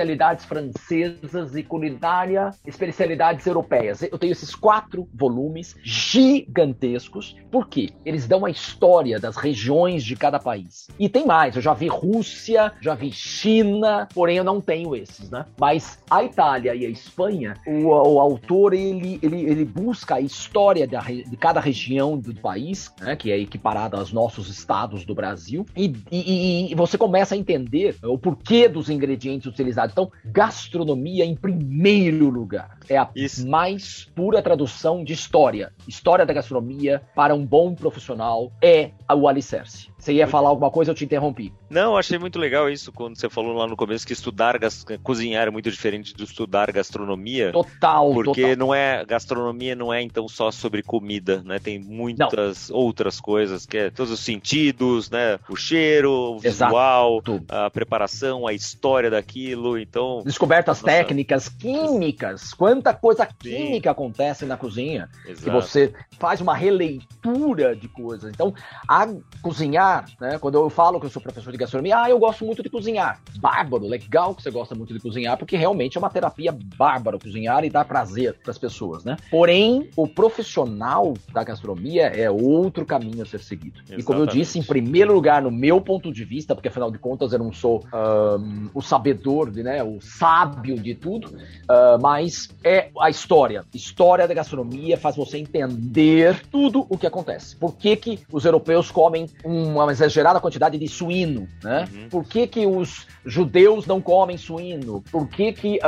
especialidades 0.00 0.44
francesas 0.44 1.54
e 1.54 1.62
culinária 1.62 2.50
especialidades 2.66 3.46
europeias. 3.46 4.02
Eu 4.02 4.18
tenho 4.18 4.32
esses 4.32 4.54
quatro 4.54 5.08
volumes 5.14 5.76
gigantescos 5.82 7.36
porque 7.50 7.90
eles 8.04 8.26
dão 8.26 8.44
a 8.44 8.50
história 8.50 9.18
das 9.18 9.36
regiões 9.36 10.02
de 10.04 10.16
cada 10.16 10.38
país. 10.38 10.88
E 10.98 11.08
tem 11.08 11.26
mais, 11.26 11.56
eu 11.56 11.62
já 11.62 11.74
vi 11.74 11.88
Rússia, 11.88 12.72
já 12.80 12.94
vi 12.94 13.12
China, 13.12 14.08
porém 14.14 14.36
eu 14.36 14.44
não 14.44 14.60
tenho 14.60 14.96
esses, 14.96 15.30
né? 15.30 15.44
Mas 15.58 15.98
a 16.08 16.24
Itália 16.24 16.74
e 16.74 16.86
a 16.86 16.88
Espanha, 16.88 17.54
o, 17.66 17.88
o 17.88 18.20
autor 18.20 18.72
ele, 18.72 19.18
ele, 19.22 19.42
ele 19.42 19.64
busca 19.64 20.14
a 20.16 20.20
história 20.20 20.86
da, 20.86 21.00
de 21.00 21.36
cada 21.36 21.60
região 21.60 22.18
do 22.18 22.34
país, 22.34 22.92
né, 23.00 23.16
que 23.16 23.30
é 23.30 23.38
equiparada 23.38 23.98
aos 23.98 24.12
nossos 24.12 24.48
estados 24.48 25.04
do 25.04 25.14
Brasil, 25.14 25.66
e, 25.76 25.94
e, 26.10 26.72
e 26.72 26.74
você 26.74 26.96
começa 26.96 27.34
a 27.34 27.38
entender 27.38 27.96
o 28.02 28.16
porquê 28.16 28.68
dos 28.68 28.88
ingredientes 28.88 29.46
utilizados. 29.46 29.89
Então, 29.92 30.10
gastronomia 30.24 31.24
em 31.24 31.34
primeiro 31.34 32.28
lugar. 32.28 32.78
É 32.88 32.96
a 32.96 33.08
Isso. 33.14 33.46
mais 33.48 34.10
pura 34.14 34.42
tradução 34.42 35.04
de 35.04 35.12
história. 35.12 35.72
História 35.86 36.24
da 36.26 36.32
gastronomia 36.32 37.02
para 37.14 37.34
um 37.34 37.44
bom 37.44 37.74
profissional 37.74 38.52
é 38.62 38.90
o 39.14 39.28
alicerce. 39.28 39.88
Você 40.00 40.14
ia 40.14 40.26
falar 40.26 40.48
alguma 40.48 40.70
coisa, 40.70 40.90
eu 40.90 40.94
te 40.94 41.04
interrompi. 41.04 41.52
Não, 41.68 41.96
achei 41.96 42.18
muito 42.18 42.38
legal 42.38 42.70
isso 42.70 42.90
quando 42.90 43.16
você 43.16 43.28
falou 43.28 43.52
lá 43.52 43.66
no 43.66 43.76
começo 43.76 44.06
que 44.06 44.12
estudar 44.12 44.58
cozinhar 45.02 45.46
é 45.46 45.50
muito 45.50 45.70
diferente 45.70 46.14
de 46.14 46.24
estudar 46.24 46.72
gastronomia. 46.72 47.52
Total, 47.52 48.12
porque 48.12 48.42
total. 48.42 48.56
não 48.56 48.74
é 48.74 49.04
gastronomia 49.04 49.76
não 49.76 49.92
é 49.92 50.00
então 50.02 50.26
só 50.26 50.50
sobre 50.50 50.82
comida, 50.82 51.42
né? 51.44 51.58
Tem 51.58 51.78
muitas 51.78 52.70
não. 52.70 52.76
outras 52.76 53.20
coisas 53.20 53.66
que 53.66 53.76
é 53.76 53.90
todos 53.90 54.10
os 54.10 54.20
sentidos, 54.20 55.10
né? 55.10 55.38
O 55.48 55.56
cheiro, 55.56 56.10
o 56.10 56.38
visual, 56.38 57.22
Exato. 57.26 57.44
a 57.48 57.70
preparação, 57.70 58.46
a 58.46 58.52
história 58.52 59.10
daquilo, 59.10 59.78
então 59.78 60.22
descobertas 60.24 60.80
nossa... 60.80 60.86
técnicas, 60.86 61.48
químicas, 61.48 62.54
quanta 62.54 62.94
coisa 62.94 63.26
química 63.26 63.90
Sim. 63.90 63.92
acontece 63.92 64.46
na 64.46 64.56
cozinha 64.56 65.08
Exato. 65.26 65.44
que 65.44 65.50
você 65.50 65.92
faz 66.18 66.40
uma 66.40 66.54
releitura 66.54 67.76
de 67.76 67.88
coisas. 67.88 68.30
Então, 68.32 68.54
a 68.88 69.06
cozinhar 69.42 69.89
cozinhar, 69.90 70.04
né? 70.20 70.38
Quando 70.38 70.54
eu 70.56 70.70
falo 70.70 71.00
que 71.00 71.06
eu 71.06 71.10
sou 71.10 71.20
professor 71.20 71.50
de 71.50 71.58
gastronomia, 71.58 72.02
ah, 72.02 72.10
eu 72.10 72.18
gosto 72.18 72.44
muito 72.44 72.62
de 72.62 72.70
cozinhar. 72.70 73.20
Bárbaro, 73.38 73.86
legal 73.86 74.34
que 74.34 74.42
você 74.42 74.50
gosta 74.50 74.74
muito 74.74 74.94
de 74.94 75.00
cozinhar, 75.00 75.36
porque 75.36 75.56
realmente 75.56 75.96
é 75.96 75.98
uma 75.98 76.10
terapia 76.10 76.56
bárbara 76.76 77.18
cozinhar 77.18 77.64
e 77.64 77.70
dá 77.70 77.84
prazer 77.84 78.38
para 78.42 78.50
as 78.50 78.58
pessoas, 78.58 79.04
né? 79.04 79.16
Porém, 79.30 79.90
o 79.96 80.06
profissional 80.06 81.14
da 81.32 81.42
gastronomia 81.42 82.06
é 82.06 82.30
outro 82.30 82.86
caminho 82.86 83.22
a 83.22 83.26
ser 83.26 83.40
segudo. 83.40 83.78
Exatamente. 83.78 84.00
E 84.00 84.04
como 84.04 84.20
eu 84.20 84.26
disse, 84.26 84.58
em 84.58 84.62
primeiro 84.62 85.12
lugar, 85.12 85.42
no 85.42 85.50
meu 85.50 85.80
ponto 85.80 86.12
de 86.12 86.24
vista, 86.24 86.54
porque 86.54 86.68
afinal 86.68 86.90
de 86.90 86.98
contas 86.98 87.32
eu 87.32 87.38
não 87.38 87.52
sou 87.52 87.84
um, 87.92 88.68
o 88.74 88.82
sabedor, 88.82 89.50
de, 89.50 89.62
né, 89.62 89.82
o 89.82 90.00
sábio 90.00 90.78
de 90.78 90.94
tudo, 90.94 91.28
uh, 91.28 92.00
mas 92.00 92.48
é 92.62 92.90
a 93.00 93.10
história. 93.10 93.64
História 93.74 94.28
da 94.28 94.34
gastronomia 94.34 94.96
faz 94.96 95.16
você 95.16 95.38
entender 95.38 96.42
tudo 96.50 96.86
o 96.88 96.96
que 96.96 97.06
acontece. 97.06 97.56
Por 97.56 97.74
que, 97.76 97.96
que 97.96 98.20
os 98.32 98.44
europeus 98.44 98.90
comem 98.90 99.26
uma 99.44 99.79
exagerada 99.88 100.40
quantidade 100.40 100.76
de 100.76 100.88
suíno, 100.88 101.48
né? 101.62 101.88
Uhum. 101.92 102.08
Por 102.08 102.24
que, 102.24 102.46
que 102.46 102.66
os 102.66 103.06
judeus 103.24 103.86
não 103.86 104.00
comem 104.00 104.36
suíno? 104.36 105.02
Por 105.10 105.28
que, 105.28 105.52
que 105.52 105.78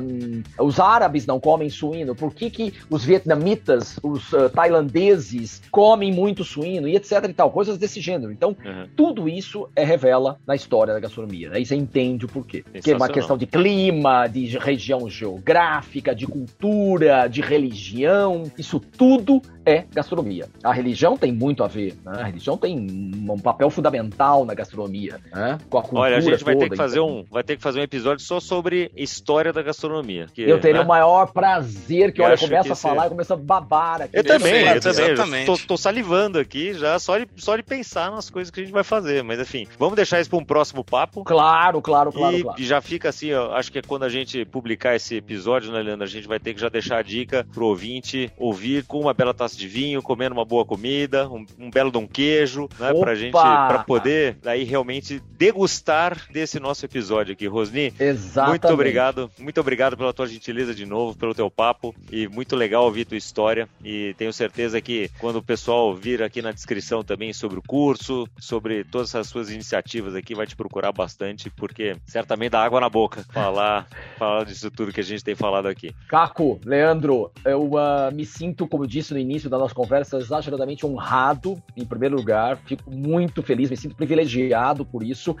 um, 0.00 0.42
os 0.64 0.80
árabes 0.80 1.26
não 1.26 1.38
comem 1.38 1.68
suíno? 1.68 2.14
Por 2.14 2.32
que, 2.34 2.50
que 2.50 2.74
os 2.88 3.04
vietnamitas, 3.04 3.98
os 4.02 4.32
uh, 4.32 4.48
tailandeses 4.48 5.62
comem 5.70 6.12
muito 6.12 6.44
suíno 6.44 6.88
e 6.88 6.96
etc 6.96 7.24
e 7.28 7.32
tal, 7.32 7.50
coisas 7.50 7.78
desse 7.78 8.00
gênero. 8.00 8.32
Então, 8.32 8.56
uhum. 8.64 8.88
tudo 8.96 9.28
isso 9.28 9.68
é 9.76 9.84
revela 9.84 10.38
na 10.46 10.54
história 10.54 10.94
da 10.94 11.00
gastronomia. 11.00 11.50
Aí 11.52 11.64
você 11.64 11.76
entende 11.76 12.24
o 12.24 12.28
porquê. 12.28 12.64
Que 12.82 12.92
é 12.92 12.96
uma 12.96 13.08
questão 13.08 13.36
de 13.36 13.46
clima, 13.46 14.26
de 14.26 14.56
região 14.58 15.08
geográfica, 15.08 16.14
de 16.14 16.26
cultura, 16.26 17.28
de 17.28 17.40
religião, 17.40 18.44
isso 18.58 18.80
tudo 18.80 19.42
é 19.64 19.84
gastronomia. 19.92 20.48
A 20.62 20.72
religião 20.72 21.16
tem 21.16 21.32
muito 21.32 21.64
a 21.64 21.66
ver, 21.66 21.94
né? 22.04 22.12
A 22.20 22.24
religião 22.24 22.56
tem 22.56 22.76
um 23.36 23.40
papel 23.40 23.68
fundamental 23.70 24.44
na 24.44 24.54
gastronomia, 24.54 25.20
né? 25.32 25.58
Com 25.68 25.78
a 25.78 25.82
cultura 25.82 26.02
Olha, 26.02 26.16
a 26.16 26.20
gente 26.20 26.42
vai 26.42 26.56
ter 26.56 26.70
que 26.70 26.76
fazer 26.76 26.98
então... 26.98 27.18
um, 27.18 27.24
vai 27.30 27.42
ter 27.42 27.56
que 27.56 27.62
fazer 27.62 27.80
um 27.80 27.82
episódio 27.82 28.24
só 28.24 28.40
sobre 28.40 28.90
história 28.96 29.52
da 29.52 29.62
gastronomia. 29.62 30.26
Que, 30.32 30.42
eu 30.42 30.58
teria 30.58 30.78
né? 30.78 30.84
o 30.84 30.88
maior 30.88 31.26
prazer 31.32 32.12
que, 32.12 32.20
eu 32.20 32.24
olha, 32.24 32.38
começa 32.38 32.72
a 32.72 32.76
falar 32.76 33.06
e 33.06 33.08
começa 33.10 33.34
a 33.34 33.36
babar 33.36 34.02
aqui. 34.02 34.16
Eu 34.16 34.24
também, 34.24 34.64
eu 34.66 35.14
também. 35.14 35.44
Tô, 35.44 35.56
tô, 35.58 35.76
salivando 35.76 36.38
aqui 36.38 36.72
já 36.74 36.98
só 36.98 37.18
de, 37.18 37.28
só 37.36 37.56
de 37.56 37.62
pensar 37.62 38.10
nas 38.10 38.30
coisas 38.30 38.50
que 38.50 38.60
a 38.60 38.62
gente 38.62 38.72
vai 38.72 38.84
fazer, 38.84 39.22
mas 39.22 39.38
enfim, 39.38 39.66
vamos 39.78 39.96
deixar 39.96 40.20
isso 40.20 40.30
para 40.30 40.38
um 40.38 40.44
próximo 40.44 40.82
papo. 40.82 41.22
Claro, 41.24 41.82
claro, 41.82 42.10
claro, 42.12 42.36
e, 42.36 42.42
claro. 42.42 42.62
Já 42.62 42.80
fica 42.80 43.10
assim, 43.10 43.32
ó, 43.32 43.52
acho 43.52 43.70
que 43.70 43.78
é 43.78 43.82
quando 43.82 44.04
a 44.04 44.08
gente 44.08 44.44
publicar 44.46 44.96
esse 44.96 45.16
episódio, 45.16 45.70
né, 45.72 45.82
Leandro, 45.82 46.04
a 46.04 46.08
gente 46.08 46.26
vai 46.26 46.40
ter 46.40 46.54
que 46.54 46.60
já 46.60 46.68
deixar 46.68 46.98
a 46.98 47.02
dica 47.02 47.46
pro 47.52 47.66
ouvinte 47.66 48.30
ouvir 48.38 48.84
com 48.84 49.00
uma 49.00 49.12
bela 49.12 49.34
taça 49.34 49.56
de 49.56 49.68
vinho, 49.68 50.02
comendo 50.02 50.34
uma 50.34 50.44
boa 50.44 50.64
comida, 50.64 51.28
um, 51.28 51.44
um 51.58 51.70
belo 51.70 51.90
de 51.90 51.98
um 51.98 52.06
queijo, 52.06 52.68
né? 52.78 52.90
Opa! 52.92 53.00
Pra 53.00 53.14
gente, 53.14 53.25
pra 53.30 53.84
poder 53.86 54.38
aí 54.44 54.64
realmente 54.64 55.22
degustar 55.38 56.26
desse 56.30 56.58
nosso 56.58 56.84
episódio 56.84 57.32
aqui. 57.32 57.46
Rosni, 57.46 57.92
Exatamente. 57.98 58.62
muito 58.62 58.68
obrigado, 58.68 59.30
muito 59.38 59.60
obrigado 59.60 59.96
pela 59.96 60.12
tua 60.12 60.26
gentileza 60.26 60.74
de 60.74 60.86
novo, 60.86 61.16
pelo 61.16 61.34
teu 61.34 61.50
papo 61.50 61.94
e 62.10 62.26
muito 62.28 62.56
legal 62.56 62.84
ouvir 62.84 63.04
tua 63.04 63.16
história 63.16 63.68
e 63.84 64.14
tenho 64.18 64.32
certeza 64.32 64.80
que 64.80 65.10
quando 65.18 65.36
o 65.36 65.42
pessoal 65.42 65.94
vir 65.94 66.22
aqui 66.22 66.42
na 66.42 66.52
descrição 66.52 67.02
também 67.02 67.32
sobre 67.32 67.58
o 67.58 67.62
curso, 67.62 68.28
sobre 68.38 68.84
todas 68.84 69.14
as 69.14 69.26
suas 69.26 69.50
iniciativas 69.50 70.14
aqui, 70.14 70.34
vai 70.34 70.46
te 70.46 70.56
procurar 70.56 70.92
bastante, 70.92 71.50
porque 71.50 71.96
certamente 72.04 72.52
dá 72.52 72.64
água 72.64 72.80
na 72.80 72.88
boca 72.88 73.24
falar, 73.32 73.86
falar 74.18 74.44
disso 74.44 74.70
tudo 74.70 74.92
que 74.92 75.00
a 75.00 75.04
gente 75.04 75.24
tem 75.24 75.34
falado 75.34 75.66
aqui. 75.66 75.94
Caco, 76.08 76.60
Leandro, 76.64 77.30
eu 77.44 77.72
uh, 77.72 78.14
me 78.14 78.24
sinto, 78.24 78.66
como 78.66 78.84
eu 78.84 78.88
disse 78.88 79.12
no 79.12 79.18
início 79.18 79.48
da 79.48 79.58
nossa 79.58 79.74
conversa, 79.74 80.18
exageradamente 80.18 80.86
honrado, 80.86 81.60
em 81.76 81.84
primeiro 81.84 82.16
lugar. 82.16 82.58
Fico 82.66 82.90
muito 82.90 83.15
feliz, 83.42 83.70
me 83.70 83.76
sinto 83.76 83.96
privilegiado 83.96 84.84
por 84.84 85.02
isso. 85.02 85.36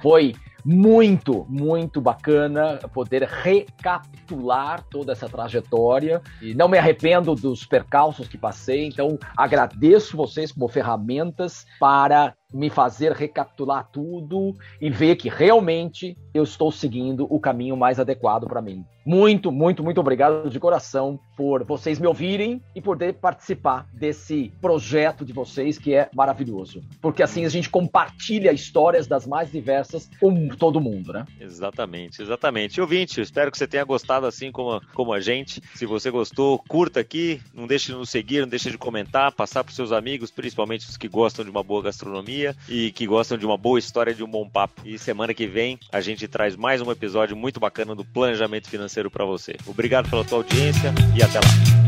Foi 0.00 0.34
muito, 0.66 1.46
muito 1.48 2.00
bacana 2.00 2.80
poder 2.92 3.22
recapitular 3.22 4.82
toda 4.90 5.12
essa 5.12 5.28
trajetória 5.28 6.20
e 6.42 6.54
não 6.54 6.66
me 6.66 6.76
arrependo 6.76 7.36
dos 7.36 7.64
percalços 7.64 8.26
que 8.26 8.36
passei, 8.36 8.86
então 8.86 9.16
agradeço 9.36 10.16
vocês 10.16 10.50
como 10.50 10.66
ferramentas 10.66 11.64
para 11.78 12.34
me 12.52 12.70
fazer 12.70 13.12
recapitular 13.12 13.88
tudo 13.92 14.54
e 14.80 14.88
ver 14.88 15.16
que 15.16 15.28
realmente 15.28 16.16
eu 16.32 16.42
estou 16.42 16.70
seguindo 16.70 17.26
o 17.30 17.40
caminho 17.40 17.76
mais 17.76 17.98
adequado 17.98 18.46
para 18.46 18.62
mim. 18.62 18.84
Muito, 19.04 19.52
muito, 19.52 19.84
muito 19.84 20.00
obrigado 20.00 20.48
de 20.50 20.58
coração 20.58 21.18
por 21.36 21.64
vocês 21.64 21.98
me 21.98 22.06
ouvirem 22.06 22.60
e 22.74 22.80
poder 22.80 23.14
participar 23.14 23.86
desse 23.92 24.52
projeto 24.60 25.24
de 25.24 25.32
vocês 25.32 25.78
que 25.78 25.94
é 25.94 26.08
maravilhoso. 26.14 26.82
Porque 27.00 27.22
assim 27.22 27.44
a 27.44 27.48
gente 27.48 27.70
compartilha 27.70 28.52
histórias 28.52 29.06
das 29.06 29.26
mais 29.26 29.50
diversas 29.50 30.08
com 30.56 30.58
todo 30.58 30.80
mundo, 30.80 31.12
né? 31.12 31.26
Exatamente, 31.38 32.22
exatamente. 32.22 32.80
Ouvinte, 32.80 33.20
espero 33.20 33.52
que 33.52 33.58
você 33.58 33.66
tenha 33.66 33.84
gostado 33.84 34.26
assim 34.26 34.50
como, 34.50 34.80
como 34.94 35.12
a 35.12 35.20
gente. 35.20 35.62
Se 35.74 35.84
você 35.84 36.10
gostou, 36.10 36.58
curta 36.66 36.98
aqui, 36.98 37.40
não 37.54 37.66
deixe 37.66 37.92
de 37.92 37.98
nos 37.98 38.08
seguir, 38.08 38.40
não 38.40 38.48
deixe 38.48 38.70
de 38.70 38.78
comentar, 38.78 39.30
passar 39.32 39.62
para 39.62 39.74
seus 39.74 39.92
amigos, 39.92 40.30
principalmente 40.30 40.88
os 40.88 40.96
que 40.96 41.08
gostam 41.08 41.44
de 41.44 41.50
uma 41.50 41.62
boa 41.62 41.82
gastronomia 41.82 42.56
e 42.68 42.90
que 42.90 43.06
gostam 43.06 43.36
de 43.36 43.44
uma 43.44 43.58
boa 43.58 43.78
história 43.78 44.14
de 44.14 44.24
um 44.24 44.28
bom 44.28 44.48
papo. 44.48 44.82
E 44.84 44.98
semana 44.98 45.34
que 45.34 45.46
vem 45.46 45.78
a 45.92 46.00
gente 46.00 46.26
traz 46.26 46.56
mais 46.56 46.80
um 46.80 46.90
episódio 46.90 47.36
muito 47.36 47.60
bacana 47.60 47.94
do 47.94 48.04
planejamento 48.04 48.68
financeiro 48.68 49.10
para 49.10 49.24
você. 49.24 49.56
Obrigado 49.66 50.08
pela 50.08 50.24
tua 50.24 50.38
audiência 50.38 50.92
e 51.16 51.22
até 51.22 51.38
lá. 51.38 51.85